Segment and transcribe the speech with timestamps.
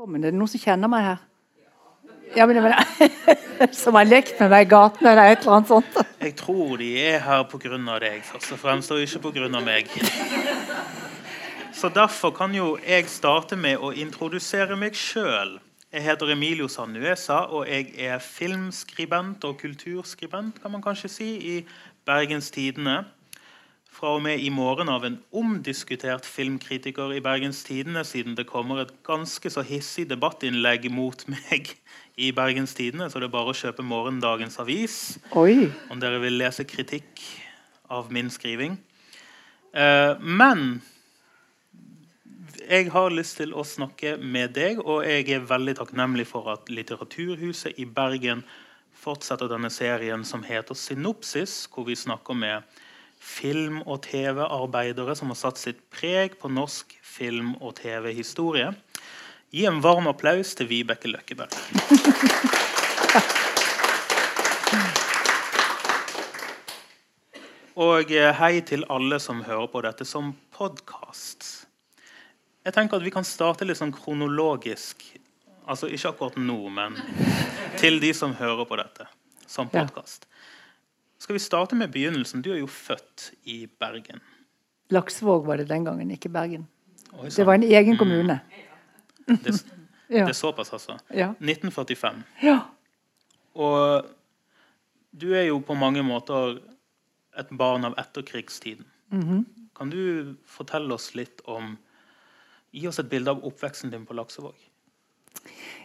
[0.00, 0.22] Velkommen.
[0.24, 1.18] Er det noen som kjenner meg her?
[2.32, 2.72] Ja, men, men,
[3.82, 5.98] som har lekt med meg i gaten eller et eller annet sånt.
[6.24, 7.98] Jeg tror de er her pga.
[8.00, 9.60] deg, først og fremst, og ikke pga.
[9.60, 9.92] meg.
[11.76, 15.58] Så derfor kan jo jeg starte med å introdusere meg sjøl.
[15.92, 21.60] Jeg heter Emilio Sanuesa, og jeg er filmskribent og kulturskribent kan man kanskje si, i
[22.08, 23.02] Bergens Tidende
[24.00, 28.80] fra og med i morgen av en omdiskutert filmkritiker i Bergens Tidende, siden det kommer
[28.80, 31.74] et ganske så hissig debattinnlegg mot meg
[32.16, 34.96] i Bergens Tidende, så det er bare å kjøpe morgendagens avis
[35.36, 35.68] Oi.
[35.92, 37.20] om dere vil lese kritikk
[37.92, 38.78] av min skriving.
[39.76, 40.80] Eh, men
[42.64, 46.72] jeg har lyst til å snakke med deg, og jeg er veldig takknemlig for at
[46.72, 48.46] Litteraturhuset i Bergen
[48.96, 52.80] fortsetter denne serien som heter Synopsis, hvor vi snakker med
[53.20, 58.72] film- og TV-arbeidere som har satt sitt preg på norsk film- og TV-historie.
[59.52, 61.50] Gi en varm applaus til Vibeke Løkkeberg.
[67.80, 71.46] Og eh, hei til alle som hører på dette som podkast.
[72.66, 75.02] Jeg tenker at Vi kan starte litt sånn kronologisk.
[75.64, 76.98] Altså Ikke akkurat nå, men
[77.80, 79.06] til de som hører på dette
[79.50, 80.29] som podkast.
[81.20, 82.42] Skal vi starte med begynnelsen?
[82.42, 84.22] Du er jo født i Bergen.
[84.90, 86.64] Laksvåg var det den gangen, ikke Bergen.
[87.12, 88.38] Oi, det var en egen kommune.
[89.26, 89.36] Mm.
[89.44, 89.52] Det,
[90.08, 90.96] det, er såpass, altså.
[91.12, 91.34] Ja.
[91.38, 92.22] 1945.
[92.42, 92.58] Ja.
[93.54, 94.08] Og
[95.10, 96.56] du er jo på mange måter
[97.38, 98.86] et barn av etterkrigstiden.
[99.12, 99.44] Mm -hmm.
[99.76, 101.76] Kan du fortelle oss litt om
[102.70, 104.54] Gi oss et bilde av oppveksten din på Laksevåg.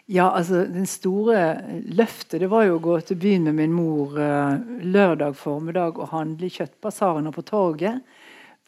[0.05, 1.57] Ja, altså Den store
[1.89, 6.11] løftet det var jo å gå til byen med min mor uh, lørdag formiddag og
[6.11, 8.03] handle i Kjøttbasaren på torget.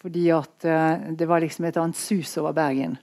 [0.02, 2.98] Fordi at uh, det var liksom et annet sus over Bergen.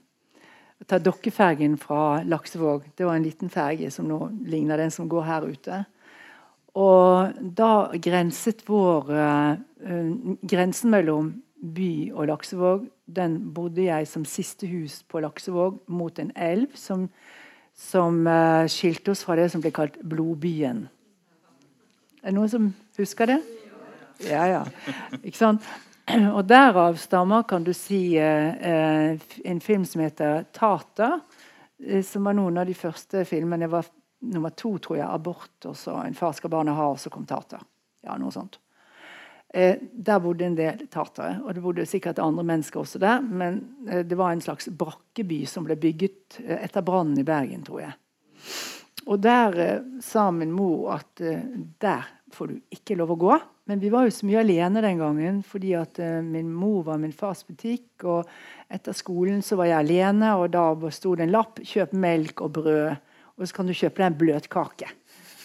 [0.85, 2.89] Ta Dokkefergen fra Laksevåg.
[2.97, 5.79] Det var en liten ferge som nå ligner den som går her ute.
[6.75, 7.71] Og da
[8.03, 9.55] grenset vår uh,
[10.43, 11.31] Grensen mellom
[11.75, 17.07] by og Laksevåg den bodde jeg som siste hus på Laksevåg mot en elv som
[17.75, 20.85] som uh, skilte oss fra det som ble kalt Blodbyen.
[22.23, 23.41] Er det noen som husker det?
[24.25, 24.61] Ja, ja.
[25.21, 25.65] Ikke sant?
[26.37, 29.15] Og derav stammer, kan du si, uh,
[29.45, 31.19] en film som heter 'Tata'.
[32.03, 33.65] som var noen av de første filmene.
[33.65, 33.85] Det var
[34.21, 35.07] nummer to, tror jeg.
[35.07, 37.59] 'Abort', og så 'En far skal barnet ha', og så kom 'Tata'.
[38.03, 38.59] Ja, noe sånt.
[39.55, 43.21] Eh, der bodde en del tatere, og det bodde sikkert andre mennesker også der.
[43.23, 47.63] Men eh, det var en slags brakkeby som ble bygget eh, etter brannen i Bergen,
[47.63, 47.95] tror jeg.
[49.05, 51.45] Og der eh, sa min mor at eh,
[51.79, 52.03] der
[52.35, 53.37] får du ikke lov å gå.
[53.71, 56.99] Men vi var jo så mye alene den gangen fordi at eh, min mor var
[56.99, 58.03] min fars butikk.
[58.03, 58.27] Og
[58.67, 62.57] etter skolen så var jeg alene, og da sto det en lapp 'Kjøp melk og
[62.59, 62.99] brød',
[63.39, 64.91] og så kan du kjøpe deg en bløtkake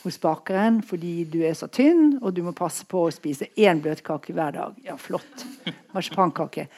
[0.04, 3.82] hos bakeren fordi du er så tynn, og du må passe på å spise én
[3.82, 4.80] bløtkake hver dag.
[4.86, 5.44] Ja, flott.
[5.94, 6.68] Marsipankake.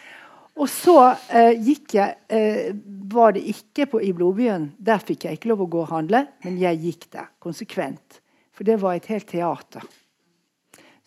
[0.60, 0.97] Og så
[1.33, 2.75] eh, gikk jeg eh,
[3.12, 4.71] Var det ikke på, i Blodbyen.
[4.77, 8.21] Der fikk jeg ikke lov å gå og handle, men jeg gikk der konsekvent.
[8.53, 9.84] For det var et helt teater.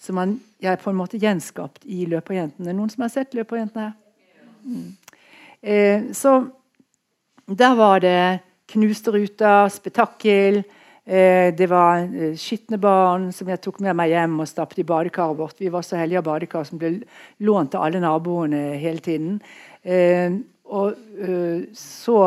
[0.02, 2.74] Som man, jeg på en måte gjenskapt i Løperjentene.
[2.74, 3.94] Noen som har sett Løperjentene?
[4.66, 4.92] Mm.
[5.62, 6.40] Eh, så
[7.46, 8.42] der var det
[8.74, 10.64] knuste ruter, spetakkel.
[11.06, 14.88] Eh, det var eh, skitne barn som jeg tok med meg hjem og stappet i
[14.90, 15.60] badekaret vårt.
[15.62, 16.96] Vi var så heldige av badekar som ble
[17.46, 19.38] lånt av alle naboene hele tiden.
[19.84, 20.98] Eh, og
[21.78, 22.20] så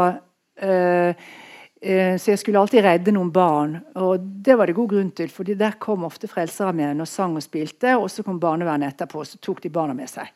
[1.79, 3.77] så jeg skulle alltid redde noen barn.
[4.03, 7.45] Og det var det god grunn til, for der kom ofte Frelsesarmeen og sang og
[7.45, 7.93] spilte.
[7.95, 10.27] Og så kom barnevernet etterpå, og så tok de barna med seg.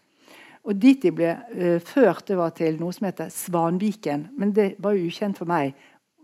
[0.62, 4.28] Og dit de ble uh, ført, det var til noe som heter Svanviken.
[4.38, 5.74] Men det var jo ukjent for meg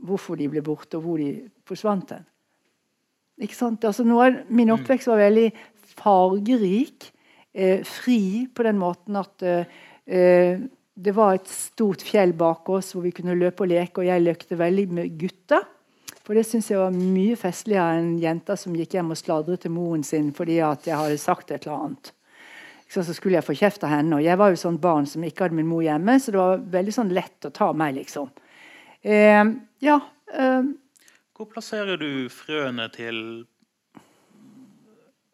[0.07, 1.33] hvorfor de ble borte, og hvor de
[1.69, 2.25] forsvant den.
[3.45, 3.85] Ikke sant?
[3.87, 5.47] Altså, av min oppvekst var veldig
[5.99, 7.13] fargerik.
[7.55, 10.61] Eh, fri på den måten at eh,
[10.99, 14.25] det var et stort fjell bak oss hvor vi kunne løpe og leke, og jeg
[14.25, 15.67] lekte veldig med gutter.
[16.27, 19.73] For det syns jeg var mye festligere enn jenter som gikk hjem og sladret til
[19.73, 22.11] moren sin fordi at jeg hadde sagt et eller annet.
[22.89, 24.17] Så, skulle jeg få kjeft av henne.
[24.17, 26.63] Og jeg var jo sånn barn som ikke hadde min mor hjemme, så det var
[26.77, 28.31] veldig sånn lett å ta meg, liksom.
[29.05, 29.45] Eh,
[29.85, 29.97] ja.
[30.33, 30.71] Eh,
[31.39, 33.47] Hvor plasserer du frøene til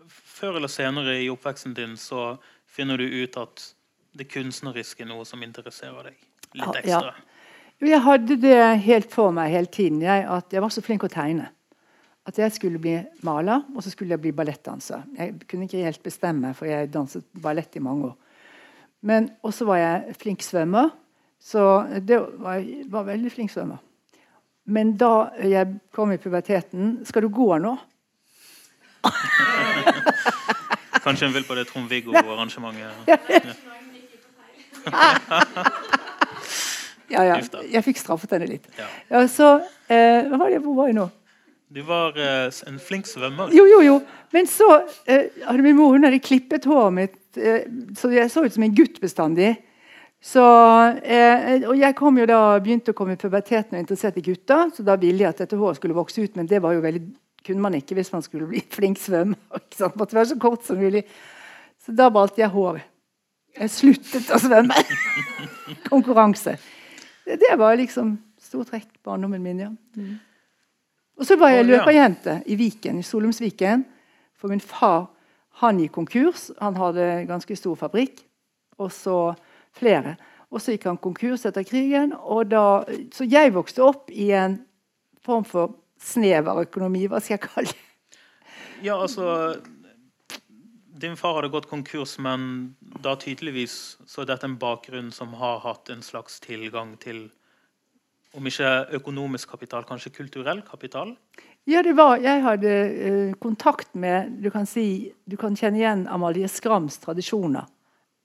[0.05, 2.35] Før eller senere i oppveksten din så
[2.69, 3.63] finner du ut at
[4.15, 7.15] det kunstneriske er noe som interesserer deg litt ekstra?
[7.15, 7.89] Ja.
[7.89, 10.03] Jeg hadde det helt for meg hele tiden.
[10.05, 11.49] Jeg, at jeg var så flink å tegne.
[12.29, 15.09] At jeg skulle bli maler, og så skulle jeg bli ballettdanser.
[15.17, 18.15] Jeg kunne ikke helt bestemme, for jeg danset ballett i mange år.
[19.05, 20.93] Men også var jeg flink svømmer.
[21.41, 21.65] Så
[22.01, 22.63] det var,
[22.93, 23.83] var veldig flink svømmer.
[24.65, 27.75] Men da jeg kom i puberteten Skal du gå nå?
[31.05, 32.93] Kanskje hun vil på det Trond-Viggo-arrangementet.
[37.13, 37.35] Ja, ja.
[37.71, 38.65] Jeg fikk straffet henne litt.
[38.79, 38.87] Ja.
[39.13, 39.49] Ja, så
[39.93, 41.05] eh, hva var det, Hvor var jeg nå?
[41.75, 43.53] Du var eh, en flink svømmer.
[43.55, 43.95] Jo, jo, jo.
[44.35, 44.69] Men så
[45.11, 47.67] eh, hadde min mor hun hadde klippet håret mitt, eh,
[47.99, 49.53] så jeg så ut som en gutt bestandig.
[50.25, 50.43] Så,
[51.05, 54.71] eh, og jeg kom jo da, begynte å komme i puberteten og interessert i gutter,
[54.73, 57.03] så da ville jeg at dette håret skulle vokse ut, men det var jo veldig,
[57.45, 59.37] kunne man ikke hvis man skulle bli flink svømmer.
[59.61, 59.99] ikke sant?
[60.01, 61.05] Måtte være så kort som mulig.
[61.85, 62.81] Så da valgte jeg hår.
[63.61, 64.81] Jeg sluttet å svømme.
[65.93, 66.57] Konkurranse.
[67.27, 69.73] Det, det var liksom stort trekk barndommen min, ja.
[70.01, 70.17] Mm.
[71.21, 73.85] Og så var jeg løperjente i Viken, i Solumsviken.
[74.41, 75.11] For min far
[75.61, 76.49] han gikk konkurs.
[76.59, 78.25] Han hadde ganske stor fabrikk.
[78.81, 79.19] Og så
[79.77, 80.17] flere.
[80.55, 82.15] Og så gikk han konkurs etter krigen.
[82.15, 82.85] Og da,
[83.15, 84.61] så jeg vokste opp i en
[85.25, 88.21] form for snever økonomi, hva skal jeg kalle det?
[88.85, 89.57] Ja, altså
[91.01, 95.63] Din far hadde gått konkurs, men da tydeligvis så er dette en bakgrunn som har
[95.65, 97.27] hatt en slags tilgang til
[98.35, 101.15] om ikke økonomisk kapital, kanskje kulturell kapital?
[101.71, 106.07] Ja, det var, Jeg hadde uh, kontakt med Du kan si, du kan kjenne igjen
[106.11, 107.65] Amalie Skrams tradisjoner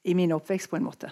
[0.04, 1.12] i min oppvekst, på en måte.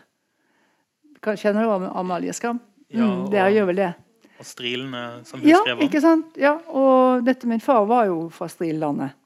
[1.24, 2.60] Kjenner du om Amalie Skram?
[2.94, 3.94] Ja, og, det gjør vel det?
[4.38, 5.84] Og strilene som hun Ja, skrev om?
[5.88, 6.38] ikke sant?
[6.40, 9.18] Ja, og dette min far var jo fra Strillandet.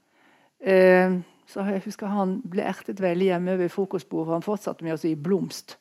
[0.61, 1.19] Eh,
[1.51, 5.01] så jeg husker han ble ertet veldig hjemme ved frokostbordet, for han fortsatte med å
[5.01, 5.75] si 'blomst'.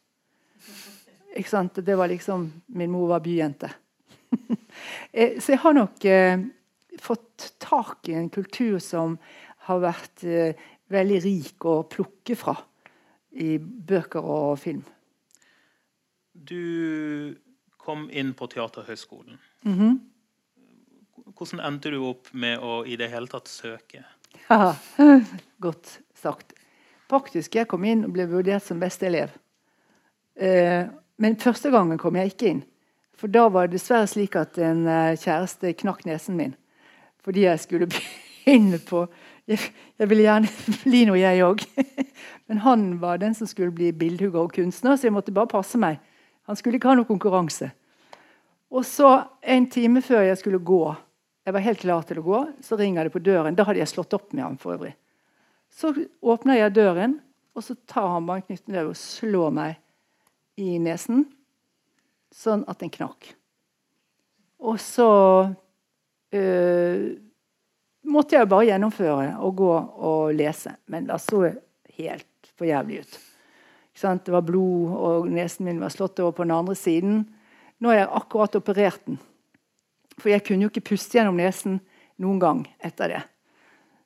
[1.36, 1.78] Ikke sant?
[1.78, 3.70] Det var liksom Min mor var byjente.
[5.12, 6.38] Eh, så jeg har nok eh,
[7.02, 9.18] fått tak i en kultur som
[9.66, 10.54] har vært eh,
[10.88, 12.54] veldig rik å plukke fra
[13.32, 14.84] i bøker og film.
[16.50, 17.36] Du
[17.78, 19.38] kom inn på Teaterhøgskolen.
[19.62, 20.00] Mhm.
[21.38, 24.02] Hvordan endte du opp med å i det hele tatt søke?
[24.48, 24.74] Ja,
[25.64, 26.52] Godt sagt.
[27.10, 29.30] Faktisk, jeg kom inn og ble vurdert som beste elev.
[30.34, 32.60] Eh, men første gangen kom jeg ikke inn.
[33.14, 36.54] For da var det dessverre slik at en eh, kjæreste knakk nesen min.
[37.22, 39.06] Fordi jeg skulle begynne på
[39.50, 40.50] Jeg, jeg ville gjerne
[40.84, 41.64] bli noe, jeg òg.
[42.50, 45.78] Men han var den som skulle bli bildhugger og kunstner, så jeg måtte bare passe
[45.78, 45.98] meg.
[46.48, 47.70] Han skulle ikke ha noen konkurranse.
[48.70, 49.10] Og så,
[49.42, 50.82] en time før jeg skulle gå,
[51.46, 53.56] jeg var helt klar til å gå, så ringer det på døren.
[53.58, 54.92] Da hadde jeg slått opp med ham for øvrig.
[55.70, 55.92] Så
[56.22, 57.16] åpner jeg døren,
[57.56, 61.24] og så tar han banknytten en og slår meg i nesen.
[62.30, 63.32] Sånn at den knakk.
[64.60, 65.08] Og så
[66.36, 67.06] øh,
[68.06, 69.72] måtte jeg bare gjennomføre og gå
[70.10, 70.76] og lese.
[70.86, 71.42] Men det så
[71.96, 73.18] helt for jævlig ut.
[74.00, 74.24] Sant?
[74.24, 77.24] Det var blod, og nesen min var slått over på den andre siden.
[77.80, 79.18] Nå har jeg akkurat operert den.
[80.20, 81.78] For jeg kunne jo ikke puste gjennom nesen
[82.20, 83.20] noen gang etter det.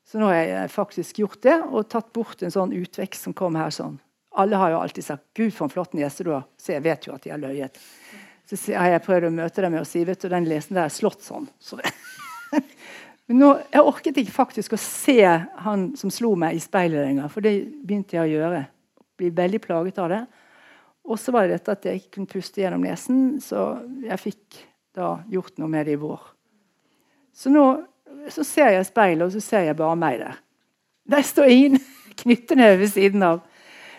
[0.04, 3.56] Så nå har jeg faktisk gjort det og tatt bort en sånn utvekst som kom
[3.58, 3.96] her sånn.
[4.34, 6.44] Alle har jo alltid sagt 'Gud, for en flott nese du har'.
[6.58, 7.78] Så jeg vet jo at de har løyet.
[8.50, 10.90] Så har jeg prøvd å møte dem med å si vet du, den nesen der
[10.90, 11.46] er slått sånn.
[11.62, 11.78] Så.
[13.30, 15.22] Men nå, jeg orket ikke faktisk å se
[15.64, 17.30] han som slo meg, i speilet lenger.
[17.32, 17.54] For det
[17.86, 18.66] begynte jeg å gjøre.
[19.18, 20.22] Bli veldig plaget av det.
[21.04, 23.74] Og så var det dette at jeg ikke kunne puste gjennom nesen, så
[24.06, 24.62] jeg fikk
[24.96, 26.22] da gjort noe med det i vår.
[27.34, 27.66] Så nå
[28.32, 30.38] så ser jeg speilet, og så ser jeg bare meg der.
[31.12, 31.82] Der står ingen
[32.22, 33.42] knytteneve ved siden av.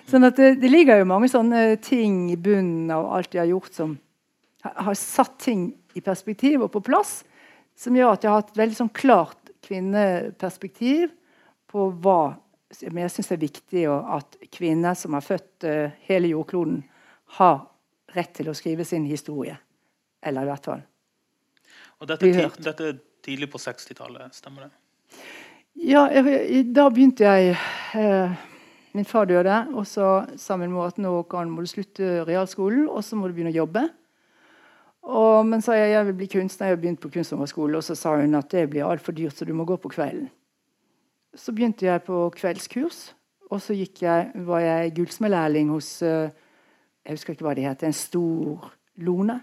[0.09, 3.51] Sånn at det, det ligger jo mange sånne ting i bunnen av alt jeg har
[3.51, 3.95] gjort, som
[4.65, 7.19] har satt ting i perspektiv og på plass,
[7.77, 11.09] som gjør at jeg har hatt et veldig sånn klart kvinneperspektiv
[11.71, 12.35] på hva
[12.83, 16.83] men jeg syns det er viktig at kvinner som har født eh, hele jordkloden,
[17.39, 17.65] har
[18.15, 19.57] rett til å skrive sin historie.
[20.25, 20.81] Eller i hvert fall
[22.01, 24.71] Og dette, er dette er tidlig på 60-tallet, stemmer det?
[25.85, 27.57] Ja, jeg, da begynte jeg
[27.99, 28.45] eh,
[28.95, 32.87] Min far døde, og så sa min mor at nå kan, må du slutte realskolen,
[32.87, 33.83] og så må du begynne å jobbe.
[35.05, 37.97] Og, men sa jeg jeg vil bli kunstner, jeg har begynt på kunsthåndverksskole, og så
[37.99, 40.29] sa hun at det blir altfor dyrt, så du må gå på kvelden.
[41.35, 43.09] Så begynte jeg på kveldskurs,
[43.51, 46.31] og så jeg, var jeg gullsmedlærling hos eh,
[47.05, 47.83] Jeg husker ikke hva det het.
[47.83, 49.39] En stor Lone.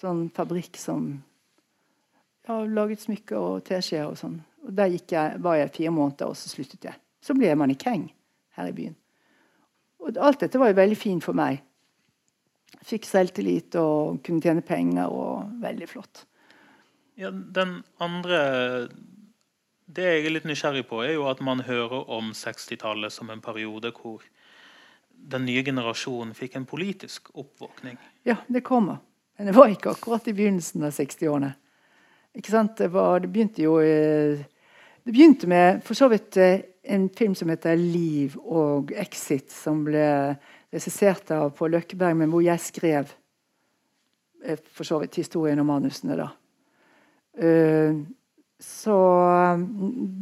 [0.00, 1.08] Sånn fabrikk som
[2.46, 4.38] ja, laget smykker og teskjeer og sånn.
[4.64, 6.96] Og Der jeg, var jeg fire måneder, og så sluttet jeg.
[7.20, 8.06] Så ble jeg mannekeng
[8.56, 8.96] her i byen.
[10.00, 11.60] Og alt dette var jo veldig fint for meg.
[12.86, 15.10] Fikk selvtillit og kunne tjene penger.
[15.10, 16.26] og Veldig flott.
[17.16, 18.88] Ja, den andre
[19.86, 23.42] Det jeg er litt nysgjerrig på, er jo at man hører om 60-tallet som en
[23.42, 24.24] periode hvor
[25.16, 27.96] den nye generasjonen fikk en politisk oppvåkning.
[28.26, 28.98] Ja, det kommer.
[29.36, 31.52] Men det var ikke akkurat i begynnelsen av 60-årene.
[32.36, 32.76] Ikke sant?
[32.78, 34.42] Det, var, det begynte jo eh,
[35.06, 39.84] Det begynte med for så vidt eh, en film som heter 'Liv og Exit', som
[39.84, 40.36] ble
[40.72, 43.14] regissert av Pål Løkkeberg, men hvor jeg skrev
[44.44, 46.18] eh, for så vidt historien og manusene.
[46.18, 46.28] da.
[48.60, 48.96] Så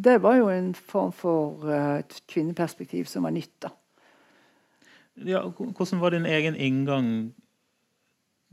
[0.04, 3.54] det var jo en form for uh, et kvinneperspektiv som var nytt.
[3.62, 3.70] da.
[5.22, 7.34] Ja, hvordan var din egen inngang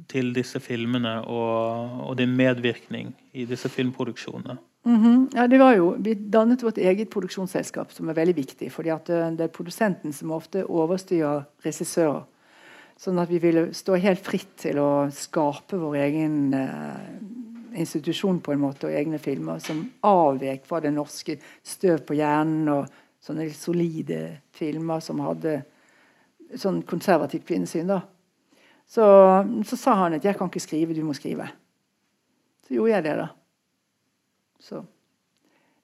[0.09, 4.57] til disse filmene og, og din medvirkning i disse filmproduksjonene?
[4.83, 5.37] Mm -hmm.
[5.37, 8.71] ja, det var jo, Vi dannet vårt eget produksjonsselskap, som er veldig viktig.
[8.71, 12.23] fordi at eh, Det er produsenten som ofte overstyrer regissører.
[12.97, 16.69] Sånn at vi ville stå helt fritt til å skape vår egen eh,
[17.75, 22.69] institusjon på en måte, og egne filmer som avvek fra det norske støv på hjernen
[22.73, 22.87] og
[23.21, 24.21] sånne solide
[24.55, 25.61] filmer som hadde
[26.57, 27.87] sånn konservativt kvinnesyn.
[27.87, 28.01] da.
[28.87, 29.03] Så,
[29.65, 31.47] så, sa han at 'jeg kan ikke skrive, du må skrive'.
[32.67, 33.27] Så gjorde jeg det, da.
[34.59, 34.83] Så.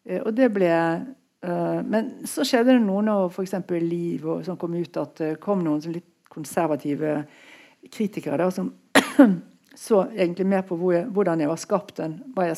[0.05, 0.71] Eh, og det ble
[1.43, 3.53] uh, Men så skjedde det noe når f.eks.
[3.81, 7.25] Liv og sånn kom ut, at det kom noen sånn litt konservative
[7.91, 8.73] kritikere da, som
[9.77, 12.57] så egentlig mer på hvor jeg, hvordan jeg var skapt, enn hva jeg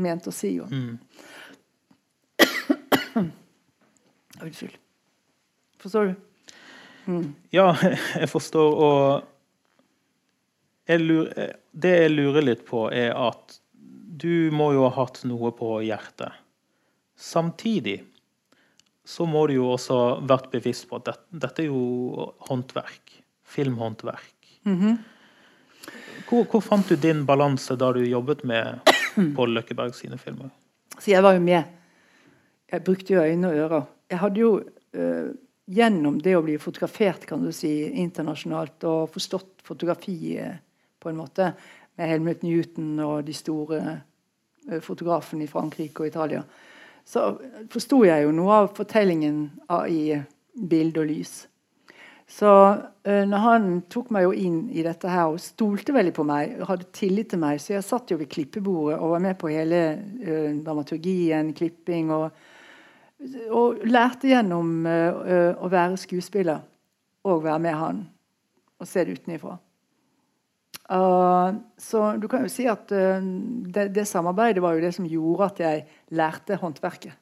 [0.00, 0.54] mente å si.
[0.60, 0.96] Mm.
[4.46, 4.78] Unnskyld.
[5.82, 6.14] Forstår du?
[7.06, 7.34] Mm.
[7.52, 7.76] Ja,
[8.22, 8.76] jeg forstår.
[8.88, 9.22] Og
[10.88, 13.58] jeg lurer, det jeg lurer litt på, er at
[14.16, 16.32] du må jo ha hatt noe på hjertet.
[17.20, 17.98] Samtidig
[19.06, 23.12] så må du jo også vært bevisst på at dette, dette er jo håndverk.
[23.46, 24.56] Filmhåndverk.
[24.64, 24.96] Mm -hmm.
[26.26, 28.80] Hvor, hvor, fant du din balanse da du jobbet med
[29.36, 30.50] Pål Løkkeberg sine filmer?
[30.98, 31.64] Så jeg var jo med.
[32.72, 33.90] Jeg brukte jo øyne og ører.
[34.10, 34.50] Jeg hadde jo
[34.96, 35.28] øh,
[35.66, 40.36] gjennom det å bli fotografert kan du si, internasjonalt og forstått fotografi
[41.02, 41.50] på en måte,
[41.96, 43.80] med Helmut Newton og de store
[44.68, 46.42] uh, fotografene i Frankrike og Italia,
[47.06, 47.28] så
[47.72, 50.18] forsto jeg jo noe av fortellingen av, i
[50.56, 51.34] bilde og lys.
[52.26, 56.26] Så uh, når han tok meg jo inn i dette her og stolte veldig på
[56.26, 59.52] meg, hadde tillit til meg, så jeg satt jo ved klippebordet og var med på
[59.52, 59.82] hele
[60.26, 62.30] uh, dramaturgien, klipping, og,
[63.54, 66.66] og lærte gjennom uh, å være skuespiller
[67.26, 68.02] og være med han
[68.76, 69.56] og se det utenifra.
[70.86, 75.08] Uh, så du kan jo si at uh, det, det, samarbeidet var jo det som
[75.08, 77.16] gjorde at jeg lærte håndverket.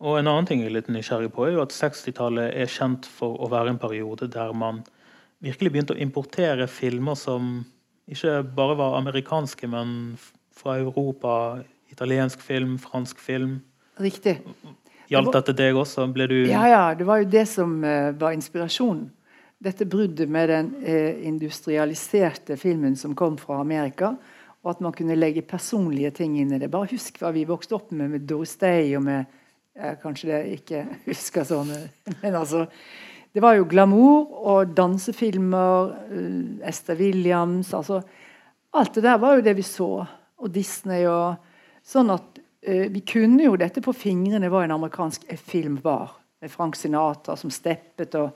[0.00, 3.04] Og En annen ting jeg er litt nysgjerrig på, er jo at 60-tallet er kjent
[3.04, 4.80] for å være en periode der man
[5.44, 7.60] virkelig begynte å importere filmer som
[8.10, 10.16] ikke bare var amerikanske, men
[10.56, 11.60] fra Europa.
[11.92, 13.58] Italiensk film, fransk film.
[14.00, 14.38] Riktig.
[15.10, 16.06] Gjaldt dette deg også?
[16.14, 16.82] Ble du Ja, ja.
[16.94, 19.08] Det var jo det som uh, var inspirasjonen
[19.60, 24.14] dette bruddet med den uh, industrialiserte filmen som kom fra Amerika.
[24.62, 26.70] Og at man kunne legge personlige ting inn i det.
[26.72, 29.39] Bare husk hva vi vokste opp med med Doris Day og med
[29.76, 31.70] ja, Kanskje det ikke husker sånn,
[32.22, 32.66] men altså
[33.30, 35.92] Det var jo glamour og dansefilmer.
[36.10, 38.00] Uh, Esther Williams altså
[38.74, 40.06] Alt det der var jo det vi så.
[40.40, 41.36] Og Disney og
[41.86, 46.16] Sånn at uh, vi kunne jo dette på fingrene hva en amerikansk film var.
[46.42, 48.34] Med Frank Sinatra som steppet og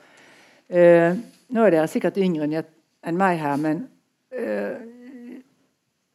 [0.65, 1.13] Uh,
[1.53, 2.47] nå er dere sikkert yngre
[3.05, 3.83] enn meg her, men
[4.33, 4.81] uh,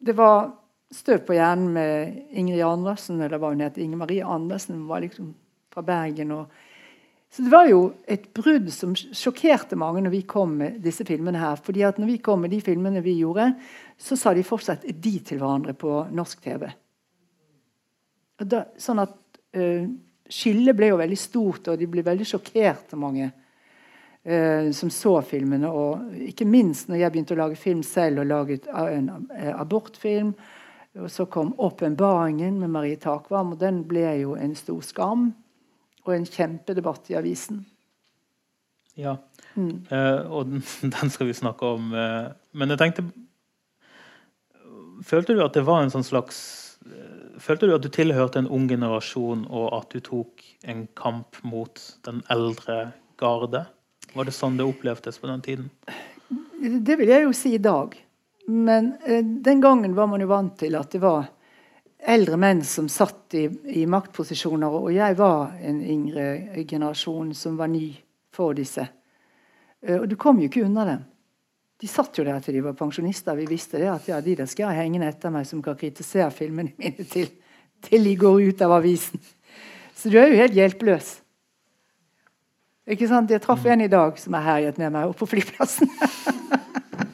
[0.02, 0.50] det var
[0.94, 3.78] støv på hjernen med Ingrid Andersen, eller hva hun het.
[3.78, 5.34] Inger Marie Andersen var liksom
[5.74, 6.34] fra Bergen.
[6.34, 6.50] Og,
[7.30, 11.42] så det var jo et brudd som sjokkerte mange når vi kom med disse filmene
[11.42, 11.62] her.
[11.62, 13.54] fordi at når vi kom med de filmene vi gjorde,
[13.98, 16.70] så sa de fortsatt 'de' til hverandre på norsk TV.
[18.40, 19.18] Da, sånn at
[19.58, 19.88] uh,
[20.30, 25.68] Skillet ble jo veldig stort, og de ble veldig sjokkerte, mange uh, som så filmene.
[25.70, 30.36] Og ikke minst når jeg begynte å lage film selv og laget en eh, abortfilm.
[31.00, 35.34] Og så kom 'Åpenbaringen' med Marie Takvam, og den ble jo en stor skam.
[36.06, 37.66] Og en kjempedebatt i avisen.
[38.98, 39.16] Ja,
[39.56, 39.88] mm.
[39.92, 40.46] uh, og
[41.00, 41.94] den skal vi snakke om.
[41.94, 43.08] Uh, men jeg tenkte
[45.06, 46.40] Følte du at det var en sånn slags
[46.84, 51.40] eh, Følte du at du tilhørte en ung generasjon, og at du tok en kamp
[51.48, 53.62] mot den eldre garde?
[54.12, 55.70] Var det sånn det opplevdes på den tiden?
[56.60, 57.96] Det vil jeg jo si i dag.
[58.50, 61.28] Men eh, den gangen var man jo vant til at det var
[62.00, 63.44] eldre menn som satt i,
[63.78, 67.92] i maktposisjoner, og jeg var en yngre generasjon som var ny
[68.34, 68.88] for disse.
[69.86, 71.04] Eh, og du kom jo ikke unna dem.
[71.80, 73.38] De satt jo der til de var pensjonister.
[73.38, 76.32] Vi visste det at ja, de der skal ha hengende etter meg som kan kritisere
[76.34, 77.30] filmene mine til,
[77.86, 79.22] til de går ut av avisen.
[79.94, 81.14] Så du er jo helt hjelpeløs.
[82.90, 83.30] Ikke sant?
[83.30, 85.94] Jeg traff en i dag som er herjet med meg oppe på flyplassen.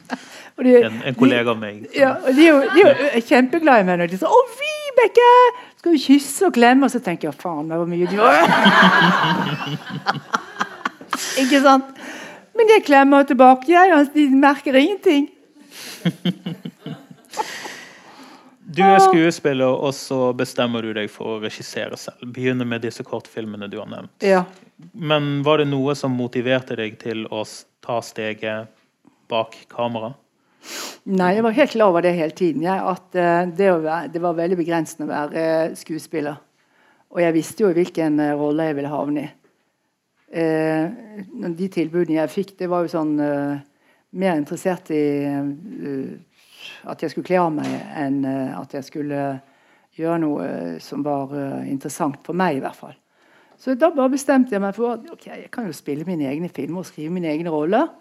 [0.58, 1.88] Og de, En, en kollega av meg.
[1.96, 3.98] ja, og de jo, de er kjempeglade i meg.
[4.00, 5.32] når de sier 'Å, Vibeke!
[5.78, 8.16] Skal vi kysse og klemme?' Og så tenker jeg 'faen, det var mye du
[11.44, 11.86] Ikke sant?
[12.56, 13.92] Men jeg klemmer tilbake, jeg.
[13.94, 15.30] og De merker ingenting.
[18.76, 22.24] Du er skuespiller, og så bestemmer du deg for å regissere selv.
[22.34, 24.12] Begynner med disse kortfilmene du har nevnt.
[24.26, 24.44] Ja.
[24.94, 27.44] Men var det noe som motiverte deg til å
[27.86, 28.68] ta steget
[29.32, 30.14] bak kamera?
[31.05, 32.63] Nei, jeg var helt klar over det hele tiden.
[32.65, 36.39] Jeg, at eh, det, være, det var veldig begrensende å være eh, skuespiller.
[37.13, 39.31] Og jeg visste jo hvilken eh, rolle jeg ville havne i.
[40.36, 40.86] Eh,
[41.55, 43.63] de tilbudene jeg fikk, det var jo sånn eh,
[44.15, 46.12] Mer interessert i eh,
[46.88, 47.67] at jeg skulle kle av meg,
[48.00, 49.25] enn at jeg skulle
[49.98, 50.45] gjøre noe
[50.81, 51.34] som var
[51.67, 52.93] interessant for meg, i hvert fall.
[53.60, 56.48] Så da bare bestemte jeg meg for at ok, jeg kan jo spille mine egne
[56.48, 57.91] filmer og skrive mine egne roller.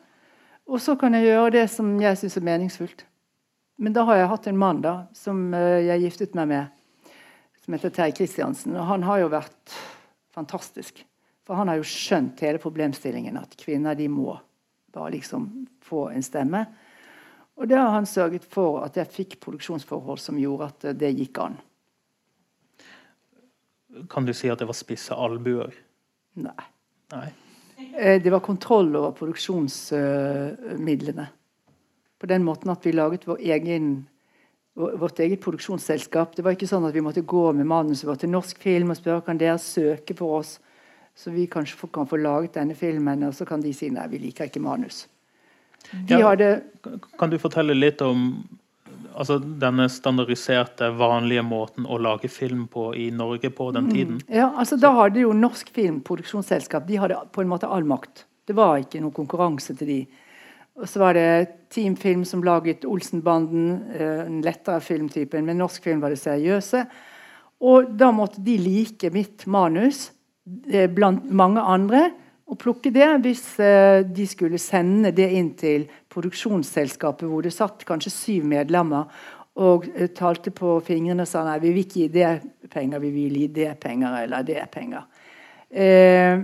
[0.70, 3.04] Og så kan jeg gjøre det som jeg syns er meningsfullt.
[3.76, 7.10] Men da har jeg hatt en mann da, som eh, jeg giftet meg med,
[7.64, 8.76] som heter Terje Kristiansen.
[8.78, 9.74] Og han har jo vært
[10.34, 11.02] fantastisk.
[11.44, 14.38] For han har jo skjønt hele problemstillingen, at kvinner de må
[14.94, 16.64] bare liksom få en stemme.
[17.58, 21.14] Og det har han sørget for at jeg fikk produksjonsforhold som gjorde at eh, det
[21.18, 21.58] gikk an.
[24.10, 25.74] Kan du si at det var spisse albuer?
[26.40, 26.62] Nei.
[27.14, 27.28] Nei.
[27.98, 31.26] Eh, Det var kontroll over produksjonsmidlene.
[32.20, 34.06] På den måten at vi laget vår egen,
[34.74, 36.34] vårt eget produksjonsselskap.
[36.36, 38.96] Det var ikke sånn at vi måtte gå med manuset vårt til norsk film og
[38.96, 40.58] spørre kan dere søke for oss,
[41.14, 44.18] så vi kanskje kan få laget denne filmen, og så kan de si nei, vi
[44.18, 45.06] liker ikke manus.
[45.92, 46.28] De Ja.
[46.30, 46.62] hadde
[47.18, 48.48] Kan du fortelle litt om
[49.14, 54.20] altså, denne standardiserte, vanlige måten å lage film på i Norge på den tiden?
[54.28, 58.26] Ja, altså Da hadde jo Norsk Filmproduksjonsselskap de hadde på en måte all makt.
[58.44, 60.00] Det var ikke noen konkurranse til de.
[60.74, 61.28] Og så var det
[61.70, 65.46] Team Film som laget Olsenbanden, den lettere filmtypen.
[65.46, 66.82] Men Norsk Film var det seriøse.
[67.64, 70.08] Og da måtte de like mitt manus
[70.68, 72.08] eh, blant mange andre
[72.44, 77.86] og plukke det hvis eh, de skulle sende det inn til produksjonsselskapet hvor det satt
[77.88, 79.08] kanskje syv medlemmer
[79.64, 82.32] og eh, talte på fingrene og sa nei, vi vil ikke gi det
[82.72, 85.06] penger, vi vil gi det penger eller det penger.
[85.70, 86.42] Eh,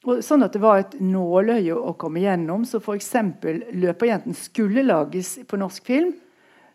[0.00, 2.64] sånn at det var et nåløye å komme gjennom.
[2.64, 3.12] Så f.eks.
[3.12, 6.14] 'Løperjenten' skulle lages på norsk film.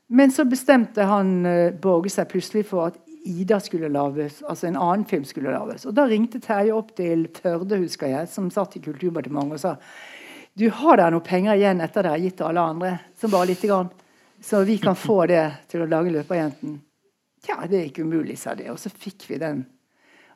[0.08, 4.78] Men så bestemte han eh, Borge seg plutselig for at Ida skulle lages, altså en
[4.78, 5.88] annen film skulle lages.
[5.90, 9.78] Og Da ringte Terje opp til Førde, husker jeg, som satt i Kulturdepartementet og sa
[10.56, 13.68] du har der noen penger igjen etter dere har gitt alle andre, som bare lite
[13.68, 13.90] grann,
[14.40, 16.78] så vi kan få det til å lage 'Løperjenten'.
[17.50, 18.70] Ja, det er ikke umulig, sa de.
[18.72, 19.66] Og så fikk vi den.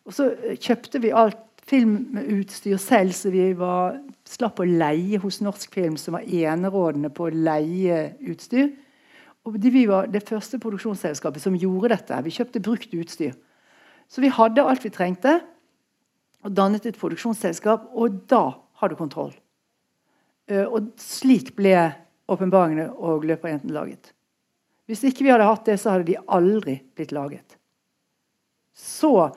[0.03, 5.39] Og så eh, kjøpte vi alt filmutstyr selv, så vi var, slapp å leie hos
[5.41, 8.73] Norsk Film, som var enerådende på å leie utstyr.
[9.47, 12.23] Og vi var det første produksjonsselskapet som gjorde dette.
[12.25, 13.37] Vi kjøpte brukt utstyr.
[14.09, 15.39] Så vi hadde alt vi trengte,
[16.43, 18.43] og dannet et produksjonsselskap, og da
[18.81, 19.33] har du kontroll.
[20.49, 21.93] Eh, og slik ble
[22.29, 24.13] 'Åpenbaringene' og 'Løperjenten' laget.
[24.87, 27.57] Hvis ikke vi hadde hatt det, så hadde de aldri blitt laget.
[28.73, 29.31] Så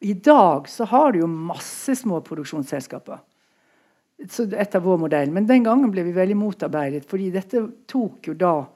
[0.00, 3.18] i dag så har du jo masse små produksjonsselskaper.
[4.22, 5.30] Etter vår modell.
[5.30, 8.66] Men den gangen ble vi veldig motarbeidet, fordi dette tok jo da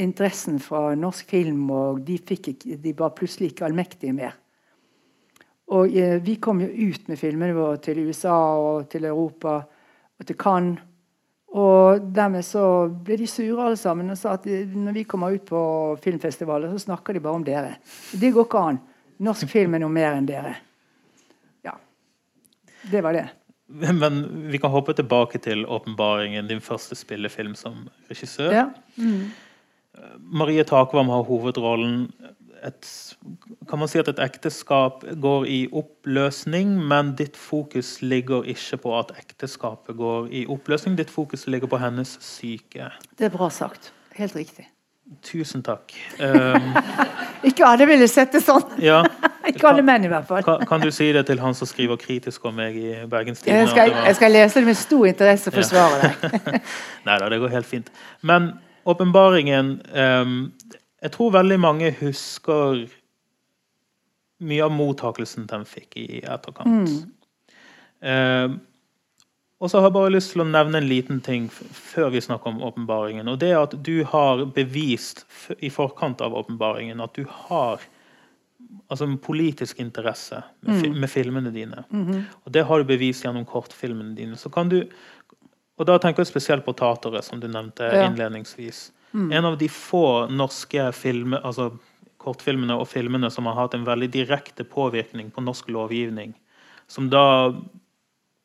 [0.00, 4.34] interessen fra norsk film, og de, fikk ikke, de var plutselig ikke allmektige mer.
[5.74, 10.26] Og eh, vi kom jo ut med filmene våre til USA og til Europa og
[10.28, 10.82] til Cannes.
[11.54, 12.64] Og dermed så
[13.06, 15.60] ble de sure alle sammen og sa at de, når vi kommer ut på
[16.02, 17.76] filmfestivaler, så snakker de bare om dere.
[18.10, 18.80] Det går ikke an.
[19.22, 20.56] Norsk film er noe mer enn dere.
[21.62, 21.76] Ja.
[22.90, 23.28] Det var det.
[23.70, 24.18] Men
[24.50, 28.50] vi kan hoppe tilbake til åpenbaringen, din første spillefilm som regissør.
[28.52, 28.66] Ja.
[30.18, 32.08] Marie Takvam har hovedrollen.
[32.64, 32.86] Et,
[33.68, 38.94] kan man si at et ekteskap går i oppløsning, men ditt fokus ligger ikke på
[38.98, 40.96] at ekteskapet går i oppløsning.
[40.96, 42.88] Ditt fokus ligger på hennes syke.
[43.18, 43.92] Det er bra sagt.
[44.16, 44.64] Helt riktig.
[45.22, 45.92] Tusen takk.
[46.16, 46.72] Um,
[47.50, 48.64] Ikke alle ville sett det sånn.
[48.80, 49.02] ja,
[49.50, 50.40] Ikke alle menn, i hvert fall.
[50.46, 53.66] kan, kan du si det til han som skriver kritisk om meg i Bergens Jeg
[53.68, 53.92] Tidende?
[53.92, 56.62] var- jeg skal lese det med stor interesse og forsvare deg.
[57.10, 57.92] Nei da, det går helt fint.
[58.24, 58.54] Men
[58.84, 60.52] åpenbaringen um,
[61.02, 62.84] Jeg tror veldig mange husker
[64.44, 66.90] mye av mottakelsen den fikk i etterkant.
[68.04, 68.58] Ehm,
[69.62, 72.52] og så har jeg bare lyst til å nevne en liten ting før vi snakker
[72.52, 73.28] om åpenbaringen.
[73.30, 75.24] Og det er at du har bevist
[75.58, 77.84] i forkant av åpenbaringen at du har
[78.90, 81.84] altså en politisk interesse med, fi med filmene dine.
[82.44, 84.36] Og det har du bevist gjennom kortfilmene dine.
[84.36, 84.82] Så kan du
[85.78, 88.06] og da tenker jeg spesielt på Tatere, som du nevnte Ja.
[88.06, 88.92] innledningsvis.
[89.12, 89.32] Mm.
[89.32, 91.78] En av de få norske filmer, altså
[92.18, 96.34] kortfilmene og filmene som har hatt en veldig direkte påvirkning på norsk lovgivning.
[96.86, 97.54] Som da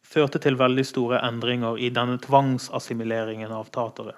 [0.03, 4.15] førte til veldig store endringer i denne tvangsassimileringen av tatere.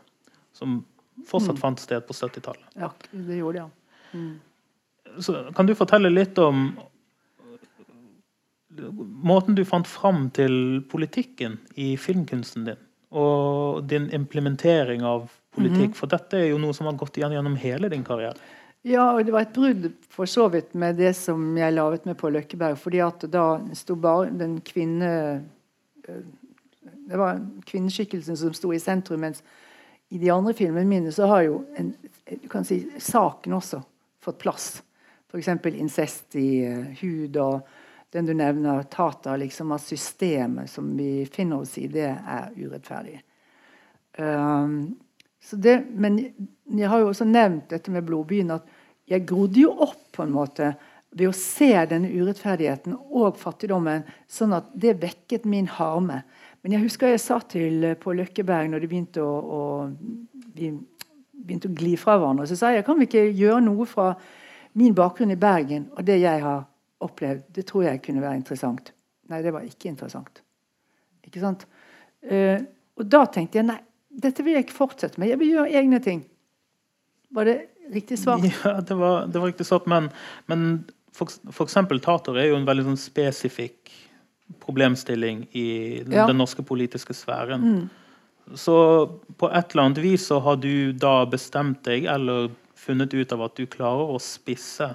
[0.54, 0.86] Som
[1.28, 1.62] fortsatt mm.
[1.62, 2.64] fant sted på 70-tallet.
[2.80, 3.70] Ja, det gjorde det, ja.
[4.14, 5.54] Mm.
[5.56, 6.74] kan du fortelle litt om
[9.24, 12.80] måten du fant fram til politikken i filmkunsten din?
[13.12, 15.78] Og din implementering av politikk.
[15.78, 16.00] Mm -hmm.
[16.00, 18.38] For dette er jo noe som har gått igjen gjennom hele din karriere.
[18.82, 22.18] Ja, og det var et brudd for så vidt med det som jeg laget med
[22.18, 22.78] på Løkkeberg.
[22.78, 25.44] fordi at da sto bare den kvinne
[26.08, 26.24] eh,
[27.10, 29.20] Det var kvinneskikkelsen som sto i sentrum.
[29.20, 29.44] mens
[30.10, 31.94] i de andre filmene mine så har jo en,
[32.44, 33.82] du kan si, saken også
[34.20, 34.84] fått plass.
[35.32, 35.48] F.eks.
[35.66, 37.62] incest i uh, hud og
[38.12, 43.22] den du nevner, Tata, liksom at systemet som vi finner oss i, det er urettferdig.
[44.18, 44.98] Um,
[45.52, 46.20] det, men
[46.68, 48.68] jeg har jo også nevnt dette med Blodbyen, at
[49.10, 50.74] jeg grodde jo opp på en måte
[51.12, 56.22] ved å se denne urettferdigheten og fattigdommen, sånn at det vekket min harme.
[56.62, 59.62] Men jeg husker jeg sa til eh, på Løkkeberg når de begynte å, å,
[60.56, 60.72] vi
[61.42, 64.12] begynte å gli fra hverandre, så sa jeg kan vi ikke gjøre noe fra
[64.78, 66.68] min bakgrunn i Bergen og det jeg har
[67.06, 67.48] opplevd.
[67.56, 68.94] Det tror jeg kunne være interessant.
[69.32, 70.42] Nei, det var ikke interessant.
[71.28, 71.66] Ikke sant?
[72.26, 72.60] Uh,
[73.00, 73.80] og da tenkte jeg nei,
[74.12, 75.32] dette vil jeg ikke fortsette med.
[75.32, 76.26] Jeg vil gjøre egne ting.
[77.32, 77.58] Var det
[77.94, 78.46] riktig svart?
[78.66, 80.10] Ja, det var, det var riktig svart, men,
[80.52, 80.84] men
[81.16, 83.92] for, for, eksempel Tater er jo en veldig sånn spesifikk
[84.62, 85.68] problemstilling i
[86.04, 86.28] den, ja.
[86.28, 87.64] den norske politiske sfæren.
[87.64, 88.56] Mm.
[88.60, 88.76] Så
[89.40, 93.46] på et eller annet vis så har du da bestemt deg, eller funnet ut av
[93.48, 94.90] at du klarer å spisse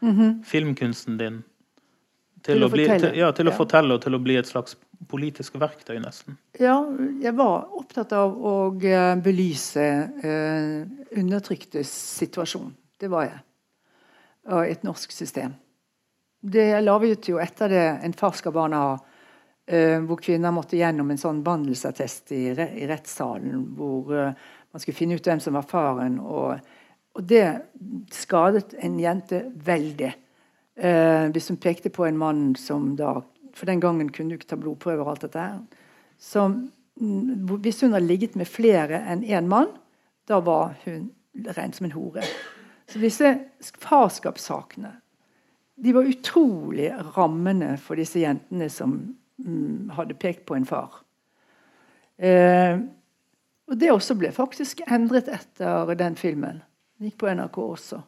[0.00, 0.44] mm -hmm.
[0.44, 1.42] filmkunsten din
[2.46, 3.56] til, til, å, bli, til, ja, til å ja.
[3.56, 4.76] fortelle og til å bli et slags
[5.10, 6.38] politisk verktøy, nesten.
[6.58, 6.78] Ja,
[7.20, 9.86] jeg var opptatt av å eh, belyse
[10.22, 12.70] eh, undertryktes situasjon.
[13.00, 13.42] Det var jeg.
[14.54, 15.56] Og et norsk system.
[16.40, 18.96] Det laget jo etter det en far skal barna ha,
[19.66, 24.30] eh, hvor kvinner måtte gjennom en sånn vandelsattest i, i rettssalen, hvor uh,
[24.70, 26.20] man skulle finne ut hvem som var faren.
[26.22, 26.60] Og,
[27.16, 27.44] og det
[28.12, 30.12] skadet en jente veldig.
[30.76, 33.22] Eh, hvis hun pekte på en mann som da
[33.56, 35.60] For den gangen kunne du ikke ta blodprøver og alt dette her.
[36.20, 36.66] Som,
[37.64, 39.70] hvis hun hadde ligget med flere enn én mann,
[40.28, 42.26] da var hun regnet som en hore.
[42.84, 43.30] Så disse
[43.80, 44.92] farskapssakene
[45.76, 48.94] de var utrolig rammende for disse jentene som
[49.40, 51.02] mm, hadde pekt på en far.
[52.16, 52.80] Eh,
[53.66, 56.62] og Det også ble faktisk endret etter den filmen.
[56.96, 58.00] Den gikk på NRK også.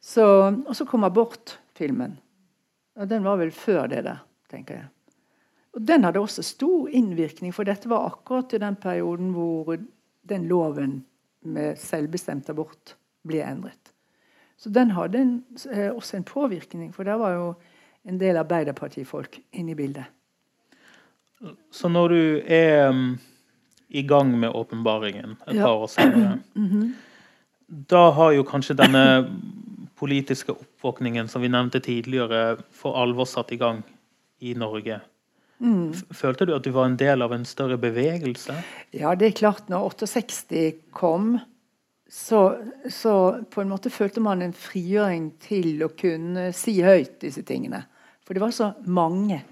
[0.00, 0.24] Så,
[0.66, 2.16] og så kom abortfilmen.
[2.98, 4.88] Og den var vel før det der, tenker jeg.
[5.76, 9.76] Og Den hadde også stor innvirkning, for dette var akkurat i den perioden hvor
[10.28, 11.04] den loven
[11.46, 12.96] med selvbestemt abort
[13.28, 13.92] ble endret.
[14.58, 15.34] Så den hadde en,
[15.70, 17.54] eh, også en påvirkning, for der var jo
[18.04, 20.04] en del Arbeiderpartifolk inne i bildet.
[21.70, 23.18] Så når du er um,
[23.88, 25.62] i gang med åpenbaringen et ja.
[25.62, 26.92] par år senere, mm -hmm.
[27.68, 29.04] Da har jo kanskje denne
[29.98, 33.82] politiske oppvåkningen som vi nevnte tidligere, for alvor satt i gang
[34.40, 35.00] i Norge.
[35.58, 35.90] Mm.
[36.14, 38.54] Følte du at du var en del av en større bevegelse?
[38.94, 39.68] Ja, det er klart.
[39.68, 41.36] Når 68 kom,
[42.08, 42.56] så,
[42.88, 43.14] så
[43.50, 47.82] på en måte følte man en frigjøring til å kunne si høyt disse tingene.
[48.24, 49.42] For det var så mange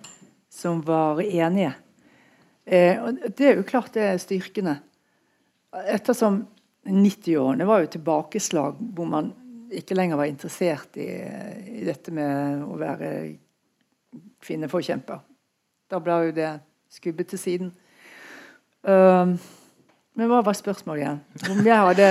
[0.53, 1.75] som var enige.
[2.65, 4.79] Eh, og Det er jo klart det er styrkende.
[5.85, 6.45] Ettersom
[6.87, 9.33] 90-årene var jo tilbakeslag hvor man
[9.77, 11.09] ikke lenger var interessert i,
[11.81, 13.11] i dette med å være
[14.47, 15.21] kvinneforkjemper.
[15.91, 16.53] Da ble jo det
[16.93, 17.73] skubbet til siden.
[18.87, 19.35] Uh,
[20.17, 21.23] men hva var spørsmålet igjen?
[21.53, 22.11] Om jeg hadde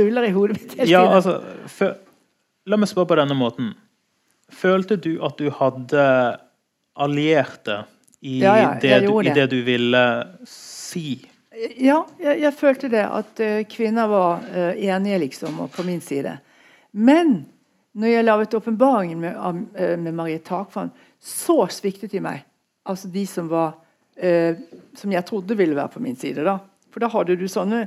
[0.00, 0.92] ruller i hodet mitt hele tiden.
[0.92, 1.92] Ja, altså,
[2.66, 3.72] la meg spørre på denne måten.
[4.50, 6.04] Følte du at du hadde
[7.00, 7.84] allierte
[8.20, 10.02] i, ja, ja, det, du, i det du ville
[10.48, 11.20] si?
[11.58, 13.02] Ja, jeg, jeg, følte det.
[13.02, 16.36] At uh, kvinner var uh, enige, liksom, og på min side.
[16.92, 17.40] Men
[17.92, 22.44] når jeg laget åpenbaringen med, uh, med Marie Takvann, så sviktet de meg.
[22.86, 23.78] Altså de som var
[24.94, 26.44] Som jeg trodde ville være på min side.
[26.44, 26.58] da.
[26.92, 27.86] For da hadde du sånne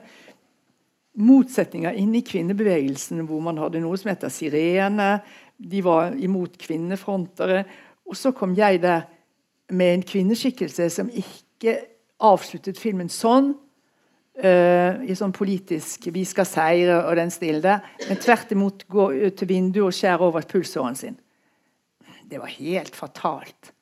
[1.21, 5.19] motsetninger inni kvinnebevegelsen hvor man hadde noe som heter sirene.
[5.57, 7.65] De var imot kvinnefrontere.
[8.09, 9.05] Og så kom jeg der
[9.69, 11.77] med en kvinneskikkelse som ikke
[12.19, 13.53] avsluttet filmen sånn.
[14.33, 17.83] Uh, i sånn politisk 'vi skal seire' og den stilen der.
[18.09, 21.19] Men tvert imot gå ut til vinduet og skjære over pulsåren sin.
[22.25, 23.73] Det var helt fatalt.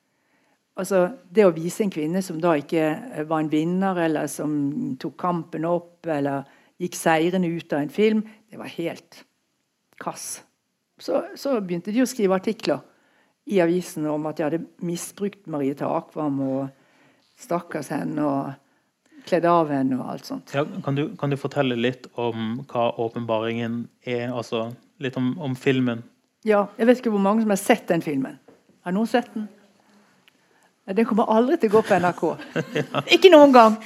[0.76, 4.96] Altså, det å vise en kvinne som da ikke eh, var en vinner, eller som
[5.00, 6.44] tok kampen opp, eller
[6.80, 9.24] gikk seirende ut av en film, det var helt
[10.00, 10.42] kass.
[10.98, 12.80] Så, så begynte de å skrive artikler
[13.50, 16.60] i avisen om at de hadde misbrukt Marie Takvam og
[17.42, 20.52] stakkars henne og kledd av henne og alt sånt.
[20.54, 24.30] Ja, kan, du, kan, du, fortelle litt om hva åpenbaringen er?
[24.30, 24.70] Altså
[25.02, 26.02] litt om, om filmen?
[26.46, 28.38] Ja, jeg vet ikke hvor mange som har sett den filmen.
[28.82, 29.48] Har noen sett den?
[30.90, 32.22] Den kommer aldri til å gå på NRK.
[32.80, 33.02] ja.
[33.14, 33.76] Ikke noen gang!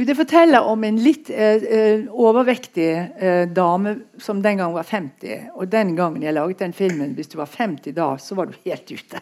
[0.00, 2.88] det forteller om en litt eh, eh, overvektig
[3.20, 5.50] eh, dame som den gang var 50.
[5.54, 8.56] Og den gangen jeg laget den filmen, hvis du var 50 da, så var du
[8.64, 9.20] helt ute.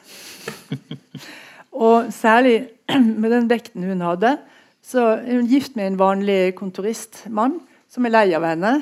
[1.78, 2.68] og særlig
[3.22, 4.36] med den vekten hun hadde,
[4.82, 7.58] så er hun gift med en vanlig kontoristmann
[7.90, 8.78] som er lei av henne.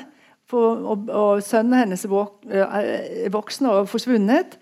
[0.47, 4.55] For, og, og sønnene hennes er eh, voksne og forsvunnet.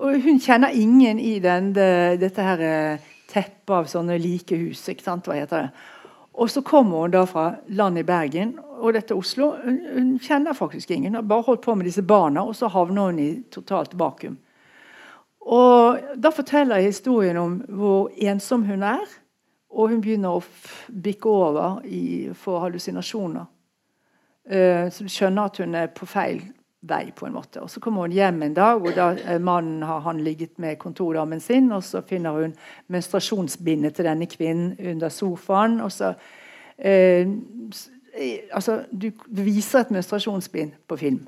[0.00, 4.86] Og hun kjenner ingen i den, det, dette her eh, teppet av sånne like hus.
[4.88, 5.84] ikke sant, hva heter det?
[6.36, 9.54] Og så kommer hun da fra landet i Bergen og dette Oslo.
[9.62, 11.14] Hun, hun kjenner faktisk ingen.
[11.14, 14.36] Hun har bare holdt på med disse barna, og så havner hun i totalt vakuum.
[15.46, 19.04] Og Da forteller jeg historien om hvor ensom hun er.
[19.70, 20.44] Og hun begynner å
[20.88, 23.44] bikke over i, for hallusinasjoner.
[24.46, 26.40] Uh, så du skjønner at hun er på feil
[26.88, 27.12] vei.
[27.14, 27.60] på en måte.
[27.60, 30.78] Og Så kommer hun hjem en dag, og da eh, mannen har han ligget med
[30.78, 31.72] kontordamen sin.
[31.72, 32.54] og Så finner hun
[32.88, 35.80] menstruasjonsbindet til denne kvinnen under sofaen.
[35.80, 36.14] og så
[36.78, 37.28] eh,
[38.52, 41.26] altså, Du viser et menstruasjonsbind på film.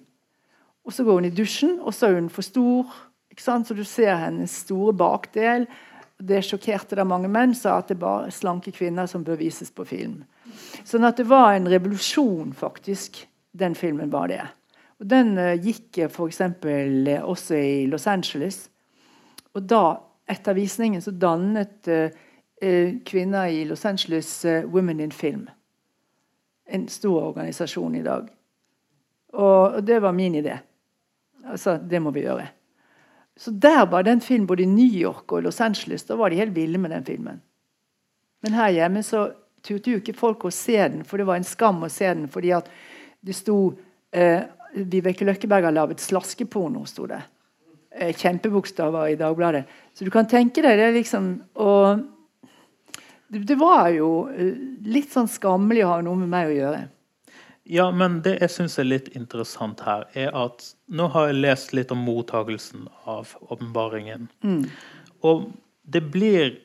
[0.84, 3.07] Og Så går hun i dusjen, og så er hun for stor.
[3.38, 5.66] Så du ser hennes store bakdel.
[6.18, 9.70] Det sjokkerte da mange menn sa at det er bare slanke kvinner som bør vises
[9.70, 10.24] på film.
[10.84, 13.20] Sånn at det var en revolusjon, faktisk.
[13.54, 14.42] Den filmen var det.
[14.98, 16.40] Og Den uh, gikk f.eks.
[16.64, 18.64] Uh, også i Los Angeles.
[19.54, 22.10] Og da, etter visningen, så dannet uh,
[23.06, 24.32] kvinner i Los Angeles
[24.66, 25.46] Women in Film.
[26.66, 28.26] En stor organisasjon i dag.
[29.38, 30.58] Og det var min idé.
[31.46, 32.57] Altså, det må vi gjøre.
[33.38, 36.04] Så der var den filmen både i New York og Los Angeles.
[36.08, 37.40] Da var de helt ville med den filmen.
[38.42, 39.28] Men her hjemme så
[39.62, 42.28] turte jo ikke folk å se den, for det var en skam å se den
[42.30, 42.68] fordi at
[43.26, 43.56] det sto
[44.14, 47.20] eh, Vibeke Løkkeberg har laget slaskeporno, sto det.
[47.90, 49.64] Eh, kjempebokstaver i Dagbladet.
[49.94, 52.04] Så du kan tenke deg det liksom Og
[53.28, 54.54] det var jo eh,
[54.88, 56.84] litt sånn skammelig å ha noe med meg å gjøre.
[57.68, 61.74] Ja, men det jeg syns er litt interessant her, er at nå har jeg lest
[61.76, 64.30] litt om mottagelsen av åpenbaringen.
[64.40, 64.64] Mm.
[65.28, 65.50] Og
[65.84, 66.56] det blir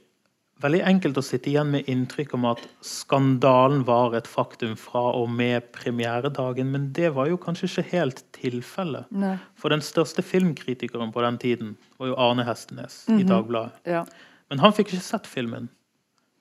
[0.63, 5.27] veldig enkelt å sitte igjen med inntrykk om at skandalen var et faktum fra og
[5.33, 9.11] med premieredagen, men det var jo kanskje ikke helt tilfellet.
[9.59, 13.19] For den største filmkritikeren på den tiden var jo Arne Hestenes mm -hmm.
[13.19, 13.29] i mhm.
[13.29, 13.71] Dagbladet.
[13.83, 14.05] Ja.
[14.49, 15.69] Men han fikk ikke sett filmen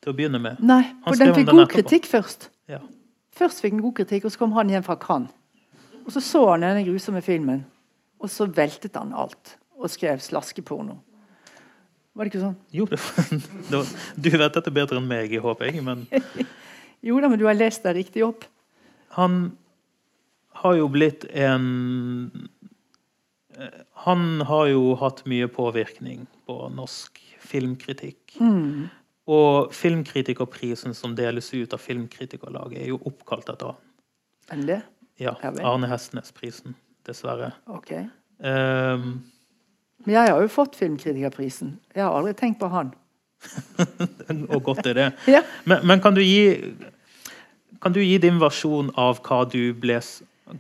[0.03, 0.61] til å begynne med.
[0.61, 2.51] Nei, for den fikk god kritikk først.
[2.69, 2.79] Ja.
[3.33, 5.33] Først fikk den god kritikk, og så kom han hjem fra Cannes.
[6.03, 7.63] Og så så han denne grusomme filmen,
[8.19, 10.99] og så veltet han alt og skrev slaskeporno.
[12.13, 12.57] Var det ikke sånn?
[12.75, 12.99] Jo, det,
[14.21, 15.85] du vet dette bedre enn meg, håper jeg.
[15.87, 16.05] Men...
[17.09, 18.45] jo da, men du har lest det riktig opp.
[19.17, 19.55] Han
[20.63, 22.49] har jo blitt en
[24.07, 28.37] Han har jo hatt mye påvirkning på norsk filmkritikk.
[28.41, 28.89] Mm.
[29.33, 33.83] Og filmkritikerprisen som deles ut av Filmkritikerlaget, er jo oppkalt etter han.
[34.53, 34.81] Enn det?
[35.23, 35.37] Ja.
[35.63, 36.75] Arne Hestnes-prisen,
[37.07, 37.53] dessverre.
[37.71, 37.95] Ok.
[38.43, 39.23] Um,
[40.03, 41.77] men jeg har jo fått Filmkritikerprisen.
[41.95, 42.93] Jeg har aldri tenkt på han.
[44.55, 45.09] og godt er det.
[45.37, 45.43] ja.
[45.65, 46.75] Men, men, kan du gi
[47.83, 49.97] Kan du gi din versjon av hva, ble,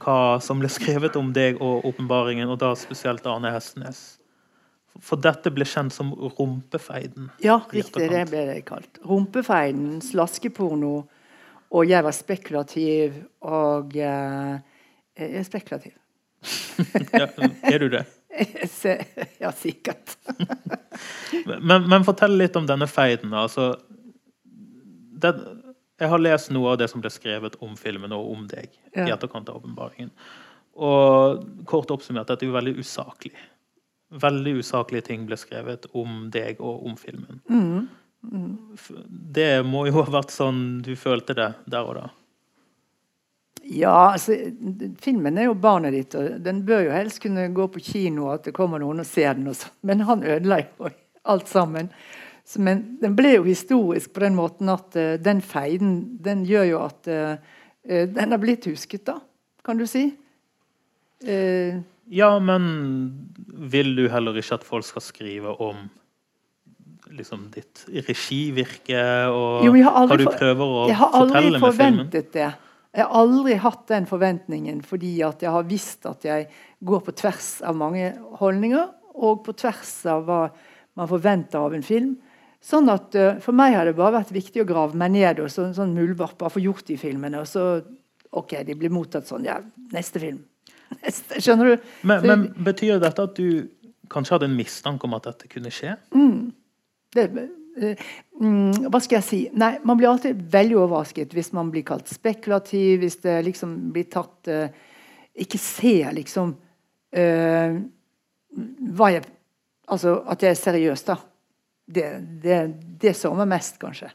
[0.03, 4.19] hva som ble skrevet om deg og åpenbaringen, og da spesielt Arne Hestnes?
[5.01, 7.31] For dette ble kjent som rumpefeiden.
[7.41, 8.11] Ja, riktig.
[8.13, 9.01] Det ble det kalt.
[9.09, 10.93] Rumpefeiden, slaskeporno,
[11.73, 13.17] og jeg var spekulativ
[13.49, 14.59] og uh,
[15.17, 15.97] Jeg er spekulativ.
[17.21, 17.29] ja,
[17.63, 18.05] er du det?
[19.43, 20.17] ja, sikkert.
[21.61, 23.33] men, men, fortell litt om denne feiden.
[23.37, 23.75] Altså,
[25.23, 25.35] det,
[26.01, 28.73] jeg har lest noe av det som ble skrevet om filmen og om deg.
[28.93, 29.07] Ja.
[29.07, 30.13] i etterkant av åpenbaringen.
[30.73, 33.37] Og kort oppsummert, dette er jo veldig usaklig.
[34.12, 37.40] Veldig usaklige ting ble skrevet om deg og om filmen.
[37.48, 37.88] Mm.
[38.22, 38.57] Mm.
[39.09, 42.09] Det må jo ha vært sånn du følte det der og da?
[43.62, 44.35] Ja, altså,
[45.01, 48.48] filmen er jo barnet ditt, og den bør jo helst kunne gå på kino, at
[48.48, 49.46] det kommer noen og ser den.
[49.53, 49.70] Og så.
[49.87, 50.90] Men han ødela jo
[51.31, 51.92] alt sammen.
[52.44, 56.66] Så, men den ble jo historisk på den måten at uh, den feiden den gjør
[56.72, 57.53] jo at uh,
[57.87, 59.20] den har blitt husket, da,
[59.64, 60.09] kan du si.
[61.22, 61.79] Uh,
[62.11, 62.65] ja, men
[63.73, 65.87] vil du heller ikke at folk skal skrive om
[67.12, 71.37] liksom, ditt regivirke og Jo, jeg har hva aldri du prøver å Jeg har aldri
[71.37, 71.71] fortelle med filmen?
[71.71, 72.51] forventet det.
[72.93, 76.51] Jeg har aldri hatt den forventningen fordi at jeg har visst at jeg
[76.85, 80.43] går på tvers av mange holdninger, og på tvers av hva
[80.99, 82.15] man forventer av en film.
[82.62, 85.51] Sånn at uh, For meg har det bare vært viktig å grave meg ned og
[85.51, 87.41] så, sånn muldvarp bare få gjort de filmene.
[87.43, 87.83] Og så
[88.33, 89.45] OK, de blir mottatt sånn.
[89.49, 89.59] Ja,
[89.93, 90.45] neste film.
[91.39, 91.89] Skjønner du?
[92.09, 93.69] Men, men betyr dette at du
[94.13, 95.97] kanskje hadde en mistanke om at dette kunne skje?
[97.17, 97.27] det,
[97.81, 98.07] eh,
[98.41, 99.41] mm, hva skal jeg si?
[99.59, 104.09] Nei, man blir alltid veldig overrasket hvis man blir kalt spekulativ, hvis det liksom blir
[104.13, 104.67] tatt uh,
[105.33, 106.55] Ikke ser liksom
[107.17, 107.79] uh,
[108.93, 109.29] hva jeg
[109.93, 111.17] Altså at jeg er seriøs, da.
[111.93, 112.05] Det,
[112.41, 112.59] det,
[113.03, 114.07] det sårer meg mest, kanskje.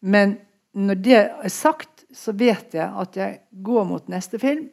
[0.00, 0.32] Men
[0.72, 4.64] når det er sagt, så vet jeg at jeg går mot neste film,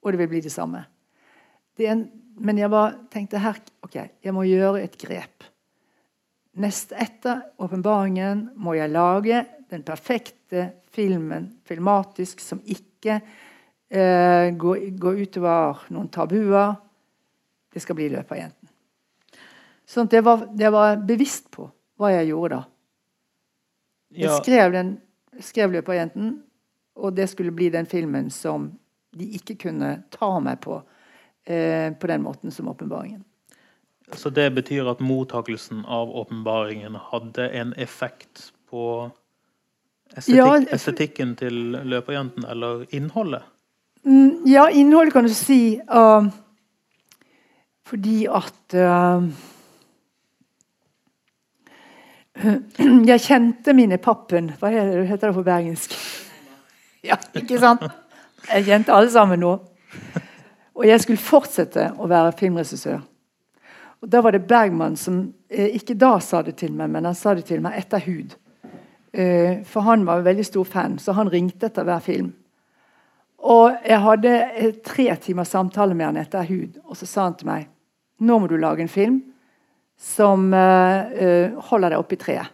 [0.00, 0.82] og det vil bli det samme.
[1.76, 2.04] Det en,
[2.40, 5.44] men jeg bare tenkte her OK, jeg må gjøre et grep.
[6.60, 15.22] Nest etter åpenbaringen må jeg lage den perfekte filmen filmatisk som ikke eh, går, går
[15.24, 16.74] utover noen tabuer.
[17.70, 18.66] Det skal bli Løperjenten.
[19.86, 21.68] Sånn at jeg var, jeg var bevisst på
[22.00, 22.62] hva jeg gjorde da.
[24.10, 24.96] Jeg skrev, den,
[25.38, 26.40] skrev Løperjenten,
[26.98, 28.72] og det skulle bli den filmen som
[29.16, 30.78] de ikke kunne ta meg på
[31.44, 33.24] eh, på den måten som åpenbaringen.
[34.12, 39.10] så det betyr at mottakelsen av åpenbaringen hadde en effekt på
[40.16, 43.42] estetik, Ja, estetikken til løperjenten, eller innholdet?
[44.02, 46.26] Mm, ja, innholdet kan du si uh,
[47.86, 49.26] fordi at uh,
[53.10, 55.96] Jeg kjente mine pappen Hva er heter det på bergensk?
[57.04, 57.80] Ja, ikke sant?
[58.48, 59.52] Jeg kjente alle sammen nå.
[60.80, 63.00] Og jeg skulle fortsette å være filmregissør.
[64.00, 67.16] Og Da var det Bergman som eh, ikke da sa det til meg, men han
[67.16, 68.36] sa det til meg etter Hud.
[69.12, 72.30] Eh, for han var en veldig stor fan, så han ringte etter hver film.
[73.44, 77.36] Og jeg hadde eh, tre timers samtale med han etter Hud, og så sa han
[77.36, 77.68] til meg
[78.20, 79.14] nå må du lage en film
[79.96, 82.50] som holder deg oppe i treet.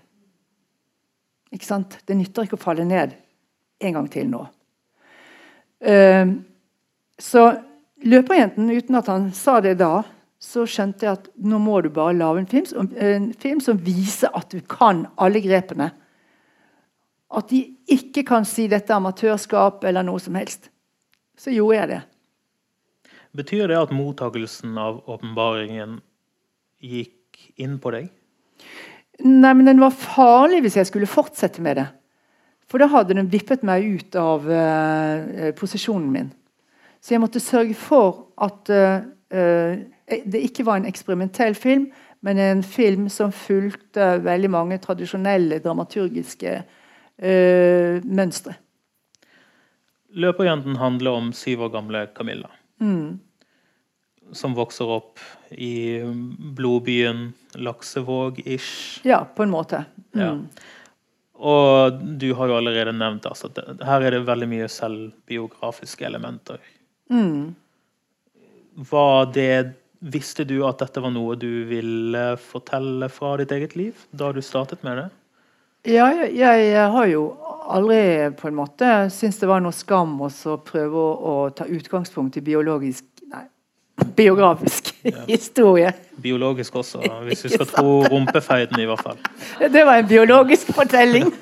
[1.51, 1.96] Ikke sant?
[2.07, 3.16] Det nytter ikke å falle ned
[3.83, 4.44] en gang til nå.
[5.81, 6.27] Eh,
[7.19, 7.47] så
[8.07, 10.03] Løperjenten, uten at han sa det da,
[10.39, 13.79] så skjønte jeg at nå må du bare lage en film, som- en film som
[13.79, 15.91] viser at du kan alle grepene.
[17.31, 20.69] At de ikke kan si dette er amatørskap eller noe som helst.
[21.37, 22.03] Så gjorde jeg det.
[23.37, 26.01] Betyr det at mottakelsen av åpenbaringen
[26.83, 28.11] gikk inn på deg?
[29.25, 31.89] Nei, men den var farlig hvis jeg skulle fortsette med det.
[32.67, 36.33] For da hadde den vippet meg ut av uh, posisjonen min.
[37.01, 39.77] Så jeg måtte sørge for at eh,
[40.27, 41.85] det ikke var en eksperimentell film,
[42.27, 48.57] men en film som fulgte veldig mange tradisjonelle dramaturgiske uh, mønstre.
[50.17, 52.51] Løperjenten handler om syv år gamle Camilla.
[52.83, 53.21] Mm.
[54.35, 56.01] Som vokser opp i
[56.59, 59.05] blodbyen Laksevåg-ish.
[59.07, 59.85] Ja, på en måte.
[60.17, 60.23] Mm.
[60.23, 60.33] Ja.
[61.37, 66.07] Og du har jo allerede nevnt altså, at det, her er det veldig mye selvbiografiske
[66.09, 66.62] elementer.
[67.12, 67.55] Mm.
[68.90, 69.51] Var det
[70.07, 74.42] Visste du at dette var noe du ville fortelle fra ditt eget liv da du
[74.44, 75.07] startet med det?
[75.88, 77.22] Ja, jeg, jeg har jo
[77.72, 80.29] aldri på en måte syntes det var noe skam å
[80.66, 83.46] prøve å, å ta utgangspunkt i biologisk Nei,
[84.14, 84.92] biografisk
[85.29, 85.92] historie.
[86.23, 89.19] Biologisk også, hvis vi skal tro rumpefeiden i hvert fall.
[89.75, 91.33] Det var en biologisk fortelling.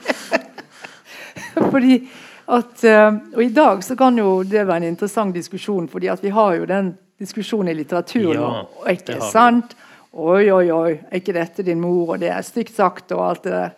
[1.73, 2.03] fordi
[2.45, 6.23] at eh, Og i dag så kan jo det være en interessant diskusjon, fordi at
[6.23, 8.43] vi har jo den diskusjonen i litteraturen.
[8.43, 9.77] Ja, ikke sant?
[10.13, 13.45] Oi, oi, oi, er ikke dette din mor, og det er stygt sagt, og alt
[13.45, 13.71] det der.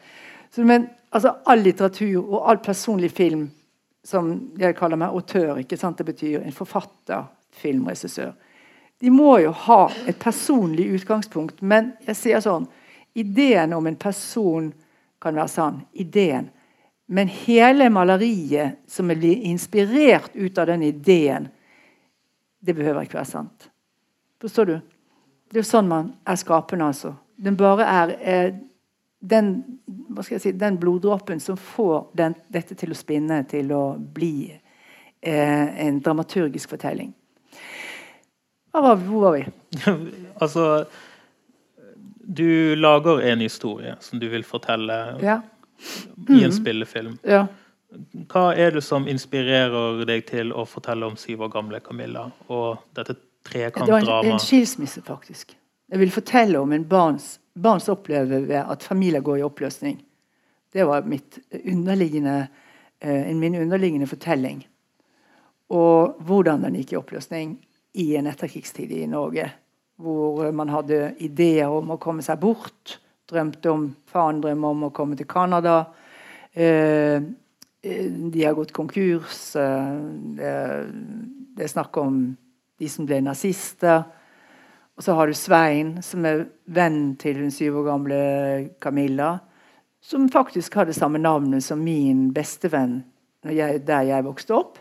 [0.53, 3.47] Så, men altså, all litteratur og all personlig film,
[4.05, 5.99] som jeg kaller meg autør, ikke sant?
[5.99, 7.25] det betyr en forfatter,
[7.57, 8.35] filmregissør,
[9.01, 11.61] de må jo ha et personlig utgangspunkt.
[11.61, 12.69] Men jeg sier sånn
[13.17, 14.67] Ideen om en person
[15.25, 15.79] kan være sann.
[15.97, 16.51] Ideen.
[17.09, 21.47] Men hele maleriet som er inspirert ut av den ideen,
[22.61, 23.71] det behøver ikke være sant.
[24.43, 24.75] Forstår du?
[25.49, 27.15] Det er jo sånn man er skapende, altså.
[27.37, 28.59] Den bare er eh,
[29.21, 29.53] den,
[30.27, 36.03] si, den bloddråpen som får den, dette til å spinne, til å bli eh, en
[36.03, 37.15] dramaturgisk fortelling.
[38.83, 39.45] Var, hvor var vi?
[40.43, 40.85] altså
[42.37, 45.41] Du lager en historie som du vil fortelle Ja.
[46.29, 47.19] i en spillefilm.
[47.25, 47.47] ja.
[48.29, 52.83] Hva er det som inspirerer deg til å fortelle om syv år gamle Camilla og
[52.95, 53.15] dette
[53.47, 55.55] Det var en, en skilsmisse, faktisk.
[55.89, 60.01] Jeg vil fortelle om en barns barns opplevelse at familier går i oppløsning.
[60.73, 62.49] Det var mitt underliggende,
[63.01, 64.67] eh, min underliggende fortelling.
[65.71, 67.57] Og hvordan den gikk i oppløsning
[67.97, 69.49] i en etterkrigstid i Norge.
[69.97, 72.99] Hvor man hadde ideer om å komme seg bort.
[73.27, 75.79] Drømte om, Faren drømte om å komme til Canada.
[76.53, 77.25] Eh,
[77.87, 79.53] de har gått konkurs.
[79.55, 80.53] Det,
[81.57, 82.21] det er snakk om
[82.77, 84.05] de som ble nazister.
[84.97, 88.21] Og så har du Svein, som er venn til den syv år gamle
[88.81, 89.37] Camilla.
[90.01, 93.03] Som faktisk har det samme navnet som min bestevenn
[93.47, 94.81] jeg, der jeg vokste opp.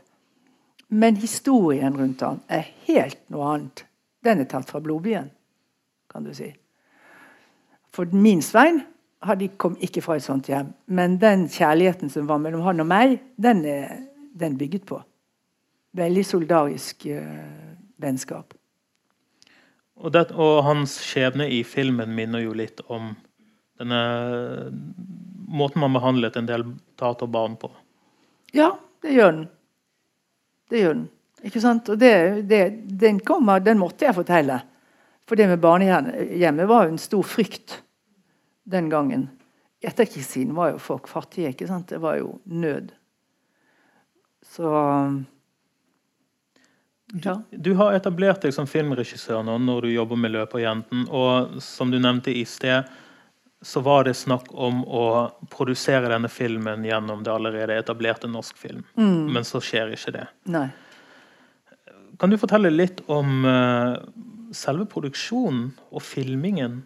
[0.88, 3.86] Men historien rundt han er helt noe annet.
[4.26, 5.30] Den er tatt fra Blodbyen,
[6.12, 6.50] kan du si.
[7.94, 8.84] For min Svein
[9.40, 10.70] de kom ikke fra et sånt hjem.
[10.86, 13.96] Men den kjærligheten som var mellom han og meg, den er
[14.38, 15.00] den bygget på.
[15.96, 18.54] Veldig solidarisk uh, vennskap.
[19.96, 23.14] Og, det, og, hans skjebne i filmen minner jo litt om
[23.80, 24.02] denne
[25.48, 26.68] måten man behandlet en del
[27.00, 27.72] taterbarn på.
[28.56, 28.74] Ja,
[29.04, 29.46] det gjør den.
[30.70, 31.06] Det gjør den.
[31.46, 31.90] Ikke sant?
[31.94, 32.14] Og det,
[32.50, 32.62] det,
[33.02, 34.62] den, kommer, den måtte jeg fortelle.
[35.26, 37.80] For det med barnehjemmet var jo en stor frykt
[38.70, 39.28] den gangen.
[39.86, 41.54] Etterkrigstiden var jo folk fattige.
[41.54, 41.90] ikke sant?
[41.90, 42.94] Det var jo nød.
[44.46, 44.70] Så
[47.24, 47.36] ja.
[47.52, 51.06] Du, du, har etablert deg som filmregissør nå når du jobber med 'Løperjenten'.
[51.10, 52.90] Og som du nevnte i sted,
[53.62, 55.06] så var det snakk om å
[55.50, 58.84] produsere denne filmen gjennom det allerede etablerte norsk film.
[58.98, 59.34] Mm.
[59.34, 60.26] Men så skjer ikke det.
[60.54, 60.68] Nei.
[62.20, 63.98] Kan du fortelle litt om uh,
[64.56, 66.84] selve produksjonen og filmingen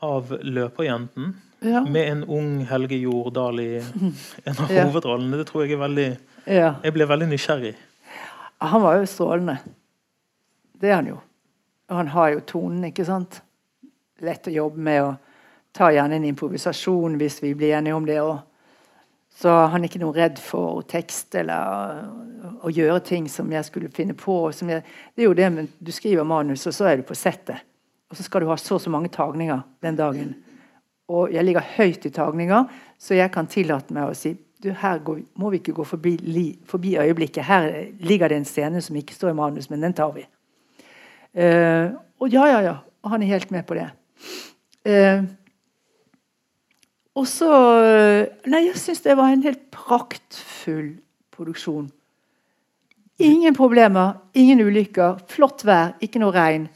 [0.00, 1.32] av 'Løperjenten'?
[1.60, 1.82] Ja.
[1.84, 3.72] Med en ung Helge Jordal i
[4.48, 5.36] en av hovedrollene.
[5.42, 6.10] Det tror jeg er veldig
[6.48, 6.70] ja.
[6.80, 7.74] Jeg ble veldig nysgjerrig.
[8.64, 9.58] Han var jo strålende.
[10.80, 11.18] Det er han jo.
[11.90, 13.42] Og han har jo tonen, ikke sant.
[14.24, 15.02] Lett å jobbe med.
[15.04, 15.29] og
[15.76, 18.18] Ta gjerne en improvisasjon hvis vi blir enige om det.
[18.22, 18.38] Og
[19.40, 23.92] så han er ikke noe redd for tekst eller å gjøre ting som jeg skulle
[23.94, 24.42] finne på.
[24.52, 24.82] Jeg,
[25.14, 27.66] det er jo det, men Du skriver manus, og så er du på settet.
[28.10, 30.34] Og så skal du ha så og så mange tagninger den dagen.
[31.10, 32.64] Og jeg ligger høyt i tagninger,
[32.98, 36.18] så jeg kan tillate meg å si du, her går, må vi ikke gå forbi,
[36.20, 37.46] li, forbi, øyeblikket.
[37.48, 37.70] Her
[38.04, 40.26] ligger det en scene som ikke står i manus, men den tar vi.
[41.32, 42.74] Uh, og ja, ja, ja.
[43.00, 43.86] Og han er helt med på det.
[44.84, 45.24] Uh,
[47.18, 47.50] og så
[48.50, 50.98] Nei, jeg syns det var en helt praktfull
[51.34, 51.88] produksjon.
[53.20, 56.68] Ingen problemer, ingen ulykker, flott vær, ikke noe regn.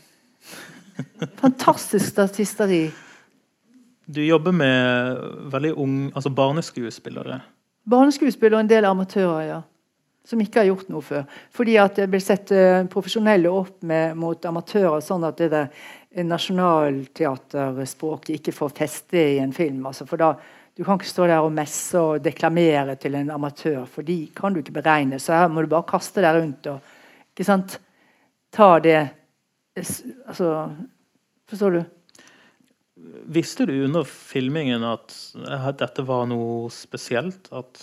[1.41, 2.85] Fantastisk statisteri.
[4.05, 5.23] Du jobber med
[5.53, 7.41] veldig unge, altså barneskuespillere.
[7.89, 9.61] Barneskuespillere og en del amatører, ja.
[10.25, 11.25] Som ikke har gjort noe før.
[11.53, 15.67] Fordi at det blir sett uh, profesjonelle opp med, mot amatører, sånn at det der
[16.25, 19.87] nasjonalteaterspråket ikke får feste i en film.
[19.91, 20.35] Altså, for da,
[20.75, 24.51] Du kan ikke stå der og messe og deklamere til en amatør, for de kan
[24.51, 25.23] du ikke beregne.
[25.23, 26.83] Så her må du bare kaste deg rundt og
[27.31, 27.79] ikke sant?
[28.55, 29.09] ta det
[29.77, 30.71] Altså
[31.51, 31.83] Forstår du?
[33.27, 35.13] Visste du under filmingen at
[35.77, 37.51] dette var noe spesielt?
[37.53, 37.83] At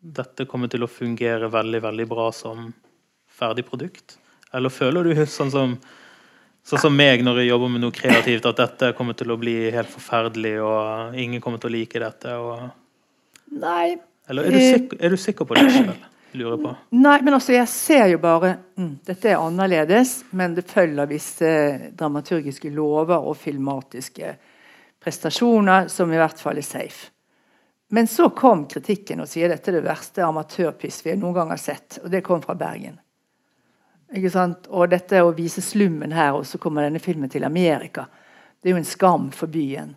[0.00, 2.70] dette kommer til å fungere veldig, veldig bra som
[3.40, 4.16] ferdig produkt?
[4.52, 5.74] Eller føler du sånn som,
[6.66, 9.56] sånn som meg når jeg jobber med noe kreativt, at dette kommer til å bli
[9.74, 12.36] helt forferdelig, og ingen kommer til å like dette?
[12.36, 12.70] Og...
[13.60, 13.98] Nei.
[14.30, 16.08] Eller er du, eh, sikker, er du sikker på det selv?
[16.32, 16.74] lurer på?
[16.94, 21.52] Nei, men altså, jeg ser jo bare mm, Dette er annerledes, men det følger visse
[21.98, 24.34] dramaturgiske lover og filmatiske
[25.00, 27.10] prestasjoner som i hvert fall er safe.
[27.90, 31.60] Men så kom kritikken og sier dette er det verste amatørpiss vi noen gang har
[31.60, 31.98] sett.
[32.04, 33.00] Og det kom fra Bergen.
[34.14, 34.68] Ikke sant?
[34.70, 38.06] Og dette å vise slummen her, og så kommer denne filmen til Amerika.
[38.60, 39.96] Det er jo en skam for byen.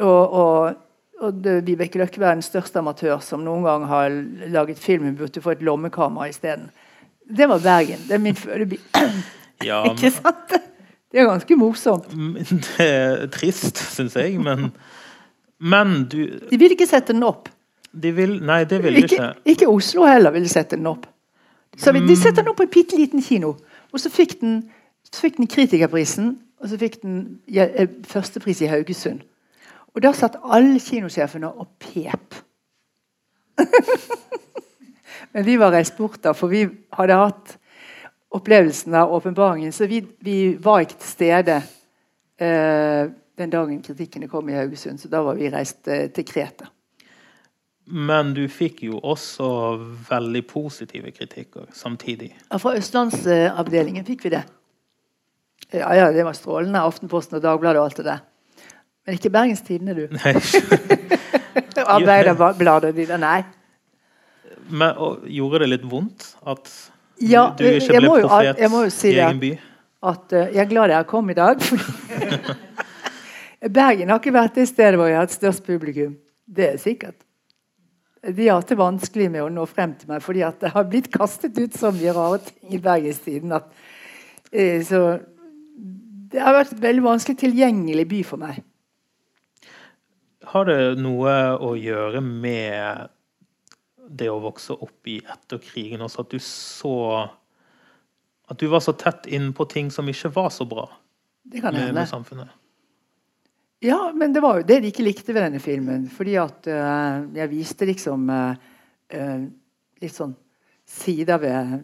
[0.00, 0.84] Og, og
[1.22, 4.14] og Vibeke Løkkeberg er den største amatør som noen gang har
[4.52, 5.06] laget film.
[5.06, 6.70] Hun burde få et lommekamera isteden.
[7.24, 8.02] Det var Bergen.
[8.08, 8.80] Det er min fødeby.
[9.64, 10.50] Ja, Ikke sant?
[11.12, 12.10] Det er ganske morsomt.
[12.74, 14.72] Det er trist, syns jeg, men
[15.58, 17.48] Men du De vil ikke sette den opp.
[17.94, 19.32] De vil, nei, det vil de ikke.
[19.44, 21.06] Ikke Oslo heller vil sette den opp.
[21.78, 23.54] Så De setter den opp på en bitte liten kino.
[23.92, 24.64] Og så fikk den,
[25.12, 29.22] så fikk den Kritikerprisen, og så fikk den ja, eh, førstepris i Haugesund.
[29.94, 32.34] Og da satt alle kinosjefene og pep.
[35.34, 36.64] Men vi var reist bort da, for vi
[36.98, 37.54] hadde hatt
[38.34, 39.72] opplevelsen av åpenbaringen.
[39.72, 41.60] Så vi, vi, var ikke til stede
[42.42, 45.00] eh, den dagen kritikkene kom i Haugesund.
[45.00, 46.70] Så da var vi reist eh, til Kreta.
[47.84, 49.46] Men du fikk jo også
[50.08, 52.30] veldig positive kritikker samtidig.
[52.48, 54.44] Ja, Fra østlandsavdelingen fikk vi det.
[55.74, 56.80] Ja, ja, det var strålende.
[56.80, 58.24] Aftenposten og Dagbladet og alt det der.
[59.04, 60.06] Men ikke Bergens Tidende, du.
[60.16, 60.32] Nei.
[62.94, 63.20] de der.
[63.20, 63.42] Nei.
[64.70, 66.70] Men, og, gjorde det litt vondt at
[67.20, 69.52] Ja, du ikke ble profet jo- jeg må jo si i egen by?
[70.04, 71.60] At uh, jeg er glad jeg kom i dag.
[73.72, 76.18] Bergen har ikke vært det stedet hvor jeg har hatt størst publikum.
[76.44, 77.16] Det er sikkert.
[78.24, 80.86] De har hatt det vanskelig med å nå frem til meg, fordi at det har
[80.88, 83.68] blitt kastet ut så mye rare ting i Bergenstiden at
[84.50, 85.00] eh, Så
[86.34, 88.62] det har vært en veldig vanskelig tilgjengelig by for meg.
[90.50, 93.12] Har det noe å gjøre med
[94.14, 96.96] det å vokse opp i etter krigen også, at du så
[98.44, 100.84] At du var så tett innpå ting som ikke var så bra
[101.42, 102.52] Det kan med, med samfunnet?
[103.84, 106.06] Ja, men det var jo det de ikke likte ved denne filmen.
[106.08, 108.54] Fordi at uh, jeg viste liksom uh,
[109.12, 109.42] uh,
[110.00, 110.32] litt sånn
[110.88, 111.74] sider ved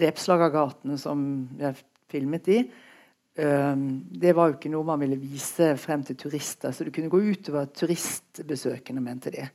[0.00, 1.20] Repslagergatene som
[1.60, 1.76] jeg
[2.10, 2.60] filmet i.
[3.40, 7.20] Det var jo ikke noe man ville vise frem til turister, så det kunne gå
[7.30, 9.46] utover turistbesøkende, mente de.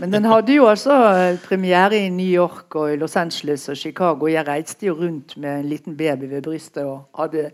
[0.00, 0.96] Men den hadde jo altså
[1.44, 4.26] premiere i New York og i Los Angeles og Chicago.
[4.26, 7.52] Jeg reiste jo rundt med en liten baby ved brystet og hadde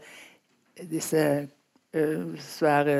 [0.88, 1.26] disse
[2.40, 2.98] svære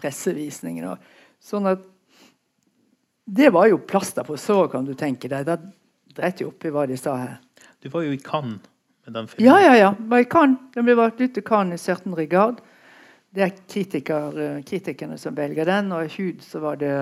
[0.00, 0.96] pressevisningene.
[1.40, 1.86] Sånn at
[3.30, 5.44] Det var jo plaster på såret, kan du tenke deg.
[5.46, 5.54] Da
[6.16, 7.36] dreit opp oppi hva de sa her.
[7.78, 8.58] Du var jo i Cannes
[9.06, 9.46] med den filmen.
[9.46, 9.90] Ja, ja, ja.
[9.94, 10.58] Var i Cannes.
[10.74, 12.16] Den ble valgt ut til Cannes i 17.
[12.18, 12.58] regard.
[13.30, 16.96] Det er kritiker, eh, kritikerne som velger den, og i Hud så var det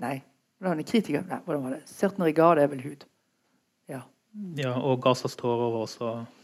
[0.00, 0.22] Nei,
[0.60, 1.24] hvordan er kritiker?
[1.28, 1.82] Nei, hvordan var det?
[1.88, 2.24] 17.
[2.24, 3.04] regard er vel Hud.
[3.88, 4.00] Ja.
[4.56, 6.16] Ja, og Gazas tårer var også 17.
[6.16, 6.35] regard.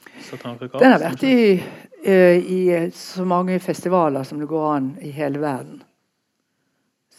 [0.78, 1.62] Den har vært i,
[2.04, 5.82] eh, i så mange festivaler som det går an i hele verden.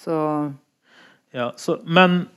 [0.04, 0.54] Så
[1.34, 2.28] Ja, så, men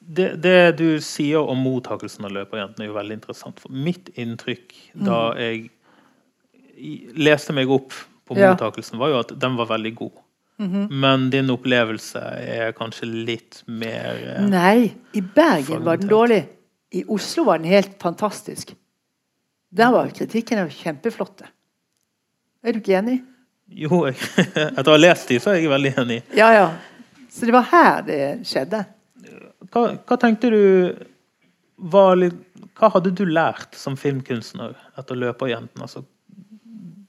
[0.00, 3.60] det, det du sier om mottakelsen av Løperjentene, er jo veldig interessant.
[3.60, 4.72] For mitt inntrykk
[5.06, 5.68] da jeg
[7.20, 7.92] leste meg opp
[8.26, 8.52] på Ja.
[8.52, 10.18] mottakelsen, var jo at den var veldig god.
[10.90, 16.42] Men din opplevelse er kanskje litt mer eh, Nei, i Bergen var den dårlig.
[16.92, 18.74] I Oslo var den helt fantastisk.
[19.70, 21.46] Der var kritikken kjempeflotte.
[22.62, 23.20] Er du ikke enig?
[23.70, 24.18] Jo, jeg,
[24.76, 26.20] etter å ha lest de, så er jeg veldig enig.
[26.36, 26.66] Ja, ja.
[27.30, 28.82] Så det var her det skjedde.
[29.70, 30.62] Hva, hva tenkte du
[31.90, 32.38] var litt,
[32.80, 35.84] Hva hadde du lært som filmkunstner etter Løperjentene?
[35.84, 36.02] Altså,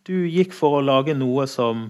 [0.03, 1.87] du gikk for å lage noe som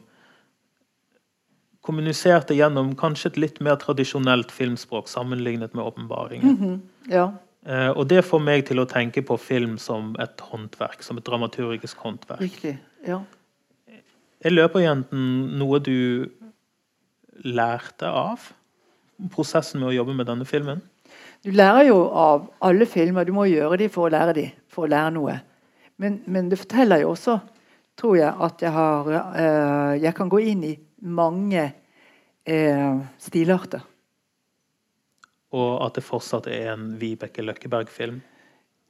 [1.81, 6.75] kommuniserte gjennom kanskje et litt mer tradisjonelt filmspråk sammenlignet med åpenbaringen.
[7.09, 7.31] Ja.
[7.65, 11.25] Eh, og det får meg til å tenke på film som et håndverk, som et
[11.27, 12.41] dramaturgisk håndverk.
[12.41, 12.77] Riktig.
[13.05, 13.21] Ja.
[14.41, 16.31] Er Løperjenten noe du
[17.45, 18.47] lærte av?
[19.33, 20.81] Prosessen med å jobbe med denne filmen?
[21.45, 23.25] Du lærer jo av alle filmer.
[23.25, 25.37] Du må gjøre dem for å lære dem, for å lære noe.
[26.01, 27.37] Men, men det forteller jo også,
[27.99, 31.67] tror jeg, at jeg har eh, Jeg kan gå inn i mange
[32.45, 33.85] eh, stilarter.
[35.51, 38.21] Og at det fortsatt er en Vibeke Løkkeberg-film?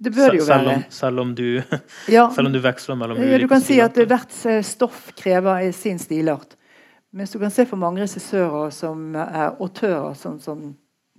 [0.01, 0.84] Det bør det jo Selv være.
[0.89, 1.62] selv om du,
[2.09, 5.12] Ja, selv om du veksler mellom ja, du ulike kan si at hvert eh, stoff
[5.18, 6.55] krever sin stilart.
[7.14, 10.72] Mens du kan se for mange regissører som er autører, sånn som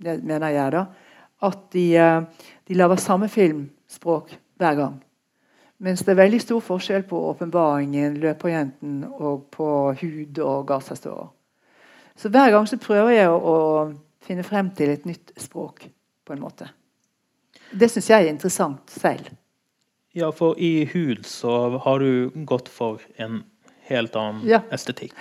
[0.03, 0.85] det mener jeg, da,
[1.47, 4.97] at de, eh, de lager samme filmspråk hver gang.
[5.83, 11.31] Mens det er veldig stor forskjell på 'Åpenbaringen', 'Løperjenten' og på 'Hud' og 'Gazastårer'.
[12.15, 13.93] Så hver gang så prøver jeg å
[14.23, 15.85] finne frem til et nytt språk,
[16.25, 16.69] på en måte.
[17.73, 19.31] Det syns jeg er interessant selv.
[20.13, 23.41] Ja, for i Hud så har du gått for en
[23.89, 24.61] helt annen Ja.
[24.71, 25.13] estetikk.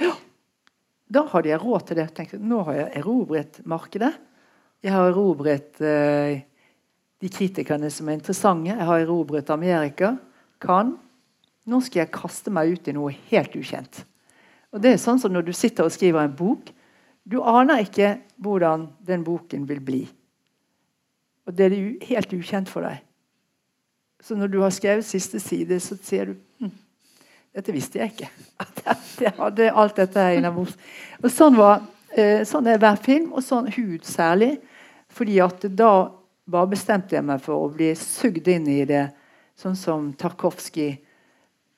[1.13, 2.07] Da hadde jeg råd til det.
[2.15, 4.13] Tenkte, nå har jeg erobret markedet.
[4.83, 6.43] Jeg har erobret eh,
[7.21, 8.69] de kritikerne som er interessante.
[8.73, 10.15] Jeg har erobret Amerika.
[10.61, 10.97] Kan.
[11.67, 14.05] Nå skal jeg kaste meg ut i noe helt ukjent.
[14.73, 16.71] Og det er sånn som når du sitter og skriver en bok.
[17.25, 20.03] Du aner ikke hvordan den boken vil bli.
[21.47, 23.03] Og det er helt ukjent for deg.
[24.23, 26.75] Så når du har skrevet siste side, så sier du hm,
[27.55, 28.31] dette visste jeg ikke.
[28.63, 30.77] At jeg hadde alt dette her innabords.
[31.35, 31.83] Sånn, var,
[32.15, 34.55] eh, sånn er hver film, og sånn hud særlig.
[35.13, 35.93] Fordi at da
[36.49, 39.09] bare bestemte jeg meg for å bli sugd inn i det,
[39.59, 40.97] sånn som Tarkovskij.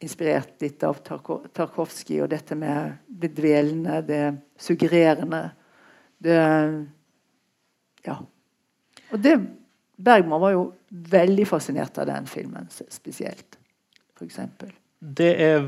[0.04, 4.22] Inspirert litt av Tarko- Tarkovskij og dette med det dvelende, det
[4.60, 5.46] suggererende.
[6.22, 6.38] Det
[8.04, 8.18] Ja.
[9.12, 9.38] Og det
[9.96, 13.56] Bergman var jo veldig fascinert av den filmen spesielt,
[14.20, 14.72] eksempel.
[15.00, 15.62] Det er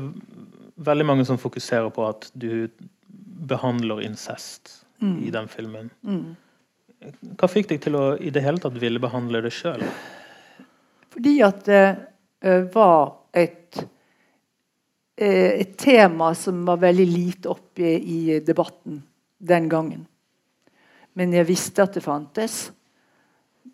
[0.77, 2.67] veldig mange som fokuserer på at du
[3.47, 5.23] behandler incest Mm.
[5.27, 5.89] i den filmen.
[7.37, 9.83] Hva fikk deg til å i det hele tatt ville behandle det sjøl?
[11.13, 11.83] Fordi at det
[12.41, 13.77] eh, var et
[15.17, 18.99] et tema som var veldig lite oppe i debatten
[19.37, 20.03] den gangen.
[21.17, 22.67] Men jeg visste at det fantes.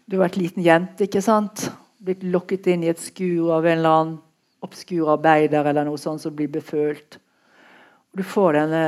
[0.07, 1.65] Du var et liten jente, ikke sant?
[2.03, 4.19] Blitt lokket inn i et skur av en eller annen
[4.63, 7.19] obskur arbeider eller noe sånt som blir befølt.
[8.11, 8.83] Og du får denne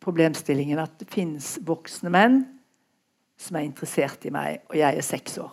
[0.00, 2.40] problemstillingen at det fins voksne menn
[3.38, 5.52] som er interessert i meg, og jeg er seks år.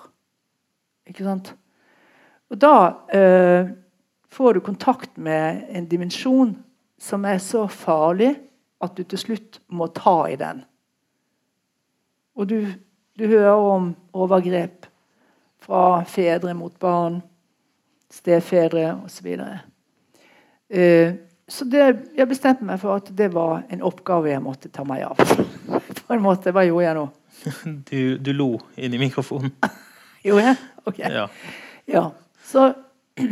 [1.12, 1.52] Ikke sant?
[2.50, 2.78] Og da
[3.14, 3.68] eh,
[4.36, 6.56] får du kontakt med en dimensjon
[7.00, 8.34] som er så farlig
[8.84, 10.60] at du til slutt må ta i den.
[12.36, 12.58] Og du,
[13.16, 14.90] du hører om overgrep
[15.64, 17.22] fra fedre mot barn,
[18.12, 19.30] stefedre osv.
[19.40, 19.48] Så,
[20.76, 21.16] uh,
[21.48, 21.86] så det,
[22.18, 25.22] jeg bestemte meg for at det var en oppgave jeg måtte ta meg av.
[26.06, 27.06] På en måte, Hva gjorde jeg nå?
[27.90, 29.56] Du, du lo inn i mikrofonen.
[30.28, 30.60] gjorde jeg?
[30.84, 31.00] Ok.
[31.00, 31.30] Ja.
[31.88, 32.04] ja.
[32.44, 32.74] Så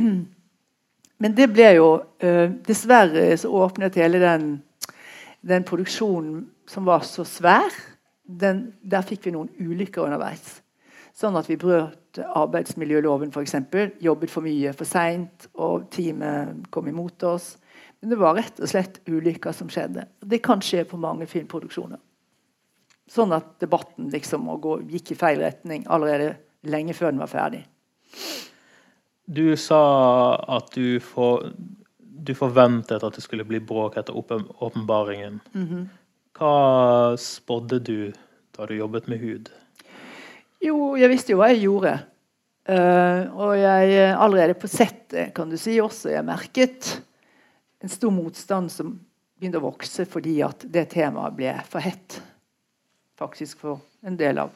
[1.24, 4.58] Men det ble jo uh, Dessverre så åpnet hele den,
[5.42, 7.72] den produksjonen som var så svær
[8.24, 10.62] den, Der fikk vi noen ulykker underveis.
[11.14, 13.56] Sånn at vi brøt arbeidsmiljøloven f.eks.
[14.02, 17.54] Jobbet for mye for seint, og teamet kom imot oss.
[18.02, 20.08] Men det var rett og slett ulykker som skjedde.
[20.20, 22.02] Det kan skje på mange filmproduksjoner.
[23.12, 24.50] Sånn at debatten liksom
[24.90, 26.34] gikk i feil retning allerede
[26.72, 27.62] lenge før den var ferdig.
[29.26, 31.50] Du sa at du, for,
[31.98, 35.40] du forventet at det skulle bli bråk etter åpenbaringen.
[35.54, 35.86] Mm -hmm.
[36.34, 38.14] Hva spådde du
[38.58, 39.50] da du jobbet med hud?
[40.62, 42.00] Jo, jeg visste jo hva jeg gjorde.
[42.70, 47.02] Uh, og jeg allerede på settet kan du si også jeg merket
[47.84, 48.94] en stor motstand som
[49.36, 52.22] begynte å vokse fordi at det temaet ble for hett.
[53.20, 54.54] Faktisk for en del av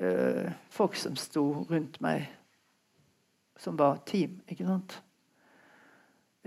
[0.00, 2.24] uh, folk som sto rundt meg,
[3.62, 4.40] som var team.
[4.50, 4.98] Ikke sant?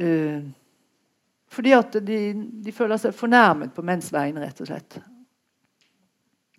[0.02, 0.44] Uh,
[1.56, 2.20] fordi at de,
[2.66, 5.00] de, føler seg fornærmet på menns vegne, rett og slett.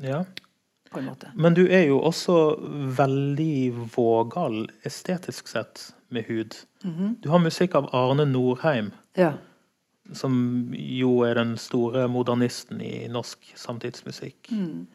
[0.01, 0.25] Ja
[0.97, 1.31] på en måte.
[1.35, 2.57] Men du er jo også
[2.97, 6.55] veldig vågal estetisk sett med hud.
[6.85, 7.15] Mm -hmm.
[7.21, 8.91] Du har musikk av Arne Norheim.
[9.17, 9.33] Ja.
[10.13, 14.49] Som jo er den store modernisten i norsk samtidsmusikk.
[14.51, 14.87] Mm.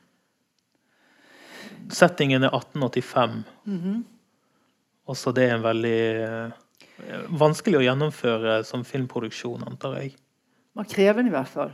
[1.89, 3.43] Settingen er 1885.
[3.65, 4.03] Mm -hmm.
[5.09, 10.15] Også det er en veldig eh, vanskelig å gjennomføre som filmproduksjon, antar jeg.
[10.77, 11.71] Man krevende, i hvert fall.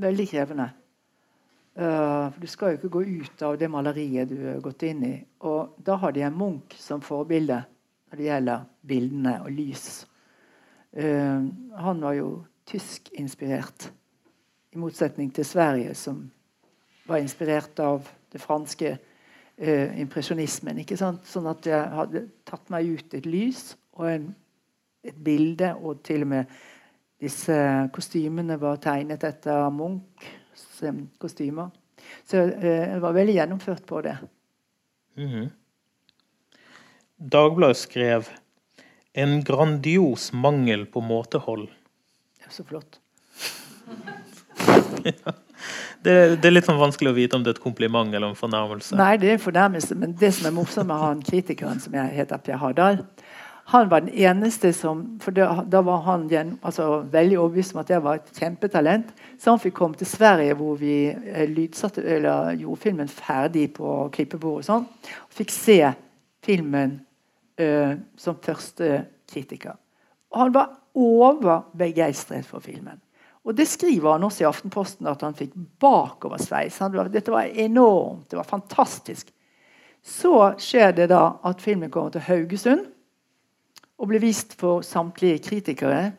[0.00, 0.70] Veldig krevende.
[1.80, 5.14] Uh, du skal jo ikke gå ut av det maleriet du har gått inn i.
[5.46, 7.60] Og da har de en Munch som forbilde
[8.10, 9.86] når det gjelder bildene og lys.
[10.90, 11.46] Uh,
[11.78, 12.32] han var jo
[12.70, 13.90] tyskinspirert,
[14.70, 16.28] i motsetning til Sverige, som
[17.08, 18.92] var inspirert av det franske
[19.60, 20.82] uh, impresjonismen.
[20.82, 21.24] ikke sant?
[21.28, 24.28] Sånn at jeg hadde tatt meg ut et lys og en,
[25.04, 26.60] et bilde, og til og med
[27.20, 27.56] disse
[27.92, 30.80] kostymene var tegnet etter Munchs
[31.20, 31.68] kostymer.
[32.24, 34.16] Så eh, jeg var veldig gjennomført på det.
[35.16, 35.48] Mm -hmm.
[37.18, 38.28] Dagbladet skrev
[39.14, 41.68] 'En grandios mangel på måtehold'.
[42.38, 43.00] Det er så flott.
[45.04, 45.32] ja.
[46.04, 48.38] Det, det, er litt sånn vanskelig å vite om det er et kompliment eller en
[48.38, 48.96] fornærmelse.
[48.96, 52.14] Nei, det er en fornærmelse, men det som er morsomt med han kritikeren som jeg
[52.16, 53.02] heter Per Hardal,
[53.70, 57.90] han var den eneste som For da, da var han altså, veldig overbevist om at
[57.90, 59.12] jeg var et kjempetalent.
[59.38, 64.08] Så han fikk komme til Sverige, hvor vi eh, lydsatte, eller, gjorde filmen ferdig på
[64.12, 64.66] klippebordet.
[64.66, 65.78] Sånn, og fikk se
[66.42, 66.96] filmen
[67.60, 69.78] uh, som første kritiker.
[70.32, 72.98] Og han var overbegeistret for filmen.
[73.44, 76.78] Og Det skriver han også i Aftenposten, at han fikk bakoversveis.
[77.10, 78.30] Dette var enormt.
[78.30, 79.32] Det var fantastisk.
[80.02, 82.86] Så skjer det da at filmen kommer til Haugesund
[84.00, 86.12] og ble vist for samtlige kritikere.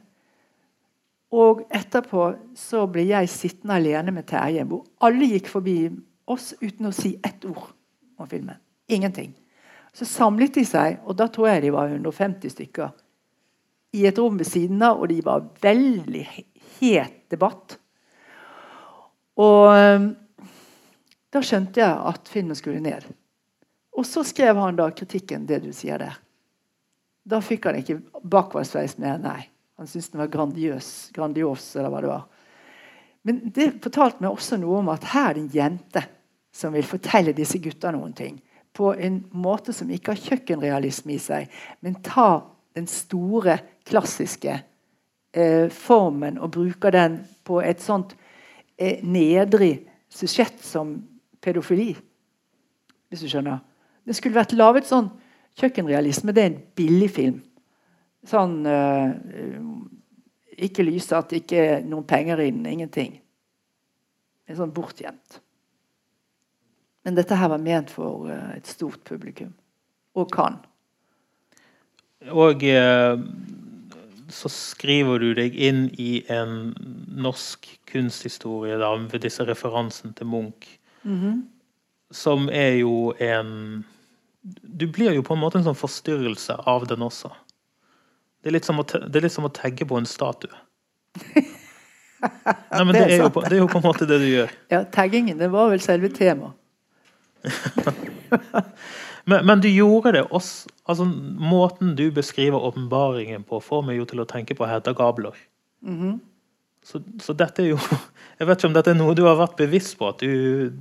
[1.34, 5.78] Og etterpå så ble jeg sittende alene med Terje, hvor alle gikk forbi
[6.30, 7.72] oss uten å si ett ord
[8.20, 8.60] om filmen.
[8.92, 9.32] Ingenting.
[9.94, 12.92] Så samlet de seg, og da tror jeg de var 150 stykker,
[13.98, 16.28] i et rom ved siden av, og de var veldig
[16.80, 17.78] het debatt.
[19.42, 20.12] Og um,
[21.32, 23.06] da skjønte jeg at filmen skulle ned.
[23.96, 26.20] Og så skrev han da kritikken, det du sier der.
[27.28, 29.42] Da fikk han ikke bakoversveis mer, nei.
[29.80, 32.26] Han syntes den var grandiøs, grandios, eller hva det var.
[33.28, 36.04] Men det fortalte meg også noe om at her er det en jente
[36.52, 38.40] som vil fortelle disse gutta noen ting.
[38.74, 41.52] På en måte som ikke har kjøkkenrealisme i seg,
[41.84, 42.44] men tar
[42.78, 44.56] den store, klassiske
[45.34, 48.16] eh, formen og bruker den på et sånt
[48.78, 50.96] eh, nedrig susjett som
[51.42, 51.94] pedofili.
[53.10, 53.60] Hvis du skjønner.
[54.08, 55.12] Det skulle vært laget sånn
[55.60, 57.40] Kjøkkenrealisme det er en billig film.
[58.24, 59.10] Sånn eh,
[60.64, 63.18] Ikke lyssatt, ikke noen penger inn, ingenting.
[64.48, 65.42] En sånn bortgjemt.
[67.04, 69.50] Men dette her var ment for uh, et stort publikum.
[70.14, 70.60] Og kan.
[72.30, 73.18] Og uh,
[74.32, 76.74] så skriver du deg inn i en
[77.22, 80.78] norsk kunsthistorie da, ved disse referansene til Munch.
[81.04, 81.42] Mm -hmm.
[82.12, 83.86] Som er jo en
[84.74, 87.30] Du blir jo på en måte en sånn forstyrrelse av den også.
[88.42, 90.56] Det er litt som å, det litt som å tagge på en statue.
[92.72, 94.52] Nei, men det er, på, det er, jo på, en måte det du gjør.
[94.70, 96.54] Ja, taggingen det var vel selve temaet.
[99.26, 104.08] men, men, du gjorde det også altså Måten du beskriver åpenbaringen på, får meg jo
[104.10, 105.38] til å tenke på Hedda Gabler.
[105.82, 106.20] Mm -hmm.
[106.84, 107.80] så, så, dette er jo
[108.40, 110.74] Jeg vet ikke om dette er noe du har vært bevisst på, at du,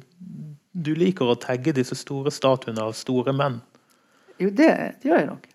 [0.73, 3.61] du liker å tagge disse store statuene av store menn?
[4.41, 5.49] Jo, det, det gjør jeg nok.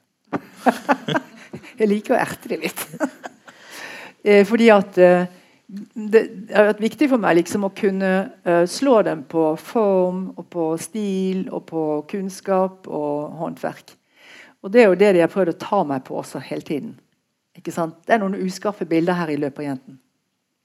[1.80, 2.88] jeg liker å erte det litt.
[4.26, 5.28] Eh, fordi at eh,
[5.68, 6.22] det
[6.54, 8.12] har vært viktig for meg liksom å kunne
[8.46, 13.96] uh, slå dem på form og på stil og på kunnskap og håndverk.
[14.62, 16.96] Og Det er jo det de har prøvd å ta meg på også hele tiden.
[17.58, 17.98] Ikke sant?
[18.06, 20.00] Det er noen uskarpe bilder her i Løperjenten.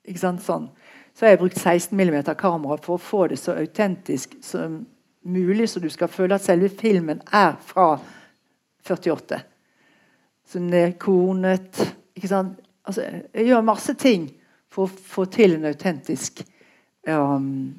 [0.09, 0.42] Ikke sant?
[0.44, 0.70] Sånn.
[1.14, 4.82] Så har jeg brukt 16 mm kamera for å få det så autentisk som
[5.24, 7.92] mulig, så du skal føle at selve filmen er fra
[8.88, 9.40] 48
[10.51, 11.78] som er kornet.
[12.16, 12.59] ikke sant?
[12.84, 14.30] Altså, jeg gjør masse ting
[14.71, 16.45] for å få til en autentisk
[17.09, 17.75] um,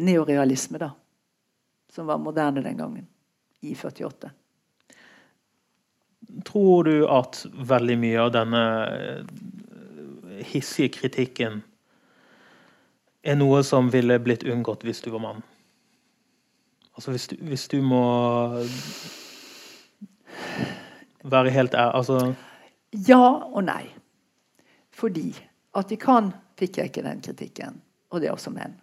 [0.00, 0.90] neorealisme, da.
[1.92, 3.06] Som var moderne den gangen.
[3.60, 4.30] I 48.
[6.44, 8.62] Tror du at veldig mye av denne
[8.92, 11.62] eh, hissige kritikken
[13.26, 15.40] er noe som ville blitt unngått hvis du var mann?
[16.96, 18.02] Altså hvis du, hvis du må
[21.24, 21.96] være helt ærlig?
[21.96, 22.20] Altså
[23.08, 23.84] ja og nei.
[24.94, 25.30] Fordi
[25.76, 27.80] at de kan, fikk jeg ikke den kritikken.
[28.10, 28.76] Og det er også menn.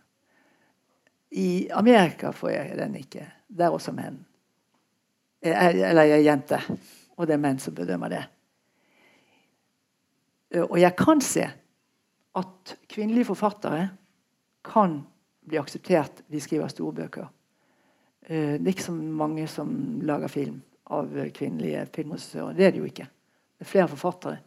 [1.33, 3.25] I Amerika får jeg den ikke.
[3.47, 4.19] Det er også menn.
[5.41, 6.59] Eller jeg er jente.
[7.17, 8.23] Og det er menn som bedømmer det.
[10.67, 11.47] Og jeg kan se
[12.37, 13.87] at kvinnelige forfattere
[14.65, 14.99] kan
[15.47, 17.25] bli akseptert de skriver store bøker.
[18.27, 19.73] Det er ikke så mange som
[20.05, 20.61] lager film
[20.93, 22.53] av kvinnelige filmregissører.
[22.55, 23.09] Det er det jo ikke.
[23.57, 24.37] Det er flere forfattere.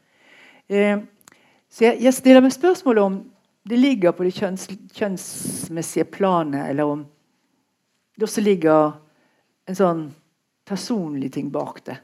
[1.71, 3.19] Så jeg, jeg, stiller meg spørsmålet om
[3.67, 7.03] det ligger på det kjønns, kjønnsmessige planet, eller om
[8.17, 8.95] det også ligger
[9.67, 10.05] en sånn
[10.67, 11.97] personlig ting bak det.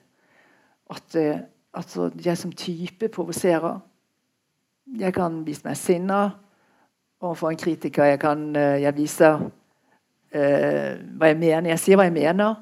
[0.93, 3.81] At eh, altså, jeg som type provoserer.
[4.99, 6.25] Jeg kan vise meg sinna
[7.23, 8.11] overfor en kritiker.
[8.11, 9.47] Jeg kan eh, jeg viser
[10.35, 11.71] eh, hva jeg mener.
[11.73, 12.59] Jeg sier hva jeg mener.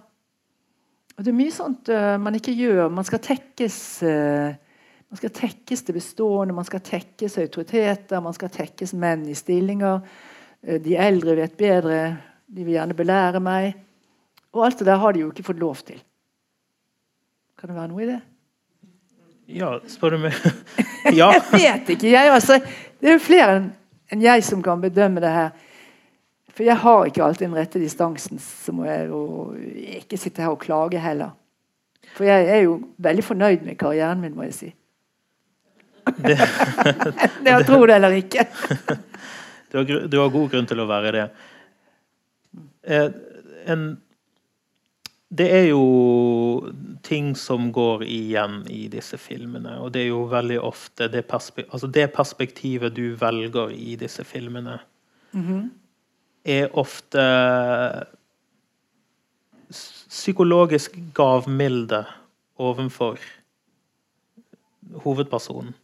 [1.16, 2.86] Og det er mye sånt uh, man ikke gjør.
[2.88, 3.74] Man skal tekkes
[4.08, 4.54] uh,
[5.10, 10.04] man skal tekkes det bestående, man skal tekkes autoriteter, man skal tekkes menn i stillinger.
[10.62, 12.00] Uh, de eldre vet bedre,
[12.46, 13.74] de vil gjerne belære meg.
[14.54, 15.98] Og alt det der har de jo ikke fått lov til.
[17.58, 18.20] Kan det være noe i det?
[19.50, 20.36] Ja, spør du meg
[21.18, 21.32] Ja.
[21.34, 22.10] jeg vet ikke.
[22.12, 22.60] Jeg, altså,
[23.00, 23.58] det er jo flere
[24.10, 25.50] enn jeg som kan bedømme det her.
[26.50, 28.38] For jeg har ikke alltid den rette distansen.
[28.42, 29.20] Så må jeg jo
[30.00, 31.34] ikke sitte her og klage heller.
[32.16, 34.70] For jeg er jo veldig fornøyd med karrieren min, må jeg si.
[36.24, 36.36] Det,
[37.44, 38.44] det å tror det eller ikke.
[39.70, 41.26] du, har, du, har, god grunn til å være det.
[42.90, 43.08] Eh,
[43.70, 43.88] en,
[45.30, 45.82] det er jo
[47.06, 51.66] ting som går igjen i disse filmene, og det er jo veldig ofte det, perspe
[51.70, 54.80] altså det perspektivet du velger i disse filmene.
[55.32, 55.68] Mm -hmm
[56.44, 57.24] er ofte
[59.70, 62.04] psykologisk gavmilde
[62.58, 63.20] overfor
[65.04, 65.74] hovedpersonen.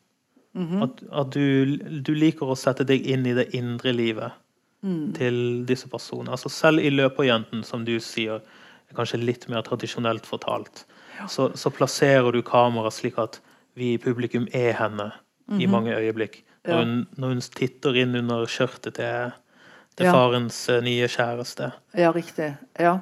[0.57, 0.85] Mm -hmm.
[0.85, 4.33] At, at du, du, liker å sette deg inn i det indre livet
[4.83, 5.13] mm.
[5.13, 6.31] til disse personene.
[6.31, 8.41] Altså selv i 'Løperjenten', som du sier,
[8.91, 10.87] er kanskje litt mer tradisjonelt fortalt,
[11.19, 11.29] ja.
[11.29, 13.41] så, så, plasserer du kameraet slik at
[13.75, 15.63] vi i publikum er henne mm -hmm.
[15.63, 15.73] i mhm.
[15.73, 16.45] mange øyeblikk.
[16.67, 19.33] Når hun, når hun titter inn under skjørtet til
[19.97, 20.13] til ja.
[20.13, 21.71] farens uh, nye kjæreste.
[21.97, 22.51] Ja, riktig.
[22.79, 22.99] Ja.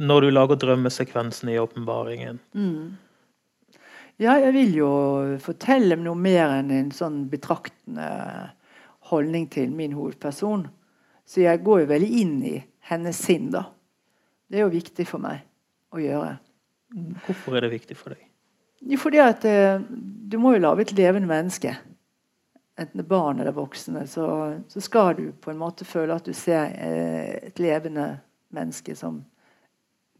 [0.00, 2.40] Når du lager drømmesekvensen i åpenbaringen.
[2.54, 2.96] Mm.
[4.22, 4.88] Ja, jeg vil jo
[5.42, 8.06] fortelle noe mer enn en sånn betraktende
[9.10, 10.68] holdning til min hovedperson.
[11.26, 12.56] Så jeg går jo veldig inn i
[12.90, 13.64] hennes sinn, da.
[14.46, 15.42] Det er jo viktig for meg
[15.90, 16.36] å gjøre.
[17.26, 18.22] Hvorfor er det viktig for deg?
[18.82, 21.74] Jo, fordi at eh, du må jo lage et levende menneske
[22.78, 24.26] enten barn eller voksne, så,
[24.68, 28.06] så, skal du på en måte føle at du ser eh, et levende
[28.54, 29.20] menneske som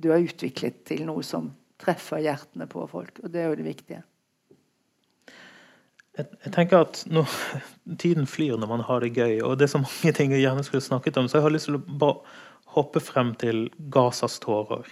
[0.02, 1.50] du har utviklet til noe som
[1.82, 3.20] treffer hjertene på folk.
[3.22, 4.02] Og det er jo det viktige.
[6.18, 7.24] jeg, jeg tenker at nå,
[8.00, 10.64] Tiden flyr når man har det gøy, og det er så mange ting jeg gjerne
[10.66, 12.20] skulle snakket om, så jeg har lyst til å bare
[12.72, 14.88] hoppe frem til Gazas tårer.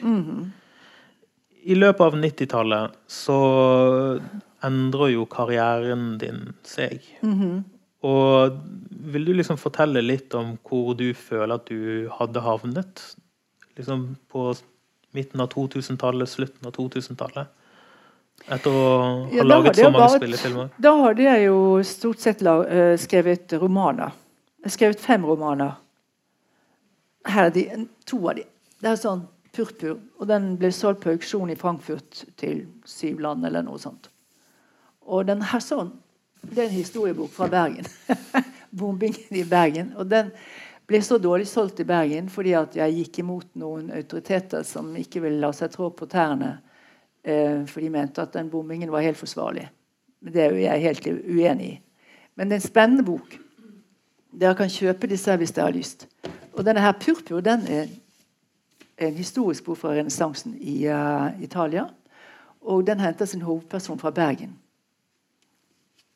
[1.60, 3.38] I løpet av 90-tallet så
[4.64, 7.04] endrer jo karrieren din seg.
[8.04, 8.60] Og
[9.12, 13.02] vil du liksom fortelle litt om hvor du føler at du hadde havnet?
[13.76, 14.50] Liksom på
[15.16, 17.48] midten av 2000-tallet, slutten av 2000-tallet?
[18.48, 20.70] Etter å ha Ja, laget så mange bare- spillefilmer?
[20.78, 24.12] Da hadde jeg jo stort sett la, uh, skrevet romaner.
[24.60, 25.74] Jeg har skrevet fem romaner.
[27.28, 27.66] Her er de,
[28.08, 28.44] to av de.
[28.80, 29.98] Det er sånn Purpur.
[30.20, 34.08] Og den ble solgt på auksjon i Frankfurt til syv land eller noe sånt.
[35.10, 35.90] Og den her sånn,
[36.42, 37.88] det er en historiebok fra Bergen.
[38.78, 39.92] Bombingen i Bergen.
[39.98, 40.30] Og den
[40.90, 45.22] ble så dårlig solgt i Bergen fordi at jeg gikk imot noen autoriteter som ikke
[45.22, 46.56] ville la seg trå på tærne.
[47.22, 49.68] Eh, for de mente at den bombingen var helt forsvarlig.
[50.20, 51.78] Det er jo jeg helt uenig i.
[52.34, 53.36] Men det er en spennende bok.
[54.40, 56.06] Dere kan kjøpe disse hvis dere har lyst.
[56.56, 57.86] Og denne her Purpur den er
[59.00, 61.86] en historisk bok fra renessansen i uh, Italia.
[62.60, 64.58] Og den henter sin hovedperson fra Bergen.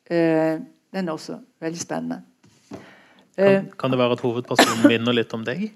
[0.05, 0.61] Eh,
[0.93, 2.21] den er også veldig spennende.
[3.37, 5.71] Eh, Kan, kan det være at hovedpersonen minner litt om deg?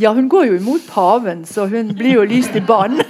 [0.00, 3.04] ja, hun går jo imot paven, så hun blir jo lyst i banen.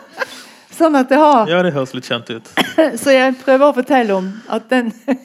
[0.80, 2.48] sånn at det har Ja, det høres litt kjent ut.
[3.02, 4.92] Så jeg prøver å fortelle om at den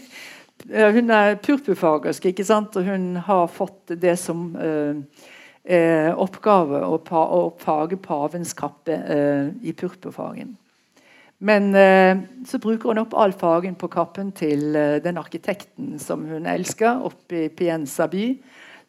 [0.96, 2.74] Hun er purpurfagersk, ikke sant?
[2.76, 9.52] og hun har fått det som eh, oppgave å, pa, å fage pavens kappe eh,
[9.62, 10.56] i purpurfagen.
[11.38, 12.18] Men eh,
[12.48, 17.02] så bruker hun opp all fagen på kappen til eh, den arkitekten som hun elsker,
[17.04, 18.30] oppe i Pienza by,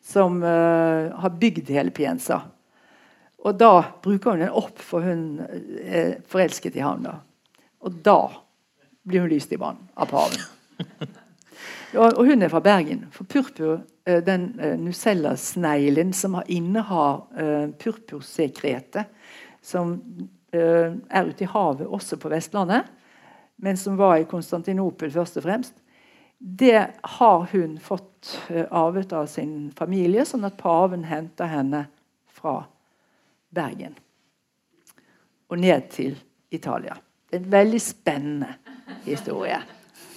[0.06, 2.40] som eh, har bygd hele Pienza.
[3.46, 3.72] Og da
[4.02, 5.40] bruker hun den opp, for hun
[5.82, 7.02] er forelsket i ham.
[7.06, 7.18] da.
[7.82, 8.20] Og da
[9.06, 10.42] blir hun lyst i vann av paven.
[11.96, 13.04] Og, hun er fra Bergen.
[13.14, 14.48] For purpur, den
[14.82, 17.22] Nucella-sneglen som har innehar
[17.78, 19.06] purpursekretet,
[19.62, 19.94] som
[20.56, 22.88] er ute i havet også på Vestlandet,
[23.56, 25.76] men som var i Konstantinopel først og fremst,
[26.38, 26.80] det
[27.16, 31.86] har hun fått eh, arvet av sin familie, sånn at paven henter henne
[32.28, 32.58] fra
[33.56, 33.96] Bergen
[35.46, 36.16] og ned til
[36.50, 36.96] Italia.
[37.30, 38.52] Det er en veldig spennende
[39.06, 39.58] historie.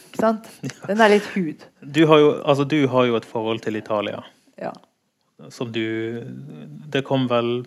[0.09, 0.49] Ikke sant?
[0.87, 1.65] Den er litt hud.
[1.81, 4.23] Du har jo, altså, du har jo et forhold til Italia.
[4.59, 4.73] Ja.
[5.53, 6.25] Som du
[6.91, 7.61] Det kom vel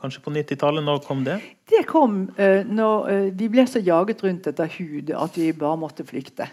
[0.00, 0.84] kanskje på 90-tallet?
[0.84, 1.38] Når kom det?
[1.68, 5.80] Det kom uh, når uh, vi ble så jaget rundt etter hud at vi bare
[5.80, 6.48] måtte flykte.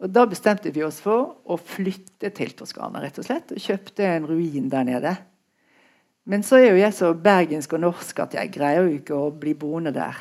[0.00, 4.06] Og Da bestemte vi oss for å flytte til Toskana rett og slett, og kjøpte
[4.08, 5.14] en ruin der nede.
[6.30, 9.32] Men så er jo jeg så bergensk og norsk at jeg greier jo ikke å
[9.34, 10.16] bli boende der.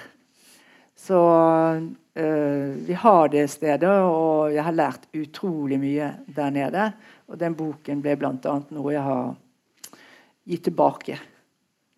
[1.00, 6.92] Så uh, vi har det stedet, og jeg har lært utrolig mye der nede.
[7.32, 8.56] Og den boken ble bl.a.
[8.76, 9.36] noe jeg har
[10.50, 11.20] gitt tilbake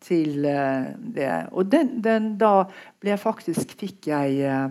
[0.01, 1.31] til uh, det.
[1.51, 2.65] Og den, den, da
[3.01, 4.69] ble jeg faktisk fikk jeg uh,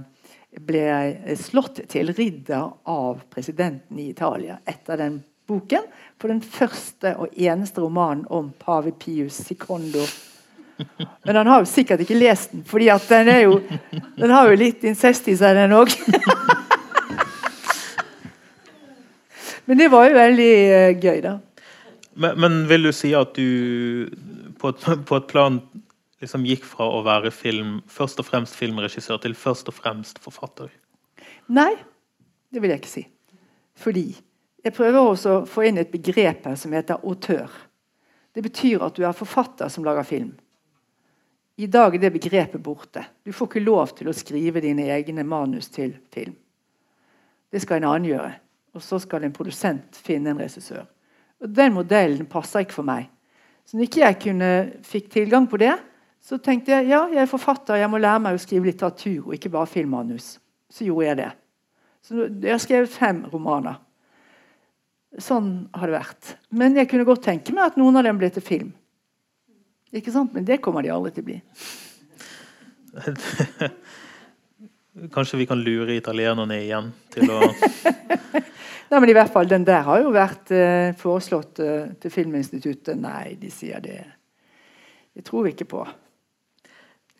[0.66, 5.20] ble jeg slått til ridder av presidenten i Italia etter den
[5.50, 5.86] boken.
[6.18, 10.02] For den første og eneste romanen om pave Pius Secondo.
[11.26, 13.60] Men han har jo sikkert ikke lest den, at den, jo,
[14.16, 15.92] den har jo litt incest i seg, den òg.
[19.70, 21.36] Men det var jo veldig uh, gøy, da.
[22.20, 24.08] Men, men, vil du si at du
[24.60, 25.60] på et, på et plan
[26.20, 30.68] liksom gikk fra å være film, først og fremst filmregissør til først og fremst forfatter?
[31.50, 31.72] Nei,
[32.52, 33.06] det vil jeg ikke si.
[33.80, 34.06] Fordi
[34.60, 37.48] jeg prøver også å få inn et begrep her som heter autør.
[38.36, 40.34] Det betyr at du er forfatter som lager film.
[41.60, 43.02] I dag er det begrepet borte.
[43.24, 46.36] Du får ikke lov til å skrive dine egne manus til film.
[47.50, 48.30] Det skal en annen gjøre.
[48.76, 50.84] Og så skal en produsent finne en regissør.
[51.42, 53.08] Og Den modellen passer ikke for meg.
[53.68, 54.50] Så når ikke jeg kunne,
[54.86, 55.74] fikk tilgang på det,
[56.20, 59.36] så tenkte jeg ja, jeg er forfatter, jeg må lære meg å skrive litteratur og
[59.36, 60.34] ikke bare filmmanus.
[60.70, 61.30] Så gjorde jeg det.
[62.04, 63.80] Så jeg skrev fem romaner.
[65.20, 66.34] Sånn har det vært.
[66.54, 68.70] Men jeg kunne godt tenke meg at noen av dem ble til film.
[69.90, 70.30] Ikke sant?
[70.36, 71.40] Men det kommer de aldri til å bli.
[75.08, 77.40] Kanskje vi kan lure italienerne igjen til å
[78.90, 82.98] Nei, men i hvert fall, Den der har jo vært eh, foreslått eh, til Filminstituttet.
[82.98, 84.00] Nei, de sier det.
[85.14, 85.84] Det tror vi ikke på.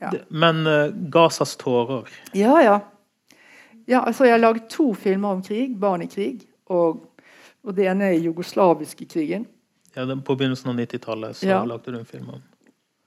[0.01, 0.11] Ja.
[0.28, 2.81] Men uh, Gazas tårer Ja, ja.
[3.87, 5.76] ja altså, jeg har laget to filmer om krig.
[5.78, 6.43] Barn i krig.
[6.72, 7.05] Og,
[7.62, 9.47] og det ene er jugoslaviske krigen.
[9.95, 11.64] ja, den, På begynnelsen av 90-tallet Ja.
[11.64, 12.43] lagde du en film om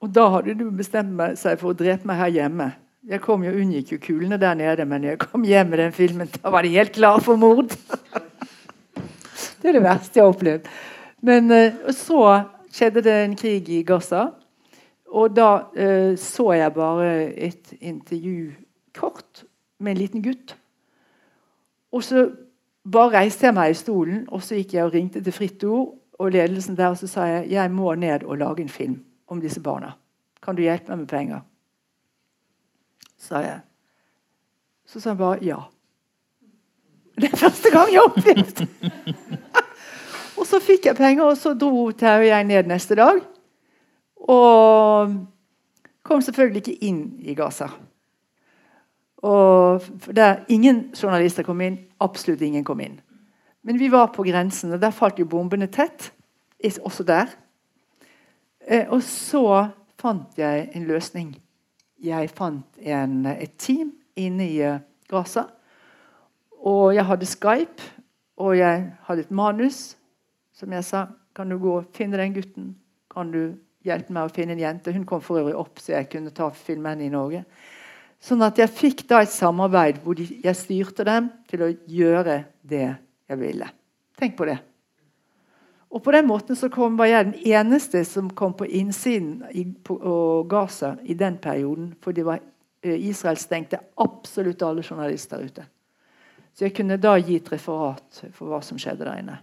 [0.01, 2.71] Og da hadde du bestemt seg for å drepe meg her hjemme.
[3.03, 6.29] Jeg kom jo, unngikk jo kulene der nede, men jeg kom hjem med den filmen,
[6.37, 7.73] da var de helt klare for mord.
[9.59, 10.69] det er det verste jeg har opplevd.
[11.19, 12.21] Men uh, så
[12.71, 14.29] skjedde det en krig i Gaza.
[15.11, 18.53] Og da uh, så jeg bare et intervju
[18.95, 19.43] kort
[19.83, 20.55] med en liten gutt.
[21.91, 22.29] Og så
[22.87, 25.93] bare reiste jeg meg i stolen og så gikk jeg og ringte til Fritt Ord
[26.19, 29.43] og ledelsen der og så sa jeg, jeg må ned og lage en film om
[29.43, 29.93] disse barna.
[30.43, 31.43] Kan du hjelpe meg med penger?
[33.23, 33.61] Sa jeg.
[34.85, 35.59] Så sa han bare ja.
[37.15, 38.63] Det er første gang jeg har opplevd
[40.41, 43.19] Og så fikk jeg penger, og så dro Terje og jeg ned neste dag.
[44.17, 45.13] Og
[46.03, 47.69] kom selvfølgelig ikke inn i Gaza.
[49.23, 51.77] Og der Ingen journalister kom inn.
[52.01, 52.97] Absolutt ingen kom inn.
[53.63, 56.11] Men vi var på grensen, og der falt jo bombene tett.
[56.81, 57.29] Også der.
[58.67, 59.69] Eh, og så
[59.99, 61.35] fant jeg en løsning
[62.03, 64.57] jeg fant en, et team inne i
[65.09, 65.47] Gaza.
[66.63, 67.91] Og jeg hadde Skype,
[68.39, 69.93] og jeg hadde et manus
[70.55, 72.65] som jeg sa Kan du gå og finne den gutten?
[73.09, 74.91] Kan du hjelpe meg å finne en jente?
[74.93, 77.41] Hun kom for øvrig opp, så jeg kunne ta filmen i Norge.
[78.21, 82.85] Sånn at jeg fikk da et samarbeid hvor jeg styrte dem til å gjøre det
[82.85, 83.71] jeg ville.
[84.19, 84.59] Tenk på det.
[85.93, 89.67] Og på den måten så kom, var jeg den eneste som kom på innsiden i,
[89.85, 89.97] på,
[90.49, 91.91] Gaza i den perioden.
[92.01, 92.39] Fordi var,
[92.81, 95.65] eh, Israel stengte absolutt alle journalister ute.
[96.53, 99.37] Så jeg kunne da gi et referat for hva som skjedde der inne.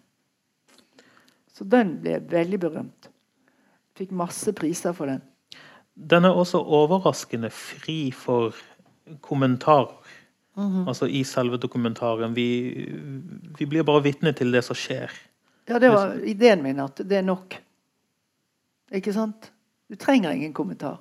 [1.55, 3.11] Så den ble veldig berømt.
[3.99, 5.23] Fikk masse priser for den.
[5.95, 8.55] Den er også overraskende fri for
[9.21, 9.95] kommentarer.
[10.57, 10.89] Mm -hmm.
[10.89, 12.37] Altså i selve dokumentaren.
[12.37, 12.71] Vi,
[13.59, 15.11] vi blir bare vitne til det som skjer.
[15.69, 17.57] Ja, det var ideen min, at det er nok.
[18.95, 19.53] Ikke sant?
[19.91, 20.99] Du trenger ingen kommentar.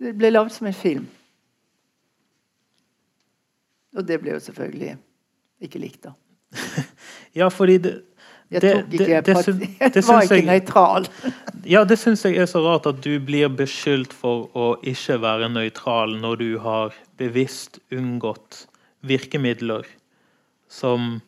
[0.00, 1.06] Det ble lagd som en film.
[3.96, 4.96] Og det ble jo selvfølgelig
[5.62, 6.14] ikke likt, da.
[7.38, 7.92] ja, fordi det,
[8.52, 11.08] jeg tok ikke det, det, det, jeg var ikke nøytral.
[11.74, 15.50] ja, det syns jeg er så rart at du blir beskyldt for å ikke være
[15.52, 18.66] nøytral når du har bevisst unngått
[19.06, 19.86] virkemidler
[20.72, 21.20] som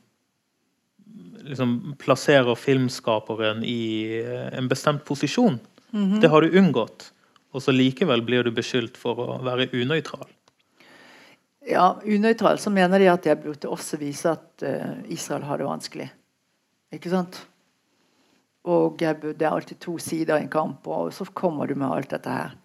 [1.44, 5.58] liksom plasserer filmskaperen i eh, en bestemt posisjon.
[5.90, 6.20] Mm -hmm.
[6.20, 7.12] Det har du unngått.
[7.50, 10.26] Og så likevel blir du beskyldt for å være unøytral.
[11.66, 15.66] Ja, unøytral så mener de at jeg burde også vise at uh, Israel har det
[15.66, 16.08] vanskelig.
[16.92, 17.46] Ikke sant?
[18.64, 22.10] Og det er alltid to sider i en kamp, og så kommer du med alt
[22.10, 22.56] dette her.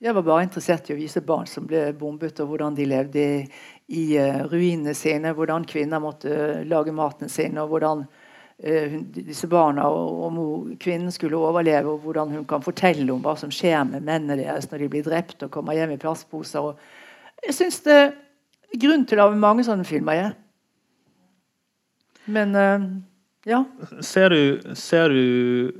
[0.00, 3.18] Jeg var bare interessert i å vise barn som ble bombet, og hvordan de levde
[3.18, 3.48] i,
[3.88, 5.32] i uh, ruinene sine.
[5.32, 8.21] Hvordan kvinner måtte lage maten sin, og hvordan Eh,
[8.58, 10.40] disse barna og om
[10.80, 14.68] kvinnen skulle overleve, og hvordan hun kan fortelle om hva som skjer med mennene deres
[14.70, 16.74] når de blir drept og kommer hjem i plastposer.
[17.46, 18.12] jeg syns det er
[18.78, 20.20] grunn til å lage mange sånne filmer.
[20.20, 20.30] Ja.
[22.26, 22.84] Men uh,
[23.44, 23.64] ja.
[24.00, 25.72] Ser du, ser du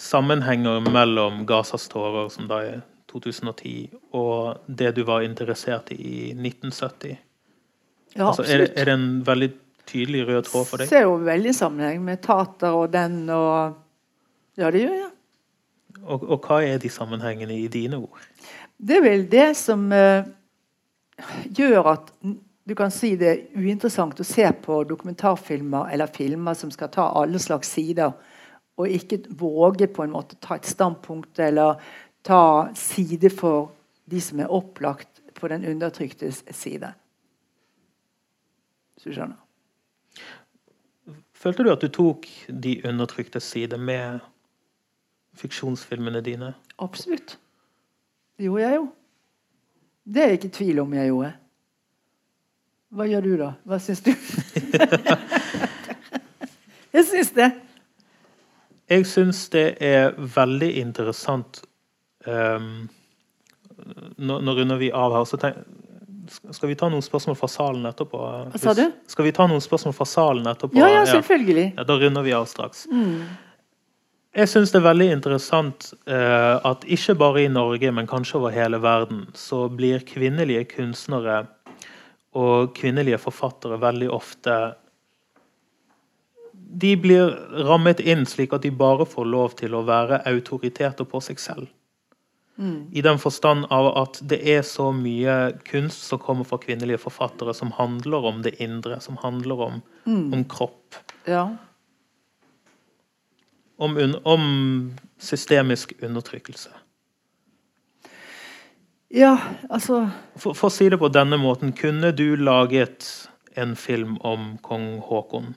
[0.00, 2.80] sammenhenger mellom Gazas tårer, som da er
[3.12, 7.18] 2010, og det du var interessert i i 1970?
[8.16, 9.50] Ja, altså, er, er det en veldig
[9.88, 10.90] tydelig rød tråd for deg?
[10.90, 13.84] Ser jo veldig sammenheng med Tater og den og
[14.58, 15.10] Ja, det gjør jeg.
[16.02, 18.18] Og, og, hva er de sammenhengene i dine ord?
[18.78, 20.26] Det er vel det som uh,
[21.54, 22.10] gjør at
[22.68, 27.06] du kan si det er uinteressant å se på dokumentarfilmer eller filmer som skal ta
[27.16, 28.12] alle slags sider,
[28.78, 31.80] og ikke våge på en måte ta et standpunkt eller
[32.26, 33.72] ta side for
[34.10, 36.92] de som er opplagt på den undertryktes side.
[38.94, 39.47] Hvis du skjønner.
[41.38, 44.18] Følte du at du tok de undertrykte side med
[45.38, 46.54] fiksjonsfilmene dine?
[46.82, 47.38] Absolutt.
[48.36, 48.88] Det gjorde jeg jo.
[50.08, 51.32] Det er jeg ikke i tvil om jeg gjorde.
[52.88, 53.52] Hva gjør du, da?
[53.68, 54.10] Hva syns du?
[56.96, 57.48] jeg syns det.
[58.88, 61.60] Jeg syns det er veldig interessant
[62.26, 62.88] um,
[64.16, 65.26] nå, nå, runder vi av her.
[65.28, 65.60] så tenk,
[66.28, 68.22] skal vi ta noen spørsmål fra salen etterpå?
[68.52, 68.84] Hva sa du?
[69.10, 70.78] Skal vi ta noen spørsmål fra salen etterpå?
[70.78, 71.72] Ja, ja, selvfølgelig.
[71.76, 72.86] Ja, da runder vi av straks.
[72.92, 73.22] Mm.
[74.38, 78.52] Jeg syns det er veldig interessant eh, at ikke bare i Norge, men kanskje over
[78.54, 81.46] hele verden, så blir kvinnelige kunstnere
[82.36, 84.58] og kvinnelige forfattere veldig ofte
[86.52, 87.32] De blir
[87.64, 91.70] rammet inn slik at de bare får lov til å være autoriteter på seg selv.
[92.58, 92.90] Mm.
[92.92, 95.34] I den forstand av at det er så mye
[95.68, 100.32] kunst som kommer fra kvinnelige forfattere, som handler om det indre, som handler om, mm.
[100.34, 100.98] om kropp.
[101.24, 101.44] Ja.
[103.78, 104.44] Om, om,
[105.18, 106.70] systemisk undertrykkelse.
[109.08, 109.38] Ja,
[109.70, 113.06] altså For, for å si det på denne måten, kunne du laget
[113.54, 115.54] en film om kong Haakon?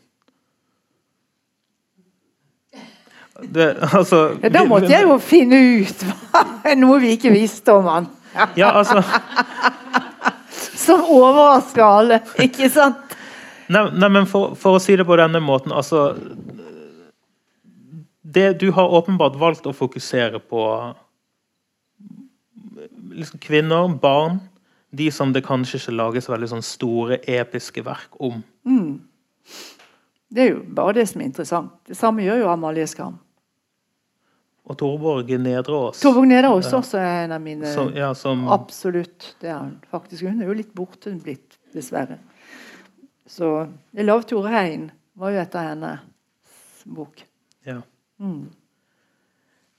[3.44, 6.06] Det, altså, ja, Da måtte jeg jo finne ut
[6.84, 8.10] noe vi ikke visste om han.
[8.56, 9.02] Ja, altså
[10.82, 13.18] Som overrasker alle, ikke sant?
[13.72, 16.12] Nei, nei men for, for, å si det på denne måten, altså
[18.22, 20.64] det, Du har åpenbart valgt å fokusere på
[23.16, 24.40] liksom, kvinner, barn,
[24.92, 28.42] de som det kanskje ikke lages veldig sånn store, episke verk om.
[28.68, 29.00] Mm.
[30.32, 31.74] Det er jo bare det som er interessant.
[31.88, 33.18] Det samme gjør jo Amalie Skram.
[34.70, 36.00] Og Torborg Nedreås.
[36.04, 36.78] Torborg Nedreås ja.
[36.78, 38.46] også er en av mine som, ja, som...
[38.54, 39.36] Absolutt.
[39.42, 40.28] Det er hun faktisk.
[40.28, 42.20] Hun er jo litt borte blitt, dessverre.
[43.26, 47.24] Så 'Lav Tore Hein' var jo etter hennes bok.
[47.64, 47.82] Ja.
[48.20, 48.50] Mm.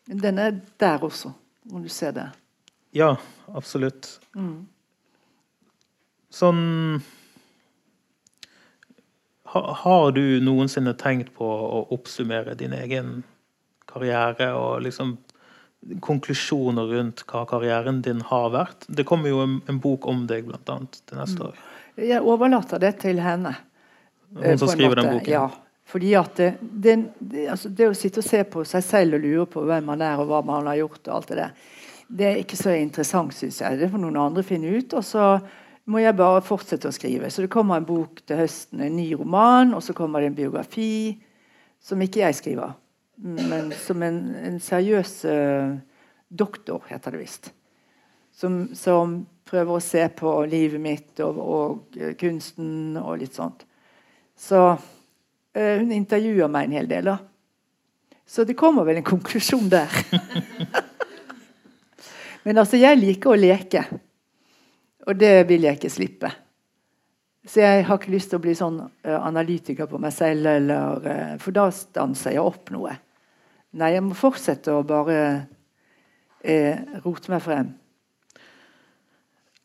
[0.07, 1.33] Den er der også,
[1.72, 2.28] om du ser det.
[2.93, 3.16] Ja,
[3.55, 4.20] absolutt.
[4.35, 4.66] Mm.
[6.33, 7.03] Sånn
[9.53, 13.22] ha, Har du noensinne tenkt på å oppsummere din egen
[13.93, 15.16] karriere og liksom
[16.01, 18.86] konklusjoner rundt hva karrieren din har vært.
[18.86, 21.49] Det kommer jo en, en bok om deg blant annet, til neste mm.
[21.49, 21.61] år.
[22.03, 23.57] Jeg overlater det til henne.
[24.38, 25.32] Hun som skriver den boken?
[25.32, 25.49] Ja.
[25.93, 29.24] Fordi at det, det, det, altså det, å sitte og se på seg selv og
[29.26, 31.66] lure på hvem man er og hva man har gjort, og alt det der,
[32.12, 33.80] det er ikke så interessant, syns jeg.
[33.80, 34.95] Det får noen andre finne ut.
[34.97, 35.26] Og så
[35.90, 37.28] må jeg bare fortsette å skrive.
[37.32, 40.38] Så det kommer en bok til høsten, en ny roman, og så kommer det en
[40.38, 41.18] biografi
[41.82, 42.76] som ikke jeg skriver
[43.17, 45.75] men som en, en seriøs uh,
[46.29, 47.53] doktor, heter det visst.
[48.35, 53.67] Som, som, prøver å se på livet mitt og, og uh, kunsten og litt sånt.
[54.39, 57.19] Så uh, hun intervjuer meg en hel del, da.
[58.27, 59.93] Så det kommer vel en konklusjon der.
[62.47, 63.85] men altså, jeg liker å leke.
[65.05, 66.31] Og det vil jeg ikke slippe.
[67.49, 71.55] Så jeg har ikke lyst til å bli sånn analytiker på meg selv, eller, for
[71.57, 72.95] da stanser jeg opp noe.
[73.80, 75.18] Nei, jeg må fortsette å bare
[76.45, 77.72] eh, rote meg frem.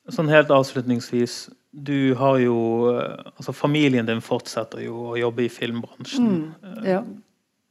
[0.08, 1.48] Sånn helt avslutningsvis.
[1.78, 2.58] Du har jo
[3.36, 6.30] altså Familien din fortsetter jo å jobbe i filmbransjen.
[6.56, 7.02] Mm, ja.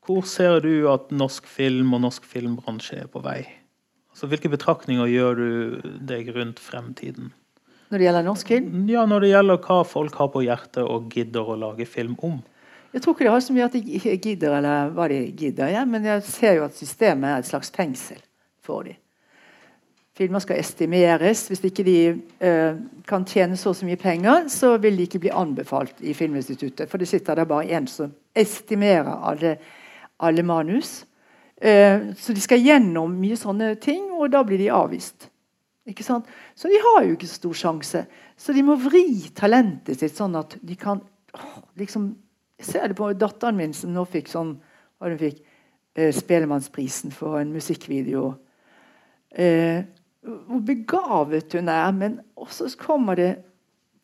[0.07, 3.41] Hvor ser du at norsk film og norsk filmbransje er på vei?
[4.13, 5.49] Altså, hvilke betraktninger gjør du
[6.07, 7.33] deg rundt fremtiden?
[7.91, 8.85] Når det gjelder norsk film?
[8.91, 12.41] Ja, Når det gjelder hva folk har på hjertet og gidder å lage film om.
[12.93, 15.69] Jeg tror ikke det har så mye at de gidder, eller hva de gidder.
[15.69, 18.23] Ja, men jeg ser jo at systemet er et slags fengsel
[18.65, 18.97] for dem.
[20.17, 21.43] Filmer skal estimeres.
[21.51, 21.99] Hvis ikke de
[22.41, 22.79] uh,
[23.09, 26.89] kan tjene så og så mye penger, så vil de ikke bli anbefalt i Filminstituttet.
[26.89, 29.59] For det sitter der bare én som estimerer alle,
[30.17, 31.03] alle manus.
[31.61, 35.29] Uh, så de skal gjennom mye sånne ting, og da blir de avvist.
[35.87, 38.07] Så de har jo ikke så stor sjanse.
[38.37, 41.03] Så de må vri talentet sitt sånn at de kan
[41.79, 42.15] liksom
[42.57, 44.55] jeg ser det på datteren min, som nå fikk sånn
[44.97, 45.43] hva hun fikk,
[45.95, 48.31] eh, Spelemannsprisen for en musikkvideo.
[49.31, 49.85] Eh,
[50.25, 53.35] hvor begavet hun er, men også kommer det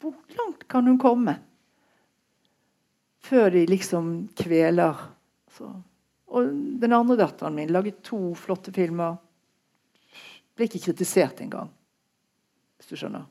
[0.02, 1.36] Hvor langt kan hun komme?
[3.22, 4.98] Før de liksom kveler.
[5.54, 5.68] Så.
[6.26, 6.48] Og
[6.82, 9.14] den andre datteren min laget to flotte filmer.
[10.56, 11.70] Ble ikke kritisert engang,
[12.76, 13.24] hvis du skjønner.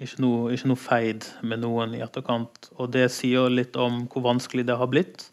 [0.00, 2.70] Ikke noe, ikke noe, feid med noen i etterkant.
[2.80, 5.26] Og det sier litt om hvor vanskelig det har blitt.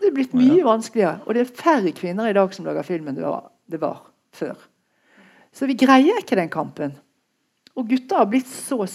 [0.00, 1.20] Det er blitt mye vanskeligere.
[1.26, 4.00] Og det er færre kvinner i dag som lager film enn det var, det var
[4.36, 4.56] før.
[5.52, 6.96] Så vi greier ikke den kampen.
[7.76, 8.86] Og gutter har blitt så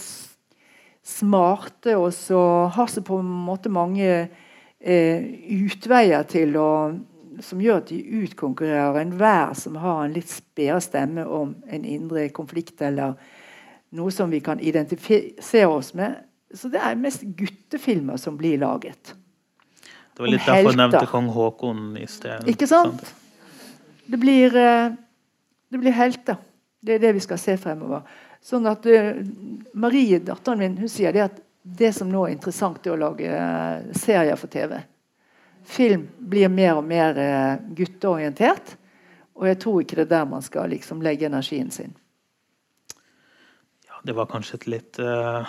[1.02, 2.42] smarte og så
[2.74, 5.22] har så på en måte mange eh,
[5.58, 6.70] utveier til å
[7.40, 12.28] som gjør at de utkonkurrerer enhver som har en litt spede stemme om en indre
[12.36, 13.16] konflikt eller
[13.96, 16.20] noe som vi kan identifisere oss med.
[16.54, 19.14] Så det er mest guttefilmer som blir laget.
[20.16, 22.48] Det var litt derfor jeg nevnte kong Haakon i sted.
[22.52, 23.14] Ikke sant?
[24.12, 24.92] Det blir, eh,
[25.72, 26.36] det blir helter.
[26.82, 28.04] Det er det vi skal se fremover.
[28.42, 29.20] Sånn at uh,
[29.78, 33.30] Marie, datteren min, hun sier det at det som nå er interessant, er å lage
[33.30, 34.80] uh, serier for TV.
[35.68, 38.76] Film blir mer og mer uh, gutteorientert.
[39.38, 41.96] Og jeg tror ikke det er der man skal liksom, legge energien sin
[43.88, 45.48] Ja, det var kanskje et litt uh,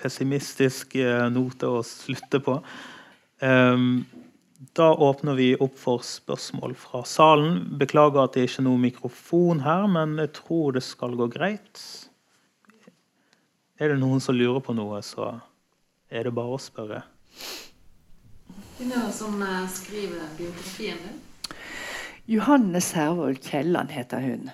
[0.00, 2.58] pessimistisk uh, note å slutte på.
[3.44, 4.04] Um,
[4.74, 7.58] da åpner vi opp for spørsmål fra salen.
[7.78, 11.82] Beklager at det ikke er noen mikrofon her, men jeg tror det skal gå greit.
[13.80, 15.34] Er det noen som lurer på noe, så
[16.08, 17.02] er det bare å spørre.
[18.78, 21.20] Hvem er det som eh, skriver biografien din?
[22.26, 24.50] Johanne Servold Kielland heter hun.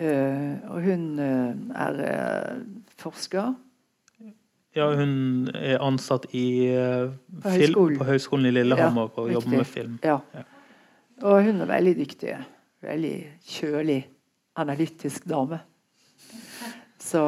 [0.00, 2.58] Uh, og hun uh, er uh,
[3.00, 3.54] forsker.
[4.76, 7.98] Ja, hun er ansatt i På film, høyskolen.
[7.98, 9.58] på Høgskolen i Lillehammer Ja, og jobber riktig.
[9.58, 9.98] med film.
[10.04, 10.18] Ja.
[10.34, 10.42] Ja.
[11.22, 12.36] Og hun er veldig dyktig.
[12.84, 13.14] Veldig
[13.48, 14.06] kjølig,
[14.56, 15.60] analytisk dame.
[17.00, 17.22] Så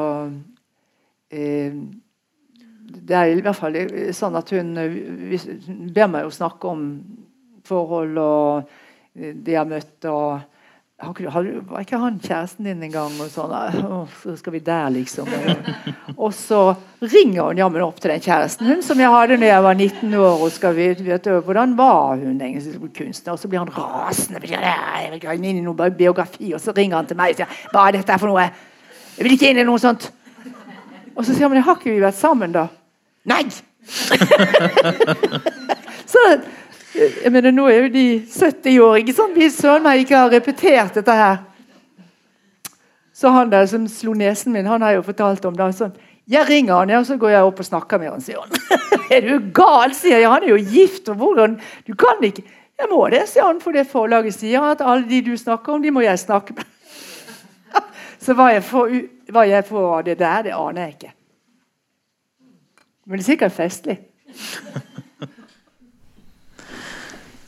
[2.89, 3.77] Det er i hvert fall
[4.15, 6.85] sånn at eh, hun ber meg å snakke om
[7.69, 8.71] forhold og
[9.19, 10.39] de jeg har møtt og
[10.99, 13.13] har Var ikke han kjæresten din en gang?
[13.23, 13.53] Og sånn,
[14.19, 15.29] så skal vi der, liksom.
[16.17, 19.63] Og så ringer hun jammen opp til den kjæresten hun som jeg hadde når jeg
[19.63, 20.41] var 19 år.
[20.43, 23.33] og skal vi, vet Hvordan var hun egentlig som kunstner?
[23.33, 24.41] Og så blir han rasende.
[24.43, 26.51] Jeg vil inn i noen biografi.
[26.53, 28.49] Og så ringer han til meg og sier hva er dette for noe?
[29.15, 30.11] Jeg vil ikke inn i noe sånt.
[31.15, 32.67] Og så sier han men har ikke vi vært sammen, da?
[33.27, 33.43] Nei!
[36.13, 36.23] så
[36.99, 38.95] jeg mener, Nå er jo de 70 år.
[39.01, 39.35] ikke sant?
[39.35, 41.37] Vi søren meg ikke har repetert dette her.
[43.13, 45.73] Så han der som slo nesen min, han har jo fortalt om det.
[45.75, 45.91] Sånn,
[46.29, 48.51] jeg ringer han, og så går jeg opp og snakker med han, sier han.
[49.15, 50.29] er du gal, sier jeg.
[50.29, 51.09] Han er jo gift.
[51.09, 52.43] og hvordan, Du kan ikke
[52.79, 55.81] Jeg må det, sier han, for det forlaget sier at alle de du snakker om,
[55.83, 56.63] de må jeg snakke med.
[58.23, 61.11] så hva jeg får av det der, det aner jeg ikke.
[63.09, 63.97] Men det er sikkert festlig.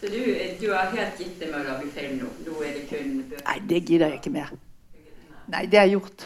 [0.01, 0.21] Så du,
[0.57, 2.29] du har helt gitt deg med å lage film nå?
[2.47, 3.43] Nå er det kun bøker?
[3.45, 4.55] Nei, det gidder jeg ikke mer.
[5.53, 6.25] Nei, det er gjort.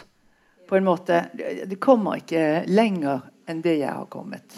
[0.64, 1.20] På en måte.
[1.36, 4.56] Det det kommer ikke lenger enn det jeg har kommet.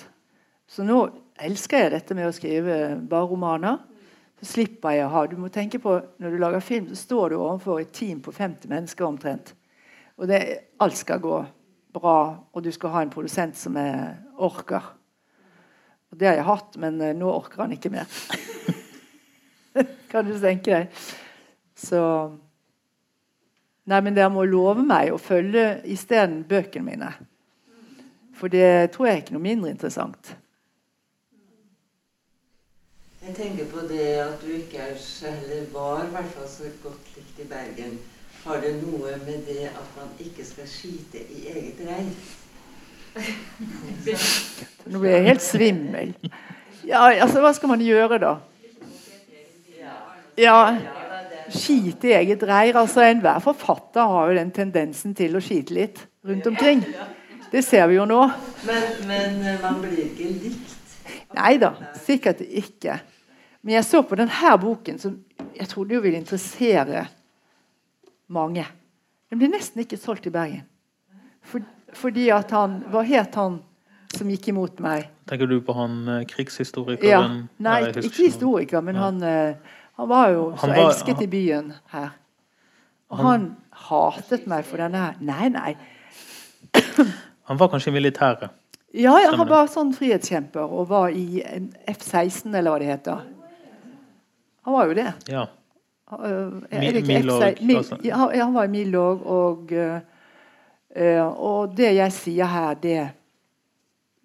[0.70, 1.00] Så nå
[1.42, 2.78] elsker jeg dette med å skrive
[3.10, 3.82] bare romaner.
[4.38, 7.34] Så slipper jeg å ha Du må tenke på når du lager film, så står
[7.34, 9.56] du overfor et team på 50 mennesker omtrent.
[10.22, 10.44] Og det,
[10.78, 11.42] alt skal gå
[11.94, 12.19] bra,
[12.52, 14.94] og du skal ha en produsent som er, orker.
[16.12, 18.06] Og det har jeg hatt, men eh, nå orker han ikke mer.
[20.10, 21.01] kan du tenke deg.
[21.78, 22.02] Så
[23.89, 27.06] Nei, men dere må love meg å følge isteden bøkene mine.
[28.36, 30.35] For det tror jeg er ikke noe mindre interessant.
[33.24, 36.69] Jeg tenker på det at du ikke er så, eller var i hvert fall så
[36.85, 37.97] godt likt i Bergen.
[38.48, 42.12] Har det noe med det at man ikke skal skite i eget reir?
[44.88, 46.14] Nå blir jeg helt svimmel.
[46.88, 48.38] Ja, altså, hva skal man gjøre, da?
[50.38, 50.78] Ja,
[51.52, 52.76] Skite i eget reir.
[52.76, 56.82] altså Enhver forfatter har jo den tendensen til å skite litt rundt omkring.
[57.52, 58.22] Det ser vi jo nå.
[58.68, 60.74] Men, men eh, man blir ikke likt.
[61.36, 62.98] Nei da, sikkert ikke.
[63.60, 65.16] Men jeg så på denne boken, som
[65.56, 67.06] jeg trodde jo ville interessere
[68.28, 68.64] mange.
[69.30, 70.64] Den ble nesten ikke solgt i Bergen.
[71.48, 71.62] For,
[71.96, 73.60] fordi at han Hva het han
[74.14, 75.09] som gikk imot meg?
[75.28, 76.24] Tenker du på han eh,
[77.05, 77.20] Ja.
[77.59, 79.55] Nei, ikke, ikke historiker, men han, eh,
[80.00, 82.10] han var jo så Han var- elsket i byen her.
[83.10, 83.56] Og han
[83.88, 85.14] hatet meg for denne her.
[85.20, 85.76] Nei, nei.
[87.48, 88.50] Han var kanskje i militæret.
[88.92, 91.40] Ja, ja, han var sånn frihetskjemper og var i
[91.88, 93.22] F-16, eller hva det heter.
[94.66, 95.06] Han var jo det.
[95.32, 95.46] Ja.
[97.12, 97.43] Milorg,
[97.76, 97.98] altså.
[98.40, 99.98] han- var i Milorg, og, uh,
[100.97, 103.10] uh, og det jeg sier her, det,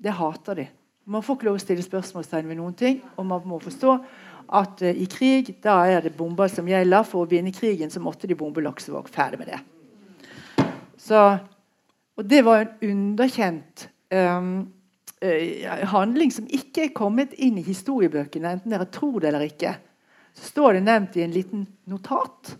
[0.03, 0.68] det hater de.
[1.05, 3.97] Man får ikke lov å stille spørsmålstegn ved noen ting, og man må forstå
[4.53, 7.03] at uh, i krig da er det bomber som gjelder.
[7.03, 9.11] For å vinne krigen så måtte de bombe Laksevåg.
[9.11, 9.60] Ferdig med det.
[11.03, 11.19] Så,
[12.15, 14.53] og det var en underkjent um,
[15.19, 19.76] uh, handling som ikke er kommet inn i historiebøkene, enten dere tror det eller ikke.
[20.34, 22.55] Så står det nevnt i en liten notat.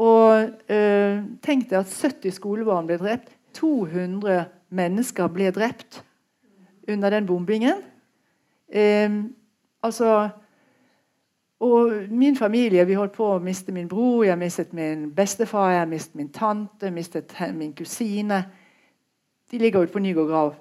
[0.00, 3.34] Og eh, tenk deg at 70 skolebarn ble drept.
[3.58, 6.04] 200 mennesker ble drept
[6.88, 7.82] under den bombingen.
[8.70, 9.10] Eh,
[9.82, 10.28] altså
[11.60, 15.88] Og min familie Vi holdt på å miste min bror, jeg mistet min bestefar, jeg
[15.90, 18.44] mistet min tante, jeg mistet min kusine.
[19.50, 20.54] De ligger ute på Nygård grav.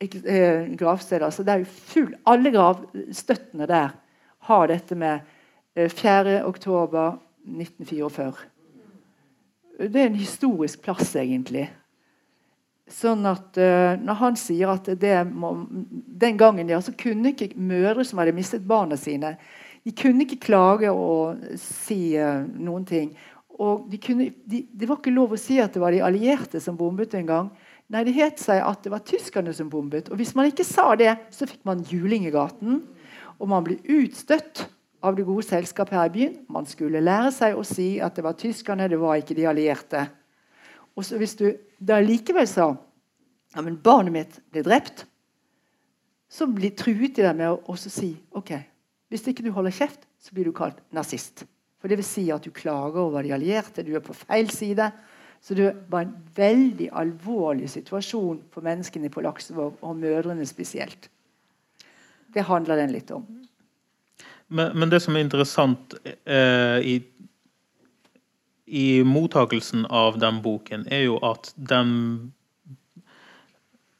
[0.00, 1.22] Ikke, eh, gravsted.
[1.22, 3.88] Altså, det er jo full, alle gravstøttene der
[4.48, 5.20] har dette med
[5.74, 6.40] eh, 4.
[6.48, 8.32] oktober 1944.
[9.78, 11.68] Det er en historisk plass, egentlig.
[12.88, 14.88] Sånn at uh, Når han sier at
[15.28, 15.50] må,
[15.92, 19.36] Den gangen ja, så kunne ikke mødre som hadde mistet barna sine,
[19.84, 23.12] de kunne ikke klage og si uh, noen ting.
[23.58, 26.62] Og de kunne, de, Det var ikke lov å si at det var de allierte
[26.64, 27.52] som bombet en gang.
[27.88, 30.10] Nei, det het seg at det var tyskerne som bombet.
[30.12, 32.82] Og hvis man ikke sa det, så fikk man juling i gaten.
[33.38, 34.66] Og man ble utstøtt
[35.04, 36.38] av det gode selskapet her i byen.
[36.50, 40.08] Man skulle lære seg å si at det var tyskerne, det var ikke de allierte.
[40.98, 41.46] Og så hvis du
[41.78, 42.72] da likevel sa
[43.54, 45.06] ja, men barnet mitt ble drept,
[46.28, 48.58] så blir truet de deg med å si ok,
[49.08, 51.46] hvis ikke du holder kjeft, så blir du kalt nazist.
[51.78, 54.90] For det vil si at du klager over de allierte, du er på feil side.
[55.40, 61.08] Så det var en veldig alvorlig situasjon for menneskene på Laksevåg, og mødrene spesielt.
[62.34, 63.26] Det handler den litt om.
[64.48, 65.94] Men, men det som er interessant
[66.24, 66.96] eh, i,
[68.66, 72.32] i mottakelsen av den boken, er jo at den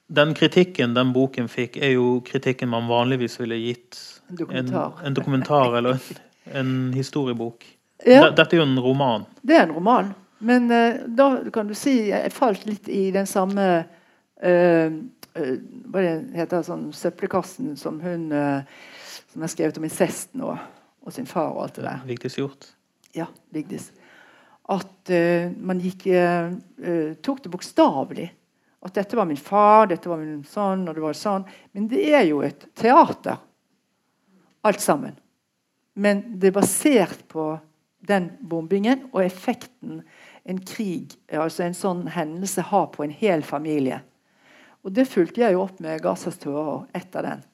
[0.08, 3.98] den kritikken den boken fikk, er jo kritikken man vanligvis ville gitt
[4.30, 4.92] En dokumentar.
[5.00, 6.22] en, en dokumentar eller en,
[6.60, 7.66] en historiebok.
[8.06, 8.30] Ja.
[8.30, 9.26] Dette er jo en roman.
[9.42, 10.14] Det er en roman.
[10.38, 13.64] Men uh, da kan du si Jeg falt litt i den samme
[14.40, 14.92] eh,
[15.38, 18.78] Hva det heter sånn søppelkassen som hun eh,
[19.32, 20.50] som har skrevet om incest nå,
[21.04, 22.02] og sin far og alt det der.
[22.08, 22.70] Vigdis Hjort.
[23.16, 23.90] Ja, Vigdis.
[24.68, 26.50] At uh, man gikk uh,
[26.82, 28.26] eh, tok det bokstavelig.
[28.84, 31.46] At dette var min far, dette var min sånn, og det var sånn.
[31.74, 33.40] Men det er jo et teater,
[34.66, 35.16] alt sammen.
[35.98, 37.50] Men det er basert på
[38.08, 40.02] den bombingen og effekten
[40.48, 43.98] en krig, altså en sånn hendelse, har på en hel familie.
[44.88, 47.44] Og det fulgte jeg jo opp med Gazas tårer etter den.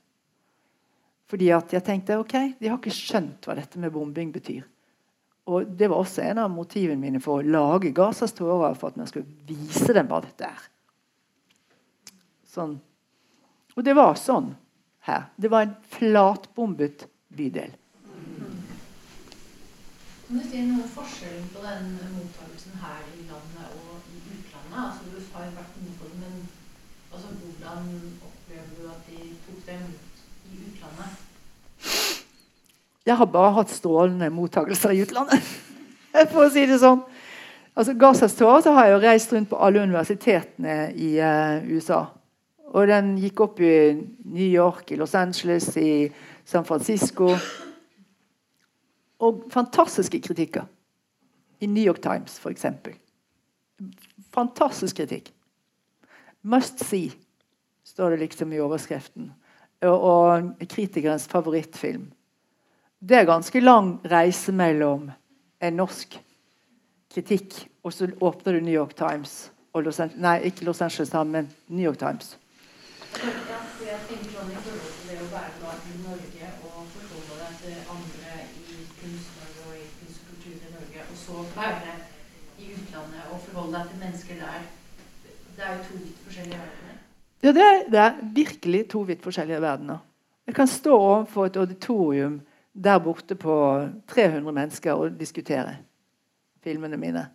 [1.27, 4.63] Fordi at jeg tenkte ok, de har ikke skjønt hva dette med bombing betyr.
[5.51, 9.01] Og Det var også en av motivene mine for å lage Gazas tårer, for at
[9.01, 10.69] man skulle vise dem hva dette er.
[12.49, 12.79] Sånn.
[13.75, 14.55] Og det var sånn
[15.09, 15.27] her.
[15.37, 17.75] Det var en flatbombet bydel.
[20.25, 24.79] Kan du si noe om forskjellen på den mottakelsen her i landet og i utlandet?
[24.87, 26.39] Altså, du har vært inne på det, men
[27.13, 27.35] altså,
[27.65, 30.17] hvordan opplever du at de tok det imot
[30.53, 31.13] i utlandet?
[33.07, 35.41] Jeg har bare hatt strålende mottakelser i utlandet.
[36.33, 37.01] For å si det sånn.
[37.75, 42.05] Altså Gazas tårer har jeg jo reist rundt på alle universitetene i uh, USA.
[42.75, 46.07] Og den gikk opp i New York, i Los Angeles, i
[46.45, 47.33] San Francisco.
[49.25, 50.69] Og fantastiske kritikker.
[51.61, 52.67] I New York Times, f.eks.
[54.35, 55.33] Fantastisk kritikk.
[56.45, 57.24] 'Must see',
[57.95, 59.33] står det liksom i overskriften.
[59.85, 62.11] Og, kritikerens favorittfilm.
[62.99, 65.11] Det er ganske lang reise mellom
[65.61, 66.17] en norsk
[67.15, 69.51] kritikk, og så åpner du New York Times.
[69.75, 72.37] Og Los nei, ikke Los Angeles, men New York Times.
[73.15, 73.59] Ja,
[81.57, 81.95] være
[82.59, 84.61] i utlandet og forholde deg til mennesker der.
[85.57, 86.84] Det er jo to vidt forskjellige verdener.
[87.45, 89.99] Ja, det er, det er virkelig to vidt forskjellige verdener.
[90.47, 92.41] Jeg kan stå overfor et auditorium
[92.75, 93.55] der borte på
[94.09, 95.77] 300 mennesker og diskutere
[96.65, 97.27] filmene mine.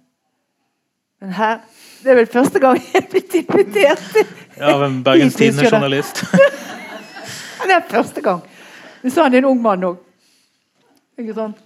[1.21, 1.57] Men her
[2.03, 4.03] Det er vel første gang jeg er blitt invitert
[4.57, 5.35] Ja, av en Bergens.
[5.35, 6.23] Tidende-journalist.
[7.69, 8.41] Det er første gang.
[9.07, 9.97] Så er han en ung mann òg.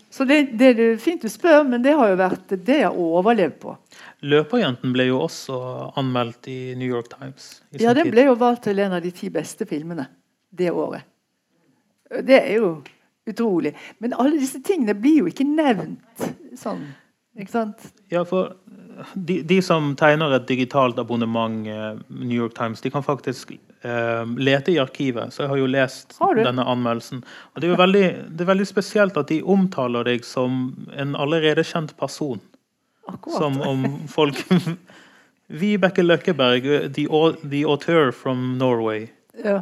[0.09, 2.97] Så det, det er fint du spør, men det har jo vært det jeg har
[2.97, 3.75] overlevd på.
[4.23, 5.57] 'Løperjenten' ble jo også
[5.99, 7.61] anmeldt i New York Times.
[7.71, 10.07] i Ja, den ble jo valgt til en av de ti beste filmene
[10.49, 11.05] det året.
[12.23, 12.75] Det er jo
[13.29, 13.73] utrolig.
[13.97, 16.27] Men alle disse tingene blir jo ikke nevnt
[16.59, 16.85] sånn.
[17.39, 17.87] Ikke sant?
[18.13, 18.53] Ja, for
[19.13, 24.25] de, de som tegner et digitalt abonnement, eh, New York Times, de kan faktisk eh,
[24.37, 25.33] lete i arkivet.
[25.33, 27.23] Så jeg har jo lest Har denne anmeldelsen.
[27.53, 31.15] Og det er jo veldig, det er veldig spesielt at de omtaler deg som en
[31.15, 32.41] allerede kjent person.
[33.07, 33.37] Akkurat.
[33.37, 34.39] Som om folk
[35.63, 37.07] Vibeke Løkkeberg, the,
[37.43, 39.09] the auteur from Norway.
[39.43, 39.61] Ja.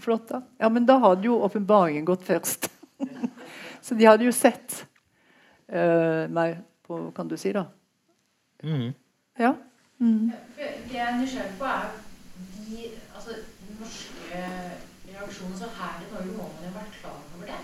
[0.00, 0.42] Flott, da.
[0.58, 2.70] Ja, men da hadde jo åpenbaringen gått først.
[3.82, 4.86] Så de hadde jo sett
[5.74, 7.66] uh, meg på Kan du si, da?
[8.62, 8.94] Mhm.
[9.38, 9.52] Ja.
[9.98, 10.32] Mm.
[10.56, 11.90] Det jeg er nysgjerrig på, er
[12.68, 12.78] de
[13.14, 13.30] altså,
[13.80, 14.42] norske
[15.08, 15.58] reaksjonene.
[15.58, 17.60] Så her i Norge må man jo ha vært klar over det.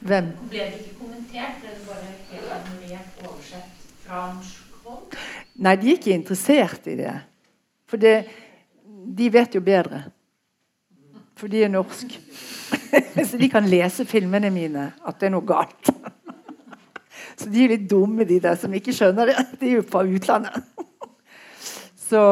[0.00, 0.30] Hvem?
[0.50, 1.60] Ble det ikke kommentert?
[1.62, 5.18] Ble det bare helt annullert, oversett fra norsk hold?
[5.54, 7.14] Nei, de er ikke interessert i det.
[7.86, 8.16] For det,
[9.18, 10.02] de vet jo bedre.
[11.36, 12.18] For de er norsk.
[13.28, 15.92] Så de kan lese filmene mine at det er noe galt.
[17.36, 19.38] Så de er litt dumme, de der som ikke skjønner det.
[19.60, 20.60] De er jo fra utlandet.
[22.12, 22.22] Så,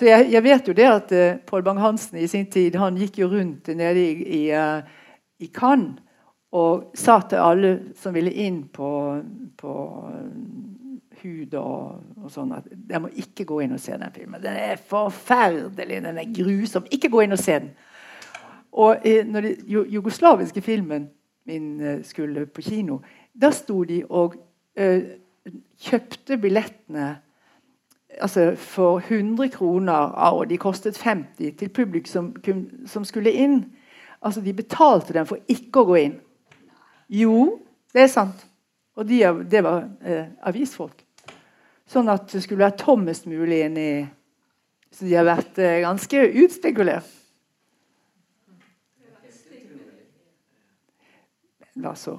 [0.00, 3.18] så jeg, jeg vet jo det at uh, Pål Bang-Hansen i sin tid han gikk
[3.20, 4.80] jo rundt nede i, i, uh,
[5.44, 6.00] i Cannes
[6.56, 8.88] og sa til alle som ville inn på,
[9.58, 9.74] på
[10.10, 14.42] eh, hud og, og sånn at jeg må ikke gå inn og se den filmen.
[14.42, 16.88] Den er forferdelig, den er grusom.
[16.90, 17.70] Ikke gå inn og se den.
[18.72, 21.06] Og eh, når den jugoslaviske filmen
[21.46, 22.98] min eh, skulle på kino,
[23.34, 24.36] da sto de og
[24.78, 25.16] eh,
[25.80, 27.18] kjøpte billettene
[28.20, 29.92] altså for 100 kroner,
[30.32, 32.34] og de kostet 50 til publikum som,
[32.86, 33.64] som skulle inn.
[34.22, 36.16] Altså De betalte dem for ikke å gå inn.
[37.08, 37.60] Jo,
[37.94, 38.46] det er sant.
[38.98, 41.04] Og de, det var eh, avisfolk.
[41.90, 43.92] Sånn at det skulle være tommest mulig inn i
[44.90, 47.06] Så de har vært eh, ganske utspekulert.
[51.80, 52.18] La så?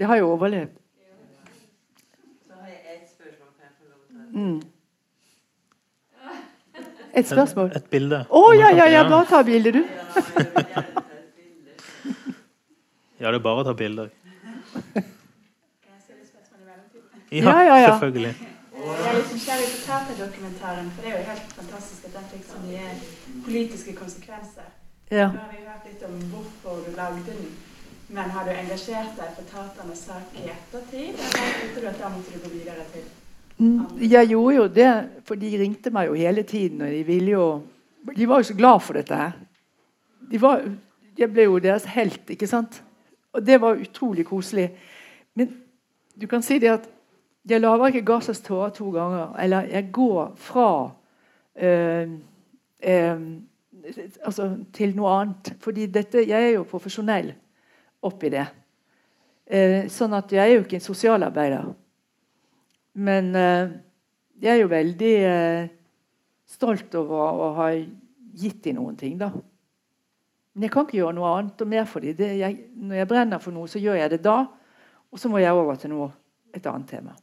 [0.00, 0.70] Det har jo overlevd.
[2.46, 3.48] Så har jeg et spørsmål.
[3.56, 4.60] Kan jeg få lov til Mm.
[7.14, 7.66] Et spørsmål?
[7.66, 8.20] Et, et bilde.
[8.30, 9.82] Å ja, ja, ja, bare ta bilde, du.
[13.20, 14.08] Ja, det er bare å ta bilder.
[17.30, 17.90] Ja, Ja, ja, ja.
[17.92, 18.34] selvfølgelig.
[18.80, 22.46] Jeg er litt nysgjerrig på Tata-dokumentaren, for det er jo helt fantastisk at den fikk
[22.48, 22.86] så mye
[23.44, 24.70] politiske konsekvenser.
[25.10, 25.26] Ja.
[25.34, 27.44] Nå har vi hørt litt om hvorfor du lagde den,
[28.10, 32.08] men har du engasjert deg for tapernes sak i ettertid, eller tenkte du at da
[32.12, 33.08] måtte du gå videre til
[33.60, 36.80] Mm, Jeg gjorde jo det, for de ringte meg jo hele tiden.
[36.80, 37.62] og De ville jo
[38.16, 39.32] De var jo så glad for dette her.
[40.30, 40.62] De var,
[41.18, 42.82] jeg ble jo deres helt, ikke sant?
[43.32, 44.70] Og det var utrolig koselig.
[45.34, 45.52] Men
[46.20, 46.88] du kan si det at
[47.48, 49.36] jeg lager ikke Gazas tårer to ganger.
[49.36, 50.90] Eller jeg går fra
[51.62, 52.08] øh,
[52.88, 53.20] øh,
[54.24, 55.54] altså til noe annet.
[55.60, 57.34] Fordi dette, jeg er jo profesjonell
[58.06, 58.46] oppi det.
[59.50, 61.70] Eh, sånn at jeg er jo ikke en sosialarbeider.
[63.00, 63.72] Men eh,
[64.42, 65.70] jeg er jo veldig eh,
[66.50, 69.30] stolt over å ha gitt dem noen ting, da.
[70.54, 72.16] Men jeg kan ikke gjøre noe annet og mer for dem.
[72.18, 72.30] Det,
[72.74, 74.38] når jeg brenner for noe, så gjør jeg det da.
[75.10, 76.10] Og så må jeg over til noe,
[76.54, 77.14] et annet tema.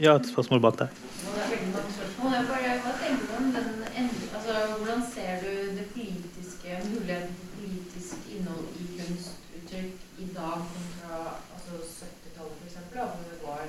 [0.00, 0.88] Ja, et spørsmål bak der.
[0.88, 2.32] Og det er veldig mange spørsmål.
[2.36, 3.68] Jeg bare, hva tenker du om den
[4.00, 10.56] end- altså, Hvordan ser du det politiske, muligheten for politisk innhold i kunstuttrykk i dag
[10.72, 11.12] kontra
[11.54, 12.76] altså, 70-tallet f.eks.?
[12.92, 13.62] Hvor det var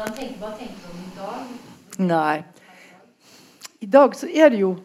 [0.00, 1.46] hvordan tenker, Hva tenker du om i dag?
[1.98, 2.42] Nei.
[3.80, 4.76] I dag så er det jo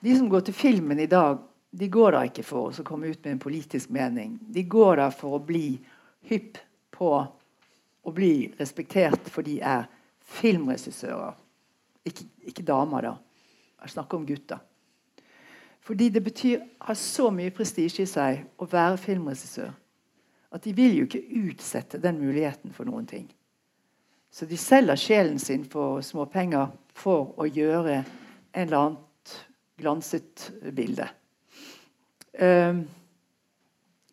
[0.00, 1.38] De som går til filmen i dag,
[1.70, 4.34] de går der ikke for å komme ut med en politisk mening.
[4.52, 5.78] De går der for å bli
[6.28, 6.58] hypp
[6.92, 7.08] på
[8.04, 9.86] å bli respektert, for de er
[10.20, 11.38] filmregissører.
[12.04, 13.14] Ikke, ikke damer, da.
[13.80, 14.60] Jeg snakker om gutter.
[15.80, 19.72] Fordi det betyr har så mye prestisje i seg å være filmregissør
[20.52, 23.24] at de vil jo ikke utsette den muligheten for noen ting.
[24.34, 29.34] Så de selger sjelen sin for småpenger for å gjøre en eller annet
[29.78, 31.06] glanset bilde.
[32.42, 32.80] Ehm,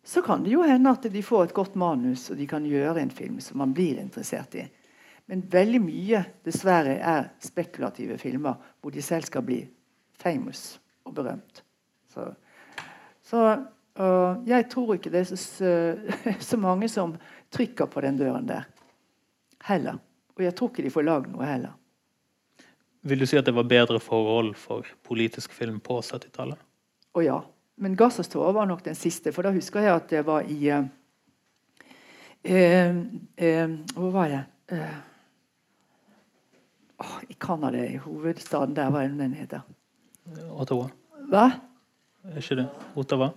[0.04, 3.02] så kan det jo hende at de får et godt manus og de kan gjøre
[3.02, 4.62] en film som man blir interessert i.
[5.26, 9.58] Men veldig mye dessverre er spekulative filmer hvor de selv skal bli
[10.22, 11.64] famous og berømt.
[12.14, 12.28] Så,
[13.26, 13.42] så
[13.98, 15.74] og jeg tror ikke det er så,
[16.52, 17.18] så mange som
[17.50, 18.70] trykker på den døren der
[19.66, 19.98] heller.
[20.36, 21.74] Og jeg tror ikke de får lagd noe heller.
[23.02, 26.60] Vil du si at det var bedre forhold for politisk film på 70-tallet?
[27.12, 27.40] Å ja.
[27.82, 29.32] Men 'Gassas tårer' var nok den siste.
[29.32, 30.84] For da husker jeg at det var i eh,
[32.44, 32.96] eh,
[33.36, 34.44] eh, Hvor var jeg?
[34.68, 34.96] Eh,
[37.02, 38.90] oh, I Canada, i hovedstaden der.
[38.90, 39.66] Hva er den heter?
[40.54, 40.90] Ottawa?
[41.32, 41.48] Hva?
[42.24, 42.68] Er ikke det?
[42.96, 43.32] Ottawa?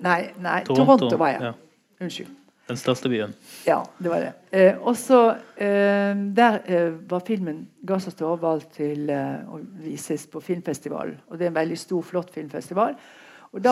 [0.00, 1.42] Nei, nei Toronto, Toronto, var jeg.
[1.42, 1.52] ja.
[2.00, 2.37] Unnskyld.
[2.68, 3.32] Den største byen.
[3.66, 4.32] Ja, det var det.
[4.52, 10.26] Eh, og så eh, Der eh, var filmen 'Gaza tårer' valgt til eh, å vises
[10.26, 11.16] på filmfestivalen.
[11.28, 12.94] Og det er en veldig stor, flott filmfestival.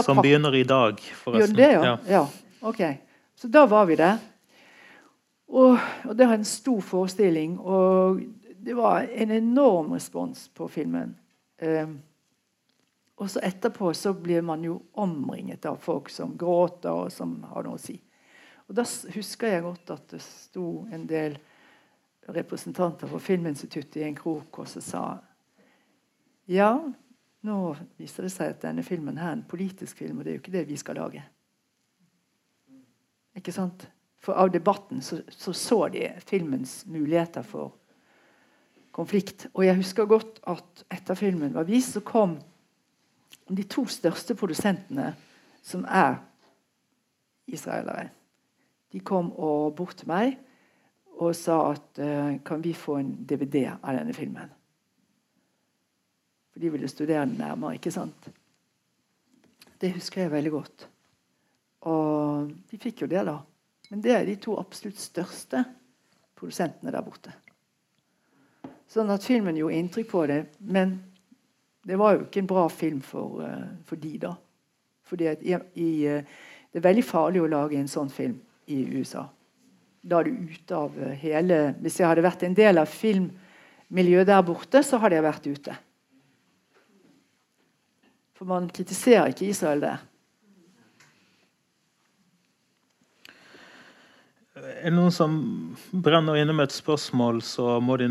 [0.03, 1.57] Som begynner i dag, forresten.
[1.57, 1.99] Det, ja?
[2.09, 2.27] ja?
[2.61, 2.81] Ok.
[3.37, 4.17] Så da var vi der.
[5.49, 7.61] Og, og det var en stor forestilling.
[7.61, 8.21] Og
[8.67, 11.17] det var en enorm respons på filmen.
[11.63, 11.99] Um,
[13.17, 17.65] og så etterpå så blir man jo omringet av folk som gråter, og som har
[17.65, 17.97] noe å si.
[18.67, 18.85] Og da
[19.15, 21.39] husker jeg godt at det sto en del
[22.35, 25.03] representanter for Filminstituttet i en krok og så sa
[26.51, 26.73] ja,
[27.47, 27.57] nå
[27.99, 30.43] viser det seg at denne filmen her er en politisk film, og det er jo
[30.43, 31.23] ikke det vi skal lage.
[33.37, 33.87] Ikke sant?
[34.23, 37.75] For av debatten så så, så de filmens muligheter for
[38.97, 39.47] konflikt.
[39.55, 42.39] Og jeg husker godt at etter filmen var vist, så kom
[43.49, 45.13] de to største produsentene,
[45.63, 46.17] som er
[47.47, 48.09] israelere.
[48.97, 50.39] De kom og bort til meg
[51.21, 54.49] og sa at eh, kan vi få en DVD av denne filmen.
[56.53, 57.77] For de ville studere den nærmere.
[57.77, 58.29] ikke sant?
[59.81, 60.87] Det husker jeg veldig godt.
[61.93, 63.37] Og de fikk jo det, da.
[63.91, 65.61] Men det er de to absolutt største
[66.37, 67.37] produsentene der borte.
[68.89, 70.41] Sånn at filmen gjorde inntrykk på det.
[70.61, 70.99] Men
[71.85, 74.35] det var jo ikke en bra film for, eh, for de, da.
[75.05, 76.37] Fordi at i, i, eh,
[76.73, 79.27] det er veldig farlig å lage en sånn film i USA.
[80.07, 84.45] Da er du ute av hele Hvis jeg hadde vært en del av filmmiljøet der
[84.47, 85.79] borte, så hadde jeg vært ute.
[88.37, 90.05] For man kritiserer ikke Israel der.
[94.57, 95.33] Er det noen som
[95.93, 98.09] brenner inne med et spørsmål, så må de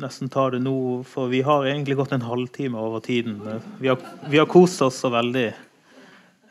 [0.00, 1.02] nesten ta det nå.
[1.08, 3.40] For vi har egentlig gått en halvtime over tiden.
[3.80, 5.50] Vi har, vi har kost oss så veldig.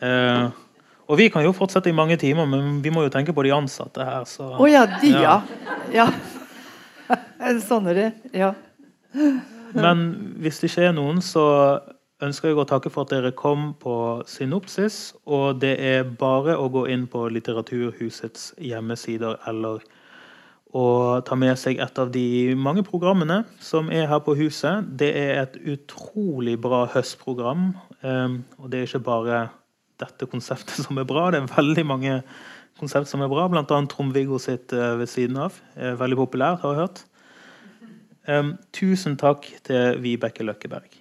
[0.01, 0.43] Eh,
[1.11, 3.51] og vi kan jo fortsette i mange timer, men vi må jo tenke på de
[3.51, 4.23] ansatte her.
[4.23, 5.38] Å oh, ja, de, ja.
[5.91, 6.07] ja.
[7.69, 8.09] sånn er det.
[8.31, 8.53] Ja.
[9.75, 10.05] Men
[10.39, 11.43] hvis det ikke er noen, så
[12.23, 13.95] ønsker jeg å takke for at dere kom på
[14.29, 15.11] Synopsis.
[15.27, 19.83] Og det er bare å gå inn på Litteraturhusets hjemmesider eller
[20.71, 24.88] å ta med seg et av de mange programmene som er her på huset.
[24.88, 27.73] Det er et utrolig bra høstprogram.
[28.07, 29.41] Ehm, og det er ikke bare
[30.01, 32.17] dette konseptet som er bra, det er veldig mange
[32.81, 33.63] konsept som er bra, bl.a.
[33.65, 35.57] Trond-Viggo sitt eh, ved siden av.
[35.75, 37.05] Veldig populært, har jeg hørt.
[38.29, 41.00] Um, tusen takk til Vibeke Løkkeberg.